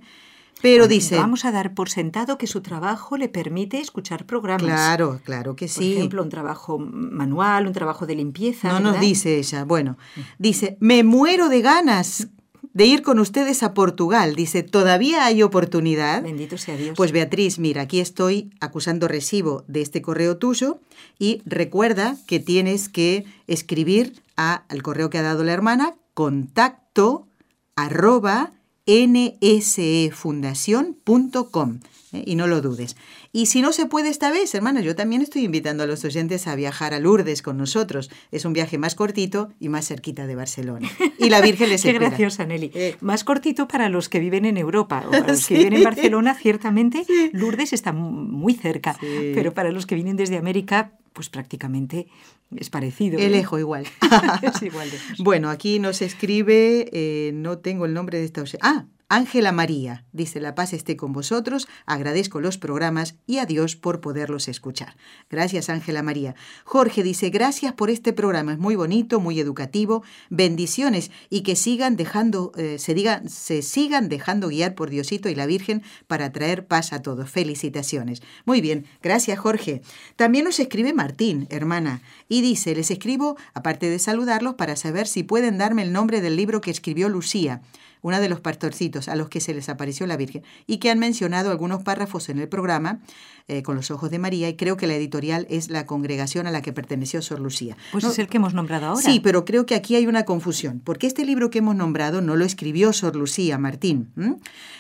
Pero 0.61 0.87
dice... 0.87 1.15
Vamos 1.17 1.45
a 1.45 1.51
dar 1.51 1.73
por 1.73 1.89
sentado 1.89 2.37
que 2.37 2.47
su 2.47 2.61
trabajo 2.61 3.17
le 3.17 3.29
permite 3.29 3.79
escuchar 3.79 4.25
programas. 4.25 4.65
Claro, 4.65 5.19
claro 5.23 5.55
que 5.55 5.65
Por 5.67 5.73
sí. 5.83 5.93
ejemplo, 5.93 6.21
un 6.21 6.29
trabajo 6.29 6.77
manual, 6.79 7.67
un 7.67 7.73
trabajo 7.73 8.05
de 8.05 8.15
limpieza. 8.15 8.67
no 8.73 8.79
nos 8.79 8.99
dice 8.99 9.37
ella. 9.37 9.63
Bueno, 9.63 9.97
dice, 10.37 10.77
me 10.79 11.03
muero 11.03 11.47
de 11.49 11.61
ganas 11.61 12.27
de 12.73 12.85
ir 12.85 13.01
con 13.01 13.19
ustedes 13.19 13.63
a 13.63 13.73
Portugal. 13.73 14.35
Dice, 14.35 14.61
¿todavía 14.63 15.25
hay 15.25 15.41
oportunidad? 15.43 16.21
Bendito 16.23 16.57
sea 16.57 16.75
Dios. 16.77 16.93
Pues 16.95 17.11
Beatriz, 17.11 17.57
mira, 17.57 17.81
aquí 17.83 17.99
estoy 17.99 18.51
acusando 18.59 19.07
recibo 19.07 19.63
de 19.67 19.81
este 19.81 20.01
correo 20.01 20.37
tuyo 20.37 20.79
y 21.17 21.41
recuerda 21.45 22.15
que 22.27 22.39
tienes 22.39 22.87
que 22.89 23.25
escribir 23.47 24.21
a- 24.37 24.63
al 24.69 24.83
correo 24.83 25.09
que 25.09 25.17
ha 25.17 25.23
dado 25.23 25.43
la 25.43 25.53
hermana, 25.53 25.95
contacto 26.13 27.27
arroba 27.75 28.51
nsefundación.com 28.89 31.79
¿eh? 32.13 32.23
y 32.25 32.35
no 32.35 32.47
lo 32.47 32.61
dudes. 32.61 32.95
Y 33.31 33.45
si 33.45 33.61
no 33.61 33.71
se 33.73 33.85
puede 33.85 34.09
esta 34.09 34.31
vez, 34.31 34.55
hermana, 34.55 34.81
yo 34.81 34.95
también 34.95 35.21
estoy 35.21 35.43
invitando 35.43 35.83
a 35.83 35.85
los 35.85 36.03
oyentes 36.03 36.47
a 36.47 36.55
viajar 36.55 36.95
a 36.95 36.99
Lourdes 36.99 37.43
con 37.43 37.57
nosotros. 37.57 38.09
Es 38.31 38.43
un 38.45 38.53
viaje 38.53 38.79
más 38.79 38.95
cortito 38.95 39.49
y 39.59 39.69
más 39.69 39.87
cerquita 39.87 40.25
de 40.25 40.33
Barcelona. 40.35 40.89
Y 41.19 41.29
la 41.29 41.39
Virgen 41.41 41.69
les 41.69 41.81
Qué 41.83 41.89
espera. 41.89 42.07
graciosa, 42.09 42.45
Nelly. 42.45 42.71
Eh. 42.73 42.95
Más 43.01 43.23
cortito 43.23 43.67
para 43.67 43.89
los 43.89 44.09
que 44.09 44.19
viven 44.19 44.45
en 44.45 44.57
Europa. 44.57 45.03
O 45.07 45.11
para 45.11 45.27
los 45.27 45.39
Sí. 45.41 45.49
que 45.49 45.57
viven 45.59 45.73
en 45.73 45.83
Barcelona, 45.83 46.33
ciertamente, 46.33 47.05
Lourdes 47.31 47.71
está 47.73 47.91
mu- 47.93 48.09
muy 48.11 48.55
cerca. 48.55 48.95
Sí. 48.99 49.31
Pero 49.35 49.53
para 49.53 49.71
los 49.71 49.85
que 49.85 49.93
vienen 49.93 50.15
desde 50.15 50.37
América, 50.37 50.93
pues 51.13 51.29
prácticamente 51.29 52.07
es 52.55 52.69
parecido. 52.69 53.19
El 53.19 53.35
¿eh? 53.35 53.45
igual. 53.59 53.85
es 54.41 54.61
igual 54.61 54.89
de. 54.89 54.97
Bueno, 55.19 55.49
aquí 55.49 55.79
nos 55.79 56.01
escribe, 56.01 56.89
eh, 56.91 57.31
no 57.33 57.59
tengo 57.59 57.85
el 57.85 57.93
nombre 57.93 58.19
de 58.19 58.25
esta... 58.25 58.43
Ah, 58.61 58.85
Ángela 59.11 59.51
María 59.51 60.05
dice, 60.11 60.39
la 60.39 60.53
paz 60.53 60.71
esté 60.71 60.95
con 60.95 61.13
vosotros, 61.13 61.67
agradezco 61.87 62.41
los 62.41 62.59
programas 62.59 63.15
y 63.25 63.39
a 63.39 63.47
Dios 63.47 63.75
por 63.75 64.01
poderlos 64.01 64.47
escuchar. 64.47 64.95
Gracias 65.31 65.69
Ángela 65.69 66.03
María. 66.03 66.35
Jorge 66.63 67.01
dice, 67.01 67.31
gracias 67.31 67.73
por 67.73 67.89
este 67.89 68.13
programa, 68.13 68.53
es 68.53 68.59
muy 68.59 68.75
bonito, 68.75 69.19
muy 69.19 69.39
educativo, 69.39 70.03
bendiciones 70.29 71.09
y 71.27 71.41
que 71.41 71.55
sigan 71.55 71.95
dejando, 71.95 72.51
eh, 72.55 72.77
se, 72.77 72.93
digan, 72.93 73.27
se 73.29 73.63
sigan 73.63 74.09
dejando 74.09 74.49
guiar 74.49 74.75
por 74.75 74.91
Diosito 74.91 75.27
y 75.27 75.33
la 75.33 75.47
Virgen 75.47 75.81
para 76.05 76.31
traer 76.31 76.67
paz 76.67 76.93
a 76.93 77.01
todos. 77.01 77.31
Felicitaciones. 77.31 78.21
Muy 78.45 78.61
bien, 78.61 78.85
gracias 79.01 79.39
Jorge. 79.39 79.81
También 80.17 80.45
nos 80.45 80.59
escribe 80.59 80.93
Martín, 80.93 81.47
hermana, 81.49 82.03
y 82.27 82.41
dice, 82.41 82.75
les 82.75 82.91
escribo, 82.91 83.37
aparte 83.55 83.89
de 83.89 83.97
saludarlos, 83.97 84.53
para 84.53 84.75
saber 84.75 85.07
si 85.07 85.23
pueden 85.23 85.57
darme 85.57 85.81
el 85.81 85.93
nombre 85.93 86.21
del 86.21 86.35
libro 86.35 86.61
que 86.61 86.69
escribió 86.69 87.09
Lucía 87.09 87.63
una 88.01 88.19
de 88.19 88.29
los 88.29 88.39
pastorcitos 88.39 89.07
a 89.09 89.15
los 89.15 89.29
que 89.29 89.39
se 89.41 89.53
les 89.53 89.69
apareció 89.69 90.07
la 90.07 90.17
Virgen, 90.17 90.43
y 90.67 90.77
que 90.77 90.89
han 90.89 90.99
mencionado 90.99 91.51
algunos 91.51 91.83
párrafos 91.83 92.29
en 92.29 92.39
el 92.39 92.47
programa 92.47 92.99
eh, 93.47 93.63
con 93.63 93.75
los 93.75 93.89
ojos 93.91 94.11
de 94.11 94.19
María, 94.19 94.47
y 94.47 94.55
creo 94.55 94.77
que 94.77 94.85
la 94.87 94.93
editorial 94.95 95.47
es 95.49 95.69
la 95.69 95.85
congregación 95.85 96.45
a 96.47 96.51
la 96.51 96.61
que 96.61 96.71
perteneció 96.71 97.21
Sor 97.21 97.39
Lucía. 97.39 97.75
Pues 97.91 98.03
No- 98.03 98.11
es 98.11 98.19
el 98.19 98.27
que 98.27 98.37
hemos 98.37 98.53
nombrado 98.53 98.85
ahora. 98.87 99.01
Sí, 99.01 99.19
pero 99.19 99.43
creo 99.43 99.65
que 99.65 99.75
aquí 99.75 99.95
hay 99.95 100.05
una 100.07 100.23
confusión, 100.23 100.81
porque 100.83 101.07
este 101.07 101.25
libro 101.25 101.49
que 101.49 101.57
hemos 101.59 101.75
nombrado 101.75 102.21
no 102.21 102.35
lo 102.35 102.45
escribió 102.45 102.93
Sor 102.93 103.15
Lucía 103.15 103.57
Martín. 103.57 104.11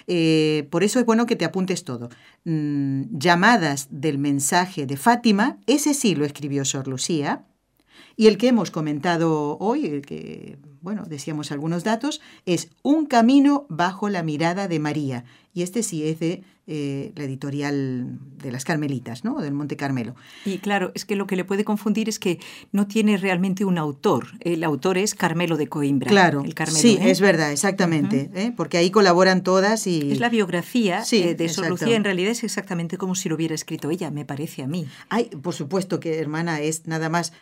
Eh, 0.07 0.67
por 0.71 0.83
eso 0.83 0.99
es 0.99 1.05
bueno 1.05 1.25
que 1.25 1.35
te 1.35 1.45
apuntes 1.45 1.83
todo. 1.83 2.09
Mm, 2.45 3.03
llamadas 3.17 3.87
del 3.91 4.17
mensaje 4.17 4.85
de 4.85 4.97
Fátima, 4.97 5.57
ese 5.67 5.93
sí 5.93 6.15
lo 6.15 6.25
escribió 6.25 6.63
Sor 6.65 6.87
Lucía. 6.87 7.43
Y 8.15 8.27
el 8.27 8.37
que 8.37 8.47
hemos 8.47 8.71
comentado 8.71 9.57
hoy, 9.59 9.85
el 9.85 10.01
que, 10.05 10.57
bueno, 10.81 11.05
decíamos 11.07 11.51
algunos 11.51 11.83
datos, 11.83 12.21
es 12.45 12.69
Un 12.81 13.05
camino 13.05 13.65
bajo 13.69 14.09
la 14.09 14.23
mirada 14.23 14.67
de 14.67 14.79
María. 14.79 15.25
Y 15.53 15.63
este 15.63 15.83
sí 15.83 16.07
es 16.07 16.19
de 16.19 16.43
eh, 16.71 17.13
la 17.15 17.23
editorial 17.23 18.19
de 18.37 18.51
las 18.51 18.63
Carmelitas, 18.63 19.23
¿no? 19.25 19.37
O 19.37 19.41
del 19.41 19.53
Monte 19.53 19.75
Carmelo. 19.75 20.15
Y 20.45 20.59
claro, 20.59 20.91
es 20.93 21.03
que 21.03 21.15
lo 21.15 21.25
que 21.25 21.35
le 21.35 21.43
puede 21.43 21.65
confundir 21.65 22.07
es 22.07 22.19
que 22.19 22.39
no 22.71 22.85
tiene 22.85 23.17
realmente 23.17 23.65
un 23.65 23.79
autor. 23.79 24.27
El 24.39 24.63
autor 24.63 24.99
es 24.99 25.15
Carmelo 25.15 25.57
de 25.57 25.67
Coimbra. 25.67 26.07
Claro, 26.11 26.43
el 26.45 26.53
Carmelo, 26.53 26.79
sí, 26.79 26.99
¿eh? 27.01 27.09
es 27.09 27.21
verdad, 27.21 27.51
exactamente, 27.51 28.29
¿eh? 28.35 28.53
porque 28.55 28.77
ahí 28.77 28.91
colaboran 28.91 29.41
todas 29.41 29.87
y... 29.87 30.11
Es 30.11 30.19
la 30.19 30.29
biografía 30.29 31.03
Sí, 31.03 31.33
de 31.33 31.49
Sor. 31.49 31.69
Lucía. 31.69 31.95
En 31.95 32.03
realidad 32.03 32.29
es 32.29 32.43
exactamente 32.43 32.99
como 32.99 33.15
si 33.15 33.29
lo 33.29 33.35
hubiera 33.35 33.55
escrito 33.55 33.89
ella, 33.89 34.11
me 34.11 34.23
parece 34.23 34.61
a 34.61 34.67
mí. 34.67 34.85
Ay, 35.09 35.31
por 35.41 35.55
supuesto 35.55 35.99
que, 35.99 36.19
hermana, 36.19 36.61
es 36.61 36.85
nada 36.85 37.09
más 37.09 37.33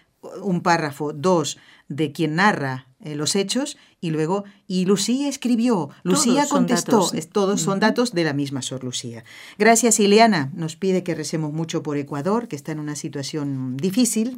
un 0.41 0.61
párrafo, 0.61 1.13
dos, 1.13 1.57
de 1.89 2.11
quien 2.11 2.35
narra 2.35 2.87
eh, 2.99 3.15
los 3.15 3.35
hechos 3.35 3.77
y 4.01 4.09
luego, 4.09 4.43
y 4.67 4.85
Lucía 4.85 5.29
escribió, 5.29 5.89
Lucía 6.03 6.41
Todos 6.41 6.49
contestó. 6.49 7.13
Es- 7.13 7.29
todos 7.29 7.61
son 7.61 7.79
datos 7.79 8.11
de 8.13 8.23
la 8.23 8.33
misma 8.33 8.61
Sor 8.61 8.83
Lucía. 8.83 9.23
Gracias, 9.57 9.99
Ileana. 9.99 10.51
Nos 10.53 10.75
pide 10.75 11.03
que 11.03 11.15
recemos 11.15 11.53
mucho 11.53 11.83
por 11.83 11.97
Ecuador, 11.97 12.47
que 12.47 12.55
está 12.55 12.71
en 12.71 12.79
una 12.79 12.95
situación 12.95 13.77
difícil. 13.77 14.37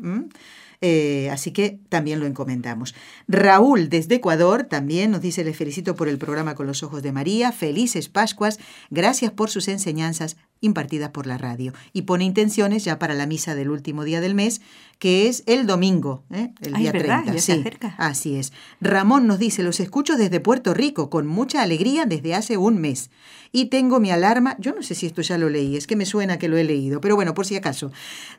Eh, 0.82 1.30
así 1.30 1.52
que 1.52 1.78
también 1.90 2.22
lo 2.22 2.26
encomendamos. 2.26 2.96
Raúl 3.28 3.90
desde 3.90 4.16
Ecuador 4.16 4.64
también 4.64 5.12
nos 5.12 5.20
dice, 5.22 5.44
le 5.44 5.54
felicito 5.54 5.94
por 5.96 6.08
el 6.08 6.18
programa 6.18 6.56
Con 6.56 6.68
los 6.68 6.84
Ojos 6.84 7.04
de 7.04 7.12
María, 7.12 7.52
felices 7.52 8.08
Pascuas, 8.08 8.60
gracias 8.90 9.32
por 9.34 9.50
sus 9.50 9.68
enseñanzas 9.68 10.38
impartidas 10.62 11.10
por 11.10 11.28
la 11.28 11.38
radio. 11.38 11.74
Y 11.92 12.04
pone 12.04 12.24
intenciones 12.24 12.86
ya 12.86 12.98
para 12.98 13.14
la 13.14 13.26
misa 13.26 13.56
del 13.56 13.70
último 13.72 14.06
día 14.06 14.22
del 14.22 14.36
mes, 14.36 14.62
que 15.00 15.28
es 15.28 15.44
el 15.46 15.66
domingo, 15.66 16.24
¿eh? 16.30 16.52
el 16.60 16.76
Ay, 16.76 16.82
día 16.84 16.92
¿verdad? 16.92 17.24
30. 17.24 17.34
Ya 17.34 17.40
se 17.42 17.54
sí, 17.54 17.60
acerca. 17.62 17.96
así 17.98 18.36
es. 18.36 18.52
Ramón 18.82 19.28
nos 19.28 19.40
dice, 19.40 19.64
los 19.64 19.80
escucho 19.80 20.18
desde 20.18 20.42
Puerto 20.42 20.74
Rico 20.74 21.10
con 21.10 21.26
mucha 21.26 21.62
alegría 21.62 22.06
desde 22.06 22.36
hace 22.36 22.58
un 22.58 22.80
mes. 22.80 23.10
Y 23.52 23.66
tengo 23.66 24.00
mi 24.00 24.12
alarma, 24.12 24.56
yo 24.60 24.76
no 24.76 24.84
sé 24.84 24.94
si 24.94 25.08
esto 25.08 25.24
ya 25.24 25.38
lo 25.38 25.50
leí, 25.50 25.76
es 25.76 25.88
que 25.88 25.96
me 25.96 26.06
suena 26.06 26.38
que 26.38 26.48
lo 26.50 26.58
he 26.58 26.64
leído, 26.64 27.02
pero 27.02 27.16
bueno, 27.16 27.34
por 27.34 27.48
si 27.48 27.56
acaso. 27.56 27.92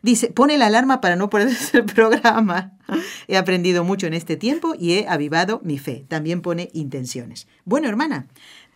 Dice, 0.03 0.29
pone 0.29 0.57
la 0.57 0.67
alarma 0.67 1.01
para 1.01 1.17
no 1.17 1.31
perderse 1.31 1.79
el 1.79 1.85
programa. 1.87 2.75
He 3.27 3.37
aprendido 3.37 3.83
mucho 3.83 4.07
en 4.07 4.15
este 4.15 4.37
tiempo 4.37 4.75
y 4.79 4.93
he 4.93 5.09
avivado 5.09 5.61
mi 5.65 5.79
fe. 5.79 6.05
También 6.09 6.43
pone 6.43 6.69
intenciones. 6.75 7.49
Bueno, 7.65 7.89
hermana, 7.89 8.27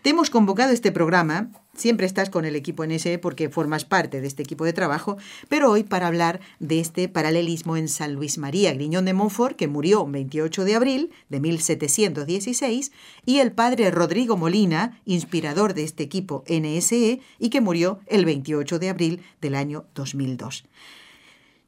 te 0.05 0.11
hemos 0.11 0.29
convocado 0.29 0.71
este 0.71 0.93
programa. 0.93 1.49
Siempre 1.75 2.05
estás 2.05 2.29
con 2.29 2.45
el 2.45 2.57
equipo 2.57 2.85
NSE 2.85 3.19
porque 3.19 3.49
formas 3.49 3.87
parte 3.87 4.21
de 4.21 4.27
este 4.27 4.43
equipo 4.43 4.67
de 4.67 4.75
trabajo, 4.75 5.17
pero 5.49 5.71
hoy 5.71 5.83
para 5.83 6.09
hablar 6.09 6.41
de 6.61 6.79
este 6.79 7.09
paralelismo 7.09 7.79
en 7.79 7.89
San 7.89 8.13
Luis 8.13 8.37
María 8.37 8.75
Griñón 8.75 9.07
de 9.07 9.15
Montfort, 9.15 9.57
que 9.57 9.67
murió 9.67 10.03
un 10.03 10.13
28 10.13 10.65
de 10.67 10.75
abril 10.75 11.11
de 11.31 11.41
1716, 11.41 12.93
y 13.25 13.39
el 13.39 13.53
padre 13.53 13.91
Rodrigo 13.91 14.37
Molina, 14.37 15.01
inspirador 15.07 15.73
de 15.73 15.85
este 15.85 16.03
equipo 16.03 16.45
NSE, 16.51 17.23
y 17.39 17.49
que 17.49 17.63
murió 17.63 18.01
el 18.07 18.27
28 18.27 18.79
de 18.79 18.91
abril 18.91 19.23
del 19.41 19.55
año 19.55 19.87
2002. 19.95 20.67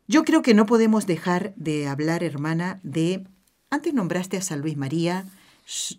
Yo 0.09 0.25
creo 0.25 0.43
que 0.43 0.53
no 0.53 0.67
podemos 0.67 1.07
dejar 1.07 1.55
de 1.57 1.89
hablar, 1.89 2.23
hermana, 2.23 2.81
de... 2.83 3.27
Antes 3.71 3.95
nombraste 3.95 4.37
a 4.37 4.43
San 4.43 4.61
Luis 4.61 4.77
María 4.77 5.25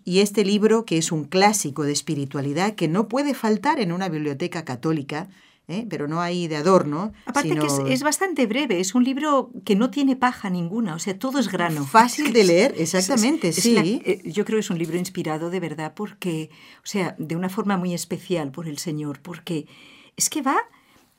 y 0.04 0.20
este 0.20 0.44
libro 0.44 0.84
que 0.84 0.96
es 0.98 1.12
un 1.12 1.24
clásico 1.24 1.82
de 1.84 1.92
espiritualidad 1.92 2.74
que 2.74 2.88
no 2.88 3.06
puede 3.08 3.34
faltar 3.34 3.80
en 3.80 3.92
una 3.92 4.08
biblioteca 4.08 4.64
católica, 4.64 5.28
¿eh? 5.68 5.86
pero 5.90 6.08
no 6.08 6.22
hay 6.22 6.48
de 6.48 6.56
adorno. 6.56 7.12
Aparte 7.26 7.54
que 7.54 7.66
es, 7.66 7.78
es 7.86 8.02
bastante 8.02 8.46
breve, 8.46 8.80
es 8.80 8.94
un 8.94 9.04
libro 9.04 9.50
que 9.66 9.76
no 9.76 9.90
tiene 9.90 10.16
paja 10.16 10.48
ninguna, 10.48 10.94
o 10.94 10.98
sea, 10.98 11.18
todo 11.18 11.38
es 11.38 11.48
grano. 11.52 11.84
Fácil 11.84 12.32
de 12.32 12.44
leer, 12.44 12.74
exactamente, 12.78 13.48
es- 13.48 13.58
es 13.58 13.64
sí. 13.64 13.74
la- 13.74 13.82
eh, 13.84 14.22
yo 14.24 14.46
creo 14.46 14.56
que 14.56 14.60
es 14.60 14.70
un 14.70 14.78
libro 14.78 14.96
inspirado 14.96 15.50
de 15.50 15.60
verdad 15.60 15.92
porque, 15.94 16.48
o 16.78 16.86
sea, 16.86 17.14
de 17.18 17.36
una 17.36 17.50
forma 17.50 17.76
muy 17.76 17.92
especial 17.92 18.50
por 18.50 18.68
el 18.68 18.78
Señor, 18.78 19.20
porque 19.20 19.66
es 20.16 20.30
que 20.30 20.40
va, 20.40 20.56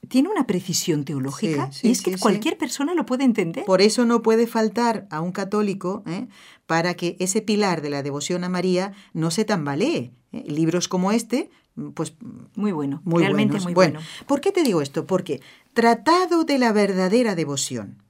tiene 0.07 0.29
una 0.29 0.47
precisión 0.47 1.03
teológica 1.05 1.69
Sí, 1.73 1.79
sí, 1.81 1.87
y 1.89 1.91
es 1.91 2.01
que 2.01 2.13
sí. 2.13 2.19
cualquier 2.19 2.57
persona 2.57 2.93
lo 2.95 3.05
puede 3.05 3.25
entender. 3.25 3.65
Por 3.65 3.81
eso 3.81 4.05
no 4.05 4.21
puede 4.23 4.47
faltar 4.47 5.05
a 5.11 5.19
un 5.21 5.33
católico 5.33 6.03
¿eh? 6.07 6.27
Para 6.69 6.93
que 6.93 7.15
ese 7.17 7.41
pilar 7.41 7.81
de 7.81 7.89
la 7.89 8.03
devoción 8.03 8.43
a 8.43 8.47
María 8.47 8.93
no 9.13 9.31
se 9.31 9.43
tambalee. 9.43 10.11
¿eh? 10.31 10.43
Libros 10.45 10.87
como 10.87 11.11
este, 11.11 11.49
pues 11.95 12.13
Muy 12.53 12.71
bueno, 12.71 13.01
muy 13.05 13.23
realmente 13.23 13.53
buenos. 13.53 13.63
muy 13.63 13.73
bueno, 13.73 13.99
bueno. 14.01 14.25
¿por 14.27 14.39
qué 14.39 14.51
te 14.51 14.61
digo 14.61 14.83
esto? 14.83 15.07
Porque 15.07 15.41
tratado 15.73 16.43
de 16.43 16.59
la 16.59 16.71
verdadera 16.71 17.33
devoción. 17.33 18.03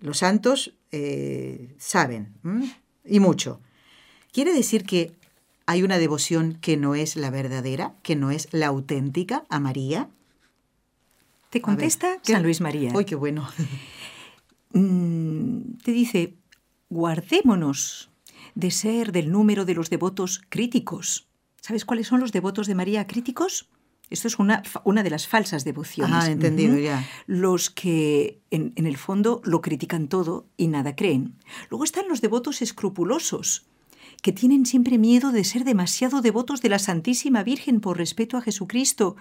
Los 0.00 0.18
santos 0.18 0.74
eh, 0.90 1.72
saben, 1.78 2.34
¿m? 2.42 2.68
y 3.04 3.20
mucho. 3.20 3.60
Quiere 4.32 4.52
decir 4.52 4.82
que 4.82 5.12
hay 5.66 5.84
una 5.84 5.98
devoción 5.98 6.58
que 6.60 6.76
no 6.76 6.96
es 6.96 7.14
la 7.14 7.30
verdadera, 7.30 7.94
que 8.02 8.16
no 8.16 8.32
es 8.32 8.48
la 8.50 8.66
auténtica 8.66 9.44
a 9.50 9.60
María. 9.60 10.08
Te 11.50 11.60
contesta. 11.60 12.18
San 12.22 12.42
Luis 12.42 12.60
María. 12.60 12.90
¡Uy, 12.92 13.04
qué 13.04 13.14
bueno! 13.14 13.48
Mm, 14.72 15.78
te 15.84 15.92
dice, 15.92 16.34
guardémonos 16.88 18.10
de 18.54 18.70
ser 18.70 19.12
del 19.12 19.30
número 19.30 19.64
de 19.64 19.74
los 19.74 19.90
devotos 19.90 20.42
críticos. 20.48 21.28
¿Sabes 21.60 21.84
cuáles 21.84 22.06
son 22.06 22.20
los 22.20 22.32
devotos 22.32 22.66
de 22.66 22.74
María 22.74 23.06
críticos? 23.06 23.68
Esto 24.08 24.28
es 24.28 24.38
una, 24.38 24.62
una 24.84 25.02
de 25.02 25.10
las 25.10 25.26
falsas 25.26 25.64
devociones. 25.64 26.24
Ah, 26.24 26.30
entendido, 26.30 26.78
ya. 26.78 27.04
Los 27.26 27.70
que 27.70 28.40
en, 28.50 28.72
en 28.76 28.86
el 28.86 28.96
fondo 28.96 29.40
lo 29.44 29.60
critican 29.60 30.06
todo 30.06 30.46
y 30.56 30.68
nada 30.68 30.94
creen. 30.94 31.34
Luego 31.70 31.82
están 31.82 32.08
los 32.08 32.20
devotos 32.20 32.62
escrupulosos, 32.62 33.66
que 34.22 34.32
tienen 34.32 34.64
siempre 34.64 34.96
miedo 34.96 35.32
de 35.32 35.42
ser 35.42 35.64
demasiado 35.64 36.22
devotos 36.22 36.62
de 36.62 36.68
la 36.68 36.78
Santísima 36.78 37.42
Virgen 37.42 37.80
por 37.80 37.98
respeto 37.98 38.36
a 38.36 38.42
Jesucristo 38.42 39.16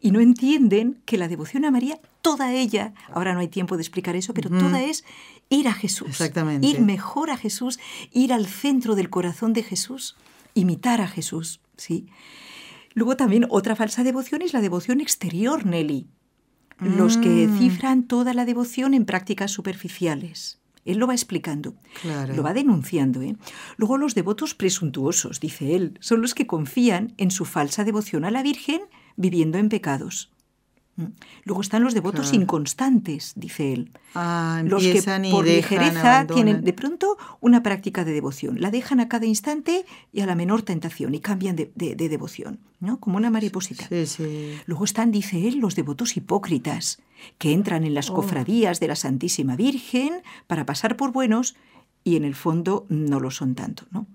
y 0.00 0.10
no 0.10 0.20
entienden 0.20 1.02
que 1.04 1.18
la 1.18 1.28
devoción 1.28 1.66
a 1.66 1.70
María, 1.70 2.00
toda 2.22 2.54
ella, 2.54 2.94
ahora 3.12 3.34
no 3.34 3.40
hay 3.40 3.48
tiempo 3.48 3.76
de 3.76 3.82
explicar 3.82 4.16
eso, 4.16 4.32
pero 4.32 4.48
toda 4.48 4.82
es 4.82 5.04
ir 5.50 5.68
a 5.68 5.74
Jesús. 5.74 6.08
Exactamente. 6.08 6.66
Ir 6.66 6.80
mejor 6.80 7.30
a 7.30 7.36
Jesús, 7.36 7.78
ir 8.12 8.32
al 8.32 8.46
centro 8.46 8.94
del 8.94 9.10
corazón 9.10 9.52
de 9.52 9.62
Jesús, 9.62 10.16
imitar 10.54 11.00
a 11.02 11.08
Jesús, 11.08 11.60
¿sí? 11.76 12.06
Luego 12.94 13.16
también 13.16 13.46
otra 13.50 13.76
falsa 13.76 14.02
devoción 14.02 14.40
es 14.42 14.52
la 14.52 14.60
devoción 14.62 15.00
exterior, 15.00 15.66
Nelly. 15.66 16.08
Los 16.78 17.18
que 17.18 17.46
Mm. 17.46 17.58
cifran 17.58 18.02
toda 18.08 18.32
la 18.32 18.46
devoción 18.46 18.94
en 18.94 19.04
prácticas 19.04 19.50
superficiales. 19.50 20.58
Él 20.86 20.96
lo 20.96 21.06
va 21.06 21.12
explicando, 21.12 21.74
Claro. 22.00 22.34
lo 22.34 22.42
va 22.42 22.54
denunciando. 22.54 23.20
¿eh? 23.20 23.36
Luego 23.76 23.98
los 23.98 24.14
devotos 24.14 24.54
presuntuosos, 24.54 25.38
dice 25.40 25.76
él, 25.76 25.98
son 26.00 26.22
los 26.22 26.32
que 26.34 26.46
confían 26.46 27.12
en 27.18 27.30
su 27.30 27.44
falsa 27.44 27.84
devoción 27.84 28.24
a 28.24 28.30
la 28.30 28.42
Virgen 28.42 28.80
viviendo 29.16 29.58
en 29.58 29.68
pecados. 29.68 30.30
Luego 31.44 31.60
están 31.60 31.82
los 31.82 31.94
devotos 31.94 32.28
Claro. 32.30 32.42
inconstantes, 32.42 33.32
dice 33.36 33.72
él. 33.72 33.90
Ah, 34.14 34.62
los 34.64 34.82
que 34.82 35.02
por 35.30 35.46
ligereza 35.46 36.00
abandonan. 36.16 36.26
tienen 36.26 36.64
de 36.64 36.72
pronto 36.72 37.16
una 37.40 37.62
práctica 37.62 38.04
de 38.04 38.12
devoción. 38.12 38.60
La 38.60 38.70
dejan 38.70 39.00
a 39.00 39.08
cada 39.08 39.26
instante 39.26 39.84
y 40.12 40.20
a 40.20 40.26
la 40.26 40.34
menor 40.34 40.62
tentación 40.62 41.14
y 41.14 41.20
cambian 41.20 41.56
de, 41.56 41.70
de- 41.74 41.94
de 41.96 42.08
devoción, 42.08 42.60
¿no? 42.80 42.98
Como 43.00 43.16
una 43.16 43.30
mariposita. 43.30 43.86
Sí, 43.88 44.06
sí. 44.06 44.58
Luego 44.66 44.84
están, 44.84 45.10
dice 45.10 45.46
él, 45.48 45.58
los 45.58 45.74
devotos 45.76 46.16
hipócritas, 46.16 46.98
que 47.38 47.52
entran 47.52 47.84
en 47.84 47.94
las 47.94 48.10
Oh. 48.10 48.14
cofradías 48.14 48.80
de 48.80 48.88
la 48.88 48.96
Santísima 48.96 49.56
Virgen 49.56 50.22
para 50.46 50.64
pasar 50.66 50.96
por 50.96 51.12
buenos 51.12 51.54
y 52.02 52.16
en 52.16 52.24
el 52.24 52.34
fondo 52.34 52.86
no 52.88 53.20
lo 53.20 53.30
son 53.30 53.54
tanto, 53.54 53.84
¿no? 53.90 54.06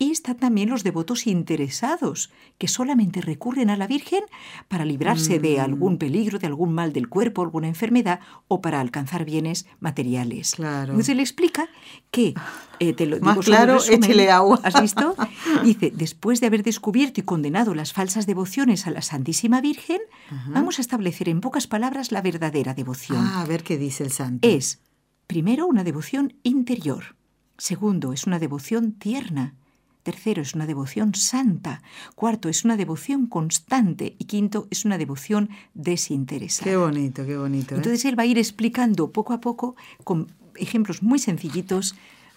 Y 0.00 0.12
están 0.12 0.36
también 0.36 0.70
los 0.70 0.84
devotos 0.84 1.26
interesados, 1.26 2.30
que 2.56 2.68
solamente 2.68 3.20
recurren 3.20 3.68
a 3.68 3.76
la 3.76 3.88
Virgen 3.88 4.20
para 4.68 4.84
librarse 4.84 5.38
Mm. 5.38 5.42
de 5.42 5.60
algún 5.60 5.98
peligro, 5.98 6.38
de 6.38 6.46
algún 6.46 6.72
mal 6.72 6.92
del 6.92 7.08
cuerpo, 7.08 7.42
alguna 7.42 7.66
enfermedad 7.66 8.20
o 8.46 8.60
para 8.60 8.80
alcanzar 8.80 9.24
bienes 9.24 9.66
materiales. 9.80 10.54
Claro. 10.54 10.92
Entonces 10.92 11.16
le 11.16 11.22
explica 11.22 11.68
que, 12.12 12.34
eh, 12.78 12.92
te 12.92 13.06
lo 13.06 13.18
Más 13.20 13.34
digo 13.34 13.42
claro, 13.42 13.74
resumen, 13.74 14.04
échele 14.04 14.30
agua. 14.30 14.60
¿Has 14.62 14.80
visto? 14.80 15.16
Dice, 15.64 15.92
después 15.92 16.40
de 16.40 16.46
haber 16.46 16.62
descubierto 16.62 17.20
y 17.20 17.24
condenado 17.24 17.74
las 17.74 17.92
falsas 17.92 18.26
devociones 18.26 18.86
a 18.86 18.92
la 18.92 19.02
Santísima 19.02 19.60
Virgen, 19.60 20.00
vamos 20.46 20.78
a 20.78 20.80
establecer 20.82 21.28
en 21.28 21.40
pocas 21.40 21.66
palabras 21.66 22.12
la 22.12 22.22
verdadera 22.22 22.72
devoción 22.72 23.18
Ah, 23.20 23.42
a 23.42 23.46
ver 23.46 23.64
qué 23.64 23.76
dice 23.76 24.04
el 24.04 24.12
santo. 24.12 24.46
es, 24.46 24.78
primero, 25.26 25.66
una 25.66 25.82
devoción 25.82 26.34
interior. 26.44 27.16
Segundo, 27.56 28.12
es 28.12 28.28
una 28.28 28.38
devoción 28.38 28.92
tierna. 28.92 29.54
Tercero, 30.02 30.40
es 30.42 30.54
una 30.54 30.66
devoción 30.66 31.14
santa. 31.14 31.82
Cuarto, 32.14 32.48
es 32.48 32.64
una 32.64 32.76
devoción 32.76 33.26
constante. 33.26 34.14
Y 34.18 34.24
quinto, 34.24 34.66
es 34.70 34.84
una 34.84 34.96
devoción 34.96 35.50
desinteresada. 35.74 36.70
Qué 36.70 36.76
bonito, 36.76 37.26
qué 37.26 37.36
bonito. 37.36 37.74
¿eh? 37.74 37.78
Entonces 37.78 38.04
él 38.04 38.18
va 38.18 38.22
a 38.22 38.26
ir 38.26 38.38
explicando 38.38 39.10
poco 39.12 39.32
a 39.32 39.40
poco, 39.40 39.76
con 40.04 40.32
ejemplos 40.54 41.02
muy 41.02 41.18
sencillitos, 41.18 41.94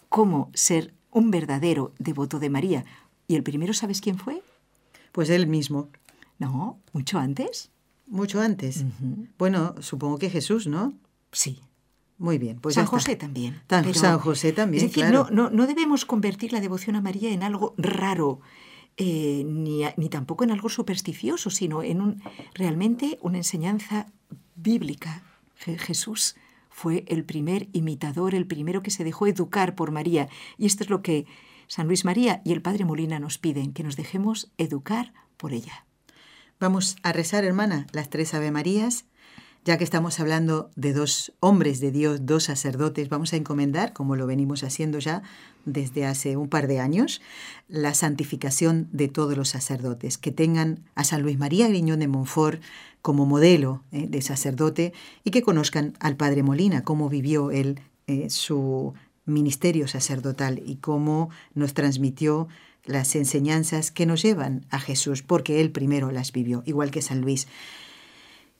cómo 0.09 0.49
ser 0.53 0.93
un 1.11 1.31
verdadero 1.31 1.93
devoto 1.99 2.39
de 2.39 2.49
María. 2.49 2.85
Y 3.27 3.35
el 3.35 3.43
primero, 3.43 3.73
¿sabes 3.73 4.01
quién 4.01 4.17
fue? 4.17 4.41
Pues 5.11 5.29
él 5.29 5.47
mismo, 5.47 5.89
No, 6.39 6.79
mucho 6.93 7.19
antes. 7.19 7.69
mucho 8.07 8.41
antes. 8.41 8.83
Bueno, 9.37 9.75
supongo 9.79 10.17
que 10.17 10.29
Jesús, 10.29 10.67
¿no? 10.67 10.93
Sí. 11.31 11.61
Muy 12.21 12.37
bien. 12.37 12.59
Pues 12.61 12.75
San 12.75 12.83
ya 12.83 12.85
está. 12.85 12.97
José 12.97 13.15
también. 13.15 13.61
Tan- 13.67 13.93
San 13.95 14.19
José 14.19 14.53
también, 14.53 14.83
Es 14.85 14.91
decir, 14.91 15.05
claro. 15.09 15.27
no, 15.31 15.43
no, 15.43 15.49
no 15.49 15.65
debemos 15.67 16.05
convertir 16.05 16.53
la 16.53 16.59
devoción 16.61 16.95
a 16.95 17.01
María 17.01 17.31
en 17.33 17.41
algo 17.41 17.73
raro, 17.77 18.39
eh, 18.97 19.43
ni, 19.45 19.81
ni 19.97 20.07
tampoco 20.09 20.43
en 20.43 20.51
algo 20.51 20.69
supersticioso, 20.69 21.49
sino 21.49 21.81
en 21.81 21.99
un, 21.99 22.21
realmente 22.53 23.17
una 23.21 23.37
enseñanza 23.37 24.05
bíblica. 24.55 25.23
Je- 25.65 25.77
Jesús 25.79 26.35
fue 26.69 27.05
el 27.07 27.23
primer 27.23 27.69
imitador, 27.73 28.35
el 28.35 28.45
primero 28.45 28.83
que 28.83 28.91
se 28.91 29.03
dejó 29.03 29.25
educar 29.25 29.73
por 29.73 29.89
María. 29.91 30.29
Y 30.59 30.67
esto 30.67 30.83
es 30.83 30.89
lo 30.91 31.01
que 31.01 31.25
San 31.67 31.87
Luis 31.87 32.05
María 32.05 32.41
y 32.45 32.51
el 32.51 32.61
Padre 32.61 32.85
Molina 32.85 33.19
nos 33.19 33.39
piden, 33.39 33.73
que 33.73 33.83
nos 33.83 33.95
dejemos 33.95 34.51
educar 34.59 35.11
por 35.37 35.53
ella. 35.53 35.85
Vamos 36.59 36.97
a 37.01 37.11
rezar, 37.13 37.43
hermana, 37.45 37.87
las 37.93 38.09
tres 38.11 38.33
Ave 38.35 38.51
Marías. 38.51 39.05
Ya 39.63 39.77
que 39.77 39.83
estamos 39.83 40.19
hablando 40.19 40.71
de 40.75 40.91
dos 40.91 41.33
hombres 41.39 41.79
de 41.79 41.91
Dios, 41.91 42.25
dos 42.25 42.45
sacerdotes, 42.45 43.09
vamos 43.09 43.31
a 43.31 43.35
encomendar, 43.35 43.93
como 43.93 44.15
lo 44.15 44.25
venimos 44.25 44.63
haciendo 44.63 44.97
ya 44.97 45.21
desde 45.65 46.07
hace 46.07 46.35
un 46.35 46.49
par 46.49 46.65
de 46.65 46.79
años, 46.79 47.21
la 47.67 47.93
santificación 47.93 48.89
de 48.91 49.07
todos 49.07 49.37
los 49.37 49.49
sacerdotes, 49.49 50.17
que 50.17 50.31
tengan 50.31 50.79
a 50.95 51.03
San 51.03 51.21
Luis 51.21 51.37
María 51.37 51.67
Griñón 51.67 51.99
de 51.99 52.07
Montfort 52.07 52.59
como 53.03 53.27
modelo 53.27 53.83
eh, 53.91 54.07
de 54.09 54.23
sacerdote 54.23 54.93
y 55.23 55.29
que 55.29 55.43
conozcan 55.43 55.93
al 55.99 56.15
Padre 56.15 56.41
Molina, 56.41 56.83
cómo 56.83 57.07
vivió 57.07 57.51
él 57.51 57.81
eh, 58.07 58.31
su 58.31 58.95
ministerio 59.25 59.87
sacerdotal 59.87 60.59
y 60.65 60.77
cómo 60.77 61.29
nos 61.53 61.75
transmitió 61.75 62.47
las 62.83 63.15
enseñanzas 63.15 63.91
que 63.91 64.07
nos 64.07 64.23
llevan 64.23 64.65
a 64.71 64.79
Jesús, 64.79 65.21
porque 65.21 65.61
él 65.61 65.69
primero 65.69 66.09
las 66.09 66.31
vivió, 66.31 66.63
igual 66.65 66.89
que 66.89 67.03
San 67.03 67.21
Luis. 67.21 67.47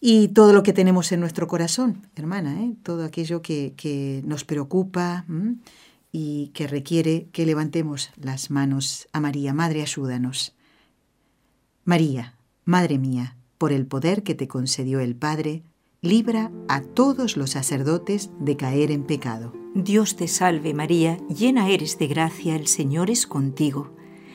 Y 0.04 0.30
todo 0.30 0.52
lo 0.52 0.64
que 0.64 0.74
tenemos 0.74 1.12
en 1.12 1.20
nuestro 1.20 1.48
corazón, 1.48 2.08
hermana, 2.16 2.60
¿eh? 2.64 2.76
todo 2.82 3.06
aquello 3.06 3.44
que, 3.44 4.24
nos 4.26 4.44
preocupa 4.44 5.26
y 6.12 6.48
que 6.56 6.66
requiere 6.66 7.28
que 7.32 7.46
levantemos 7.46 8.10
las 8.16 8.50
manos 8.50 9.08
a 9.14 9.20
María. 9.20 9.54
Madre, 9.54 9.84
ayúdanos. 9.84 10.56
María, 11.86 12.34
Madre 12.66 12.98
mía, 12.98 13.38
por 13.60 13.72
el 13.72 13.86
poder 13.86 14.24
que 14.24 14.34
te 14.34 14.48
concedió 14.48 15.00
el 15.00 15.16
Padre, 15.16 15.62
libra 16.02 16.52
a 16.68 16.82
todos 16.82 17.38
los 17.38 17.52
sacerdotes 17.52 18.32
de 18.40 18.58
caer 18.58 18.90
en 18.90 19.04
pecado. 19.04 19.54
Dios 19.76 20.16
te 20.16 20.28
salve 20.28 20.74
María, 20.74 21.18
llena 21.28 21.70
eres 21.70 22.00
de 22.00 22.08
gracia, 22.08 22.56
el 22.56 22.66
Señor 22.66 23.12
es 23.12 23.28
contigo. 23.28 23.96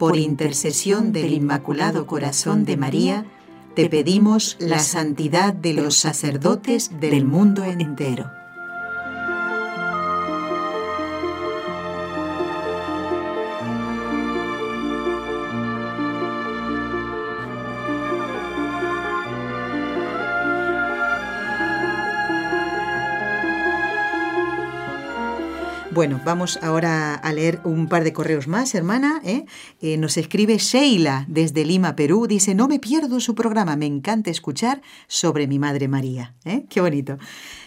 por 0.00 0.16
intercesión 0.16 1.12
del 1.12 1.34
Inmaculado 1.34 2.06
Corazón 2.06 2.64
de 2.64 2.78
María, 2.78 3.26
te 3.74 3.90
pedimos 3.90 4.56
la 4.58 4.78
santidad 4.78 5.52
de 5.52 5.74
los 5.74 5.94
sacerdotes 5.94 6.90
del 7.00 7.26
mundo 7.26 7.64
entero. 7.64 8.39
Bueno, 26.00 26.18
vamos 26.24 26.58
ahora 26.62 27.14
a 27.14 27.30
leer 27.30 27.60
un 27.62 27.86
par 27.86 28.04
de 28.04 28.14
correos 28.14 28.48
más, 28.48 28.74
hermana. 28.74 29.20
¿eh? 29.22 29.44
Eh, 29.82 29.98
nos 29.98 30.16
escribe 30.16 30.56
Sheila 30.56 31.26
desde 31.28 31.62
Lima, 31.62 31.94
Perú. 31.94 32.26
Dice, 32.26 32.54
no 32.54 32.68
me 32.68 32.78
pierdo 32.78 33.20
su 33.20 33.34
programa, 33.34 33.76
me 33.76 33.84
encanta 33.84 34.30
escuchar 34.30 34.80
sobre 35.08 35.46
mi 35.46 35.58
Madre 35.58 35.88
María. 35.88 36.32
¿eh? 36.46 36.64
Qué 36.70 36.80
bonito. 36.80 37.18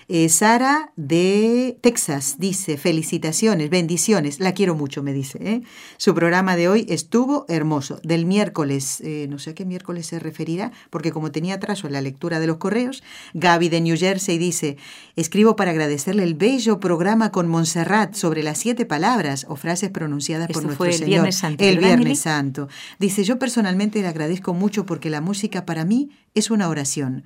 Eh, 0.08 0.30
Sara 0.30 0.92
de 0.96 1.78
Texas 1.82 2.36
dice, 2.38 2.78
felicitaciones, 2.78 3.70
bendiciones, 3.70 4.40
la 4.40 4.54
quiero 4.54 4.76
mucho, 4.76 5.04
me 5.04 5.14
dice. 5.14 5.40
¿eh? 5.42 5.62
Su 5.98 6.14
programa 6.14 6.56
de 6.56 6.68
hoy 6.68 6.86
estuvo 6.90 7.46
hermoso. 7.48 8.00
Del 8.04 8.26
miércoles, 8.26 9.02
eh, 9.02 9.28
no 9.30 9.40
sé 9.40 9.52
a 9.52 9.56
qué 9.56 9.66
miércoles 9.66 10.08
se 10.08 10.20
referirá, 10.20 10.72
porque 10.90 11.12
como 11.12 11.32
tenía 11.32 11.56
atraso 11.56 11.88
en 11.88 11.94
la 11.94 12.02
lectura 12.02 12.40
de 12.40 12.48
los 12.48 12.58
correos, 12.58 13.04
Gaby 13.34 13.70
de 13.70 13.82
New 13.82 13.98
Jersey 13.98 14.38
dice, 14.38 14.78
escribo 15.16 15.56
para 15.56 15.72
agradecerle 15.72 16.24
el 16.24 16.34
bello 16.34 16.80
programa 16.80 17.32
con 17.32 17.48
Montserrat 17.48 18.16
sobre 18.16 18.44
las 18.44 18.58
siete 18.58 18.86
palabras 18.86 19.46
o 19.50 19.56
frases 19.56 19.90
pronunciadas 19.90 20.48
por 20.48 20.64
nuestro 20.64 20.78
fue 20.78 20.88
el 20.90 20.94
Señor. 20.94 21.10
Viernes 21.10 21.38
Santo, 21.38 21.64
El 21.64 21.76
¿verdad, 21.76 21.88
Viernes 21.88 22.06
Emily? 22.06 22.16
Santo. 22.16 22.68
Dice, 23.00 23.24
yo 23.24 23.40
personalmente 23.40 24.02
le 24.02 24.08
agradezco 24.08 24.54
mucho 24.54 24.86
porque 24.86 25.10
la 25.10 25.22
música 25.22 25.66
para 25.66 25.86
mí 25.86 26.10
es 26.34 26.52
una 26.52 26.70
oración. 26.70 27.24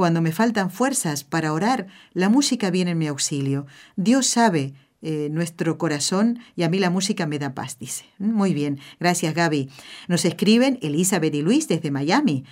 Cuando 0.00 0.22
me 0.22 0.32
faltan 0.32 0.70
fuerzas 0.70 1.24
para 1.24 1.52
orar, 1.52 1.86
la 2.14 2.30
música 2.30 2.70
viene 2.70 2.92
en 2.92 2.98
mi 2.98 3.06
auxilio. 3.06 3.66
Dios 3.96 4.26
sabe 4.26 4.72
eh, 5.02 5.28
nuestro 5.30 5.76
corazón 5.76 6.38
y 6.56 6.62
a 6.62 6.70
mí 6.70 6.78
la 6.78 6.88
música 6.88 7.26
me 7.26 7.38
da 7.38 7.52
paz, 7.52 7.76
dice. 7.78 8.06
Mm, 8.16 8.32
Muy 8.32 8.54
bien, 8.54 8.78
gracias 8.98 9.34
Gaby. 9.34 9.68
Nos 10.08 10.24
escriben 10.24 10.78
Elizabeth 10.80 11.34
y 11.34 11.42
Luis 11.42 11.68
desde 11.68 11.90
Miami. 11.90 12.44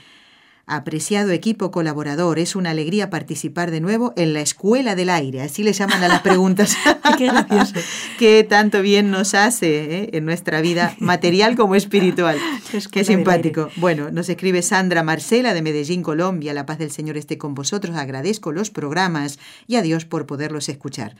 Apreciado 0.70 1.30
equipo 1.30 1.70
colaborador, 1.70 2.38
es 2.38 2.54
una 2.54 2.70
alegría 2.70 3.08
participar 3.08 3.70
de 3.70 3.80
nuevo 3.80 4.12
en 4.16 4.34
la 4.34 4.42
Escuela 4.42 4.94
del 4.94 5.08
Aire, 5.08 5.40
así 5.40 5.62
le 5.62 5.72
llaman 5.72 6.02
a 6.02 6.08
las 6.08 6.20
preguntas. 6.20 6.76
Qué 7.16 7.28
gracioso. 7.28 7.72
que 8.18 8.44
tanto 8.44 8.82
bien 8.82 9.10
nos 9.10 9.32
hace 9.32 10.02
¿eh? 10.02 10.10
en 10.12 10.26
nuestra 10.26 10.60
vida 10.60 10.94
material 10.98 11.56
como 11.56 11.74
espiritual. 11.74 12.38
Qué 12.92 13.02
simpático. 13.02 13.70
Bueno, 13.76 14.10
nos 14.10 14.28
escribe 14.28 14.60
Sandra 14.60 15.02
Marcela 15.02 15.54
de 15.54 15.62
Medellín, 15.62 16.02
Colombia. 16.02 16.52
La 16.52 16.66
paz 16.66 16.76
del 16.76 16.90
Señor 16.90 17.16
esté 17.16 17.38
con 17.38 17.54
vosotros. 17.54 17.96
Agradezco 17.96 18.52
los 18.52 18.70
programas 18.70 19.38
y 19.66 19.76
a 19.76 19.82
Dios 19.82 20.04
por 20.04 20.26
poderlos 20.26 20.68
escuchar. 20.68 21.16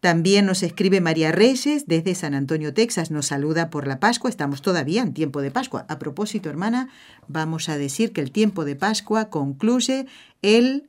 También 0.00 0.46
nos 0.46 0.62
escribe 0.62 1.00
María 1.00 1.32
Reyes 1.32 1.86
desde 1.88 2.14
San 2.14 2.34
Antonio, 2.34 2.72
Texas. 2.72 3.10
Nos 3.10 3.26
saluda 3.26 3.68
por 3.68 3.88
la 3.88 3.98
Pascua. 3.98 4.30
Estamos 4.30 4.62
todavía 4.62 5.02
en 5.02 5.12
tiempo 5.12 5.42
de 5.42 5.50
Pascua. 5.50 5.86
A 5.88 5.98
propósito, 5.98 6.48
hermana, 6.48 6.88
vamos 7.26 7.68
a 7.68 7.76
decir 7.76 8.12
que 8.12 8.20
el 8.20 8.30
tiempo 8.30 8.64
de 8.64 8.76
Pascua 8.76 9.28
concluye 9.28 10.06
el 10.40 10.88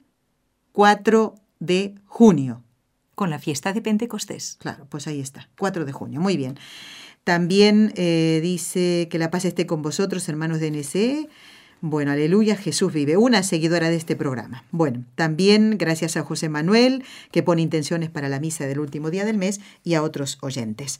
4 0.73 1.35
de 1.59 1.95
junio. 2.05 2.63
Con 3.15 3.31
la 3.31 3.39
fiesta 3.39 3.73
de 3.73 3.81
Pentecostés. 3.81 4.57
Claro, 4.59 4.85
pues 4.89 5.07
ahí 5.07 5.19
está, 5.19 5.49
4 5.57 5.85
de 5.85 5.91
junio, 5.91 6.21
muy 6.21 6.37
bien. 6.37 6.57
También 7.23 7.91
eh, 7.95 8.39
dice 8.41 9.07
que 9.09 9.19
la 9.19 9.29
paz 9.29 9.43
esté 9.43 9.65
con 9.65 9.81
vosotros, 9.81 10.29
hermanos 10.29 10.59
de 10.59 10.67
NC. 10.67 11.29
Bueno, 11.81 12.11
aleluya, 12.11 12.57
Jesús 12.57 12.91
vive, 12.91 13.15
una 13.15 13.41
seguidora 13.41 13.89
de 13.89 13.95
este 13.95 14.17
programa. 14.17 14.65
Bueno, 14.71 15.05
también 15.15 15.77
gracias 15.77 16.17
a 16.17 16.23
José 16.23 16.49
Manuel, 16.49 17.05
que 17.31 17.41
pone 17.41 17.61
intenciones 17.61 18.09
para 18.09 18.27
la 18.27 18.41
misa 18.41 18.65
del 18.65 18.79
último 18.79 19.09
día 19.11 19.23
del 19.23 19.37
mes, 19.37 19.61
y 19.85 19.93
a 19.93 20.03
otros 20.03 20.37
oyentes. 20.41 20.99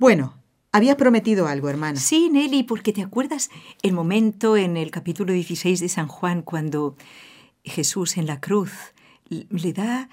Bueno, 0.00 0.34
habías 0.72 0.96
prometido 0.96 1.46
algo, 1.46 1.68
hermana. 1.68 2.00
Sí, 2.00 2.28
Nelly, 2.28 2.64
porque 2.64 2.92
te 2.92 3.02
acuerdas 3.02 3.50
el 3.82 3.92
momento 3.92 4.56
en 4.56 4.76
el 4.76 4.90
capítulo 4.90 5.32
16 5.32 5.78
de 5.78 5.88
San 5.88 6.08
Juan 6.08 6.42
cuando 6.42 6.96
Jesús 7.62 8.16
en 8.16 8.26
la 8.26 8.40
cruz 8.40 8.72
le 9.28 9.72
da, 9.72 10.08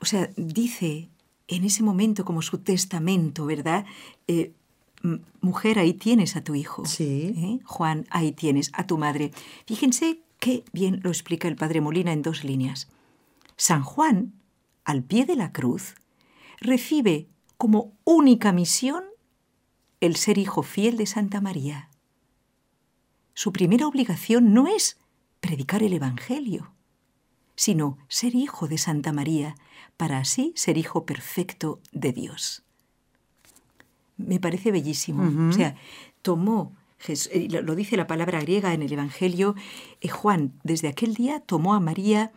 o 0.00 0.06
sea, 0.06 0.30
dice 0.36 1.10
en 1.48 1.64
ese 1.64 1.82
momento 1.82 2.24
como 2.24 2.40
su 2.40 2.58
testamento, 2.58 3.44
¿verdad? 3.44 3.84
Eh, 4.26 4.52
mujer, 5.40 5.78
ahí 5.78 5.94
tienes 5.94 6.36
a 6.36 6.42
tu 6.42 6.54
hijo. 6.54 6.84
Sí. 6.84 7.34
¿eh? 7.36 7.60
Juan, 7.64 8.06
ahí 8.10 8.32
tienes 8.32 8.70
a 8.72 8.86
tu 8.86 8.98
madre. 8.98 9.30
Fíjense 9.66 10.22
qué 10.38 10.64
bien 10.72 11.00
lo 11.02 11.10
explica 11.10 11.48
el 11.48 11.56
padre 11.56 11.80
Molina 11.80 12.12
en 12.12 12.22
dos 12.22 12.44
líneas. 12.44 12.88
San 13.56 13.82
Juan, 13.82 14.34
al 14.84 15.02
pie 15.02 15.26
de 15.26 15.36
la 15.36 15.52
cruz, 15.52 15.94
recibe 16.60 17.28
como 17.56 17.92
única 18.04 18.52
misión 18.52 19.04
el 20.00 20.16
ser 20.16 20.38
hijo 20.38 20.62
fiel 20.62 20.96
de 20.96 21.06
Santa 21.06 21.40
María. 21.40 21.90
Su 23.34 23.52
primera 23.52 23.86
obligación 23.86 24.52
no 24.52 24.66
es 24.66 24.98
predicar 25.40 25.82
el 25.82 25.92
Evangelio, 25.92 26.72
sino 27.54 27.98
ser 28.08 28.34
hijo 28.34 28.68
de 28.68 28.78
Santa 28.78 29.12
María, 29.12 29.56
para 29.96 30.18
así 30.18 30.52
ser 30.54 30.78
hijo 30.78 31.04
perfecto 31.04 31.80
de 31.90 32.12
Dios. 32.12 32.64
Me 34.18 34.40
parece 34.40 34.70
bellísimo. 34.72 35.48
O 35.48 35.52
sea, 35.52 35.76
tomó, 36.22 36.76
eh, 37.06 37.48
lo 37.50 37.62
lo 37.62 37.74
dice 37.74 37.96
la 37.96 38.06
palabra 38.06 38.40
griega 38.40 38.74
en 38.74 38.82
el 38.82 38.92
Evangelio, 38.92 39.54
eh, 40.00 40.08
Juan, 40.08 40.52
desde 40.64 40.88
aquel 40.88 41.14
día 41.14 41.40
tomó 41.40 41.74
a 41.74 41.80
María, 41.80 42.32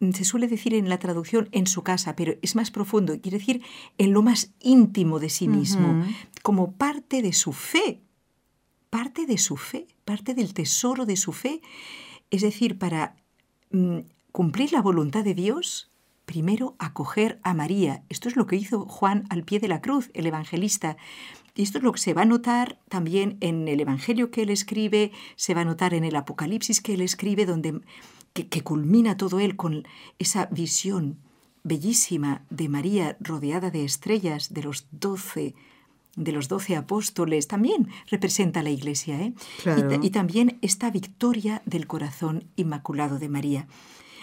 mm, 0.00 0.10
se 0.10 0.24
suele 0.24 0.48
decir 0.48 0.74
en 0.74 0.88
la 0.88 0.98
traducción 0.98 1.48
en 1.52 1.66
su 1.66 1.82
casa, 1.82 2.16
pero 2.16 2.34
es 2.42 2.56
más 2.56 2.70
profundo, 2.70 3.18
quiere 3.20 3.38
decir 3.38 3.62
en 3.98 4.12
lo 4.12 4.22
más 4.22 4.50
íntimo 4.60 5.20
de 5.20 5.30
sí 5.30 5.48
mismo, 5.48 6.04
como 6.42 6.72
parte 6.72 7.22
de 7.22 7.32
su 7.32 7.52
fe, 7.52 8.02
parte 8.90 9.24
de 9.24 9.38
su 9.38 9.56
fe, 9.56 9.86
parte 10.04 10.34
del 10.34 10.52
tesoro 10.52 11.06
de 11.06 11.16
su 11.16 11.32
fe, 11.32 11.62
es 12.30 12.42
decir, 12.42 12.78
para 12.78 13.14
mm, 13.70 14.00
cumplir 14.32 14.72
la 14.72 14.82
voluntad 14.82 15.22
de 15.22 15.34
Dios, 15.34 15.91
primero 16.24 16.76
acoger 16.78 17.40
a 17.42 17.54
María. 17.54 18.02
Esto 18.08 18.28
es 18.28 18.36
lo 18.36 18.46
que 18.46 18.56
hizo 18.56 18.86
Juan 18.86 19.24
al 19.30 19.42
pie 19.44 19.58
de 19.60 19.68
la 19.68 19.80
cruz, 19.80 20.10
el 20.14 20.26
evangelista. 20.26 20.96
Y 21.54 21.62
esto 21.62 21.78
es 21.78 21.84
lo 21.84 21.92
que 21.92 21.98
se 22.00 22.14
va 22.14 22.22
a 22.22 22.26
notar 22.26 22.78
también 22.88 23.36
en 23.40 23.68
el 23.68 23.78
Evangelio 23.80 24.30
que 24.30 24.40
él 24.42 24.48
escribe, 24.50 25.12
se 25.36 25.52
va 25.52 25.60
a 25.60 25.64
notar 25.66 25.92
en 25.92 26.02
el 26.04 26.16
Apocalipsis 26.16 26.80
que 26.80 26.94
él 26.94 27.02
escribe, 27.02 27.44
donde 27.44 27.80
que, 28.32 28.48
que 28.48 28.62
culmina 28.62 29.18
todo 29.18 29.38
él 29.38 29.54
con 29.56 29.86
esa 30.18 30.46
visión 30.46 31.18
bellísima 31.62 32.42
de 32.50 32.68
María 32.68 33.16
rodeada 33.20 33.70
de 33.70 33.84
estrellas, 33.84 34.52
de 34.54 34.62
los 34.62 34.86
doce 34.90 35.54
de 36.14 36.30
los 36.32 36.48
doce 36.48 36.76
apóstoles, 36.76 37.48
también 37.48 37.88
representa 38.10 38.62
la 38.62 38.68
Iglesia. 38.68 39.18
¿eh? 39.18 39.32
Y 39.58 39.62
Claro. 39.62 39.88
ta- 39.88 39.98
y 40.02 40.10
también 40.10 40.58
esta 40.60 40.90
victoria 40.90 41.62
del 41.64 41.86
corazón 41.86 42.44
inmaculado 42.56 43.18
de 43.18 43.30
María. 43.30 43.66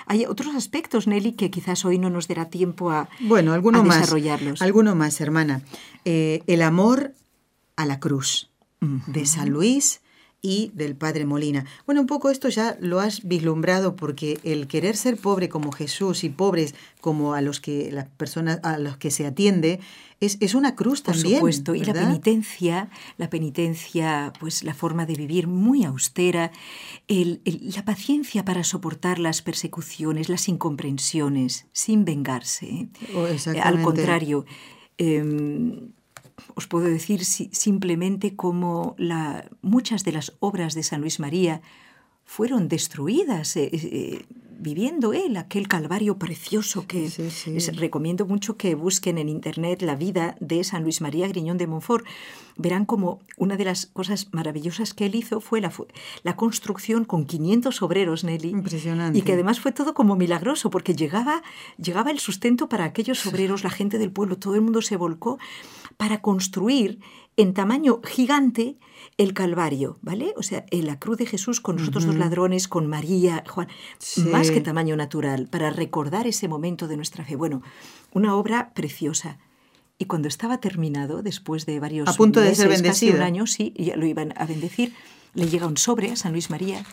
Hay 0.10 0.26
otros 0.26 0.55
aspectos, 0.55 1.05
Nelly, 1.07 1.34
que 1.34 1.51
quizás 1.51 1.86
hoy 1.86 1.99
no 1.99 2.10
nos 2.10 2.28
dará 2.28 2.49
tiempo 2.49 2.89
a, 2.89 3.07
Bueno, 3.20 3.53
alguno 3.53 3.80
a 3.80 3.84
más. 3.84 3.99
desarrollarlos. 4.01 4.62
Alguno 4.62 4.95
más, 4.95 5.22
hermana. 5.22 5.62
Eh, 6.03 6.41
el 6.47 6.64
amor 6.64 7.14
a 7.76 7.86
la 7.86 7.99
cruz 7.99 8.49
de 8.82 9.26
San 9.28 9.49
Luis 9.49 10.01
y 10.41 10.71
del 10.73 10.95
Padre 10.95 11.25
Molina. 11.25 11.65
Bueno, 11.85 12.01
un 12.01 12.07
poco 12.07 12.29
esto 12.29 12.47
ya 12.49 12.77
lo 12.79 12.99
has 13.01 13.27
vislumbrado 13.27 13.95
porque 13.97 14.39
el 14.43 14.67
querer 14.67 14.95
ser 14.95 15.17
pobre 15.17 15.49
como 15.49 15.71
Jesús 15.73 16.23
y 16.23 16.29
pobres 16.29 16.75
como 17.01 17.33
a 17.33 17.41
los 17.41 17.59
que 17.59 17.91
las 17.91 18.07
personas 18.07 18.59
a 18.63 18.77
los 18.77 18.95
que 18.97 19.11
se 19.11 19.25
atiende 19.25 19.81
es, 20.21 20.37
es 20.39 20.53
una 20.55 20.75
cruz 20.75 21.01
Por 21.01 21.15
también. 21.15 21.37
supuesto, 21.37 21.75
y 21.75 21.83
la 21.83 21.93
penitencia, 21.93 22.89
la 23.17 23.29
penitencia, 23.29 24.31
pues 24.39 24.63
la 24.63 24.73
forma 24.73 25.05
de 25.05 25.15
vivir 25.15 25.47
muy 25.47 25.83
austera, 25.85 26.51
el- 27.07 27.41
el- 27.45 27.71
la 27.75 27.83
paciencia 27.85 28.43
para 28.45 28.63
soportar 28.63 29.19
las 29.19 29.41
persecuciones, 29.41 30.27
las 30.29 30.47
incomprensiones, 30.49 31.67
sin 31.73 32.05
vengarse. 32.05 32.65
¿eh? 32.67 32.89
Oh, 33.15 33.27
Eh, 33.27 33.59
Al 33.61 33.81
contrario, 33.81 34.45
em, 34.97 35.91
os 36.55 36.67
puedo 36.67 36.85
decir 36.85 37.25
si- 37.25 37.49
simplemente 37.51 38.35
cómo 38.35 38.95
muchas 39.61 40.03
de 40.03 40.11
las 40.11 40.33
obras 40.39 40.73
de 40.75 40.83
San 40.83 41.01
Luis 41.01 41.19
María 41.19 41.61
fueron 42.25 42.67
destruidas, 42.67 43.55
eh, 43.55 43.69
eh, 43.73 44.25
viviendo 44.61 45.13
él 45.13 45.37
aquel 45.37 45.67
calvario 45.69 46.17
precioso 46.19 46.85
que 46.85 47.09
Sí, 47.09 47.31
sí. 47.31 47.51
les 47.51 47.75
recomiendo 47.77 48.25
mucho 48.27 48.55
que 48.57 48.75
busquen 48.75 49.17
en 49.17 49.29
internet 49.29 49.81
la 49.81 49.95
vida 49.95 50.35
de 50.41 50.63
San 50.65 50.83
Luis 50.83 50.99
María 51.01 51.27
Griñón 51.29 51.57
de 51.57 51.65
Montfort. 51.65 52.05
Verán 52.57 52.85
como 52.85 53.19
una 53.37 53.55
de 53.55 53.63
las 53.63 53.85
cosas 53.87 54.27
maravillosas 54.33 54.93
que 54.93 55.05
él 55.05 55.15
hizo 55.15 55.39
fue 55.39 55.61
la, 55.61 55.71
fu- 55.71 55.87
la 56.23 56.35
construcción 56.35 57.05
con 57.05 57.25
500 57.25 57.81
obreros, 57.81 58.25
Nelly. 58.25 58.49
Impresionante. 58.49 59.17
Y 59.17 59.21
que 59.21 59.31
además 59.33 59.61
fue 59.61 59.71
todo 59.71 59.93
como 59.93 60.17
milagroso, 60.17 60.69
porque 60.69 60.93
llegaba, 60.93 61.41
llegaba 61.77 62.11
el 62.11 62.19
sustento 62.19 62.67
para 62.67 62.83
aquellos 62.83 63.25
obreros, 63.25 63.63
la 63.63 63.69
gente 63.69 63.97
del 63.97 64.11
pueblo, 64.11 64.37
todo 64.37 64.55
el 64.55 64.61
mundo 64.61 64.81
se 64.81 64.97
volcó 64.97 65.39
para 65.99 66.21
construir 66.21 67.01
en 67.35 67.53
tamaño 67.53 67.99
gigante 68.05 68.77
el 69.17 69.33
Calvario, 69.33 69.97
¿vale? 70.01 70.33
O 70.37 70.43
sea, 70.43 70.65
en 70.71 70.87
la 70.87 70.97
cruz 70.97 71.17
de 71.17 71.25
Jesús 71.25 71.59
con 71.59 71.75
nosotros 71.75 72.05
dos 72.05 72.15
ladrones, 72.15 72.69
con 72.69 72.87
María, 72.87 73.43
Juan, 73.49 73.67
Sí. 73.97 74.21
más 74.21 74.49
que 74.49 74.61
tamaño 74.61 74.95
natural, 74.95 75.47
para 75.51 75.71
recordar 75.71 76.25
ese 76.25 76.47
momento 76.47 76.87
de 76.87 76.95
nuestra 76.95 77.25
fe. 77.25 77.35
Bueno, 77.35 77.61
una 78.13 78.33
obra 78.37 78.71
preciosa. 78.73 79.39
Y 79.97 80.05
cuando 80.05 80.29
estaba 80.29 80.61
terminado, 80.61 81.21
después 81.21 81.65
de 81.65 81.81
varios 81.81 82.07
A 82.07 82.13
punto 82.13 82.39
de 82.39 82.55
ser 82.55 82.69
meses, 82.69 82.81
casi 82.87 83.05
un 83.07 83.11
bendecido. 83.11 83.25
año, 83.25 83.45
sí, 83.45 83.73
ya 83.75 83.97
lo 83.97 84.05
iban 84.05 84.33
a 84.37 84.45
bendecir, 84.45 84.93
le 85.33 85.49
llega 85.49 85.67
un 85.67 85.75
sobre 85.75 86.11
a 86.11 86.15
San 86.15 86.31
Luis 86.31 86.49
María. 86.49 86.85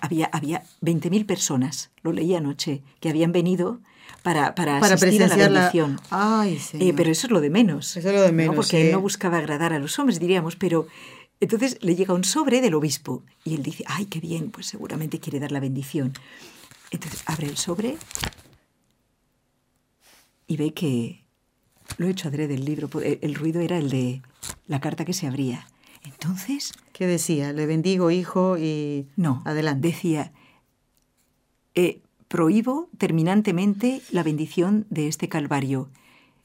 Había, 0.00 0.26
había 0.26 0.62
20.000 0.80 1.26
personas, 1.26 1.90
lo 2.04 2.12
leí 2.12 2.36
anoche, 2.36 2.84
que 3.00 3.08
habían 3.10 3.32
venido 3.32 3.80
para, 4.22 4.54
para, 4.54 4.80
Para 4.80 4.94
asistir 4.94 5.22
a 5.22 5.28
la 5.28 5.34
presenciar 5.34 5.50
la- 5.50 5.60
bendición. 5.60 6.00
Ay, 6.10 6.60
Eh, 6.74 6.92
pero 6.96 7.10
eso 7.10 7.26
es 7.26 7.30
lo 7.30 7.40
de 7.40 7.50
menos. 7.50 7.96
Eso 7.96 8.08
es 8.08 8.14
lo 8.14 8.22
de 8.22 8.28
¿no? 8.30 8.36
menos, 8.36 8.56
Porque 8.56 8.70
sí. 8.70 8.86
él 8.86 8.92
no 8.92 9.00
buscaba 9.00 9.38
agradar 9.38 9.72
a 9.72 9.78
los 9.78 9.98
hombres, 9.98 10.18
diríamos, 10.20 10.56
pero 10.56 10.86
entonces 11.40 11.78
le 11.82 11.94
llega 11.96 12.14
un 12.14 12.24
sobre 12.24 12.60
del 12.60 12.74
obispo 12.74 13.22
y 13.44 13.54
él 13.54 13.62
dice, 13.62 13.84
ay, 13.86 14.06
qué 14.06 14.20
bien, 14.20 14.50
pues 14.50 14.66
seguramente 14.66 15.20
quiere 15.20 15.40
dar 15.40 15.52
la 15.52 15.60
bendición. 15.60 16.12
Entonces 16.90 17.22
abre 17.26 17.46
el 17.48 17.56
sobre 17.56 17.96
y 20.46 20.56
ve 20.56 20.72
que 20.74 21.24
lo 21.98 22.06
he 22.06 22.10
hecho 22.10 22.28
adrede 22.28 22.48
del 22.48 22.64
libro, 22.64 22.88
el, 23.02 23.18
el 23.22 23.34
ruido 23.34 23.60
era 23.60 23.78
el 23.78 23.90
de 23.90 24.22
la 24.66 24.80
carta 24.80 25.04
que 25.04 25.12
se 25.12 25.26
abría. 25.26 25.66
Entonces, 26.02 26.72
¿Qué 26.92 27.06
decía? 27.06 27.52
Le 27.52 27.66
bendigo, 27.66 28.10
hijo, 28.10 28.56
y 28.58 29.08
no, 29.16 29.42
adelante. 29.44 29.88
decía, 29.88 30.32
eh, 31.74 32.00
prohíbo 32.34 32.88
terminantemente 32.98 34.02
la 34.10 34.24
bendición 34.24 34.86
de 34.90 35.06
este 35.06 35.28
calvario, 35.28 35.88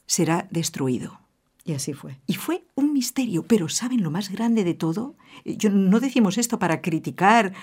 será 0.05 0.47
destruido. 0.51 1.19
Y 1.65 1.73
así 1.73 1.93
fue. 1.93 2.15
Y 2.27 2.35
fue 2.35 2.61
un 2.75 2.93
misterio, 2.93 3.41
pero 3.41 3.69
¿saben 3.69 4.03
lo 4.03 4.11
más 4.11 4.29
grande 4.29 4.63
de 4.63 4.75
todo? 4.75 5.15
Eh, 5.45 5.57
Yo 5.57 5.71
no 5.71 5.99
decimos 5.99 6.37
esto 6.37 6.59
para 6.59 6.81
criticar, 6.81 7.53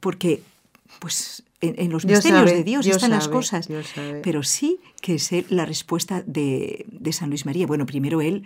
porque 0.00 0.40
pues 0.98 1.42
en, 1.60 1.74
en 1.78 1.90
los 1.90 2.06
Dios 2.06 2.24
misterios 2.24 2.48
sabe, 2.48 2.56
de 2.56 2.64
Dios, 2.64 2.86
Dios 2.86 2.96
están 2.96 3.10
las 3.10 3.28
cosas. 3.28 3.68
Dios 3.68 3.86
sabe. 3.94 4.22
Pero 4.22 4.42
sí 4.42 4.80
que 5.02 5.16
es 5.16 5.30
la 5.50 5.66
respuesta 5.66 6.22
de, 6.26 6.86
de 6.88 7.12
San 7.12 7.28
Luis 7.28 7.44
María. 7.44 7.66
Bueno, 7.66 7.84
primero 7.84 8.22
él, 8.22 8.44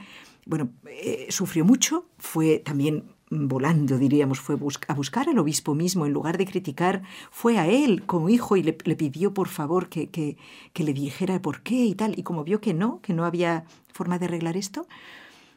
bueno, 0.48 0.70
eh, 0.90 1.26
sufrió 1.30 1.64
mucho, 1.64 2.06
fue 2.18 2.58
también 2.58 3.04
volando, 3.30 3.98
diríamos, 3.98 4.40
fue 4.40 4.54
bus- 4.56 4.80
a 4.88 4.94
buscar 4.94 5.28
al 5.28 5.38
obispo 5.38 5.74
mismo, 5.74 6.06
en 6.06 6.12
lugar 6.14 6.38
de 6.38 6.46
criticar, 6.46 7.02
fue 7.30 7.58
a 7.58 7.66
él 7.68 8.02
como 8.06 8.30
hijo 8.30 8.56
y 8.56 8.62
le, 8.62 8.76
le 8.82 8.96
pidió 8.96 9.34
por 9.34 9.48
favor 9.48 9.90
que, 9.90 10.08
que- 10.08 10.36
que 10.72 10.82
le 10.84 10.94
dijera 10.94 11.40
por 11.42 11.60
qué 11.62 11.84
y 11.84 11.94
tal. 11.94 12.18
Y 12.18 12.22
como 12.22 12.42
vio 12.42 12.60
que 12.62 12.72
no, 12.72 13.00
que 13.02 13.12
no 13.12 13.24
había 13.26 13.64
forma 13.92 14.18
de 14.18 14.24
arreglar 14.24 14.56
esto, 14.56 14.88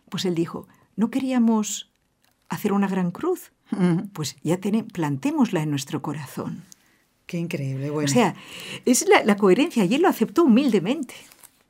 pues 0.09 0.25
él 0.25 0.35
dijo, 0.35 0.67
no 0.97 1.09
queríamos 1.09 1.89
hacer 2.49 2.73
una 2.73 2.87
gran 2.89 3.11
cruz, 3.11 3.53
pues 4.11 4.35
ya 4.43 4.59
plantémosla 4.93 5.63
en 5.63 5.69
nuestro 5.69 6.01
corazón. 6.01 6.65
Qué 7.25 7.37
increíble. 7.37 7.89
Bueno, 7.91 8.09
O 8.09 8.13
sea, 8.13 8.35
es 8.85 9.07
la, 9.07 9.23
la 9.23 9.37
coherencia 9.37 9.85
y 9.85 9.95
él 9.95 10.01
lo 10.01 10.09
aceptó 10.09 10.43
humildemente. 10.43 11.13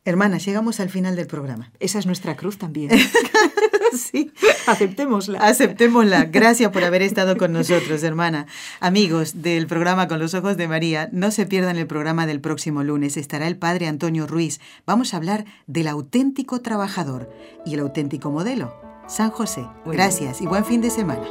Hermanas, 0.06 0.46
llegamos 0.46 0.80
al 0.80 0.90
final 0.90 1.16
del 1.16 1.28
programa. 1.28 1.72
Esa 1.80 2.00
es 2.00 2.06
nuestra 2.06 2.36
cruz 2.36 2.58
también. 2.58 2.92
sí. 3.98 4.32
Aceptémosla. 4.68 5.40
Aceptémosla. 5.40 6.26
Gracias 6.32 6.72
por 6.72 6.84
haber 6.84 7.02
estado 7.02 7.38
con 7.38 7.54
nosotros, 7.54 8.04
hermana. 8.04 8.48
Amigos 8.80 9.42
del 9.42 9.68
programa 9.68 10.08
Con 10.08 10.20
los 10.20 10.34
Ojos 10.34 10.58
de 10.58 10.68
María, 10.68 11.10
no 11.12 11.32
se 11.32 11.46
pierdan 11.46 11.78
el 11.78 11.88
programa 11.88 12.26
del 12.26 12.42
próximo 12.42 12.84
lunes. 12.84 13.18
Estará 13.18 13.48
el 13.48 13.58
padre 13.58 13.88
Antonio 13.88 14.28
Ruiz. 14.28 14.60
Vamos 14.86 15.14
a 15.14 15.18
hablar 15.18 15.46
del 15.68 15.88
auténtico 15.88 16.62
trabajador 16.62 17.30
y 17.66 17.76
el 17.76 17.82
auténtico 17.82 18.32
modelo, 18.32 18.74
San 19.08 19.30
José. 19.30 19.66
Muy 19.86 19.96
Gracias 19.96 20.42
y 20.42 20.48
buen 20.48 20.66
fin 20.66 20.82
de 20.82 20.90
semana. 20.90 21.26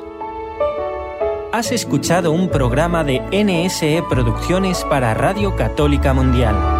Has 1.52 1.72
escuchado 1.72 2.30
un 2.30 2.48
programa 2.48 3.02
de 3.02 3.20
NSE 3.32 4.04
Producciones 4.08 4.84
para 4.84 5.14
Radio 5.14 5.56
Católica 5.56 6.14
Mundial. 6.14 6.79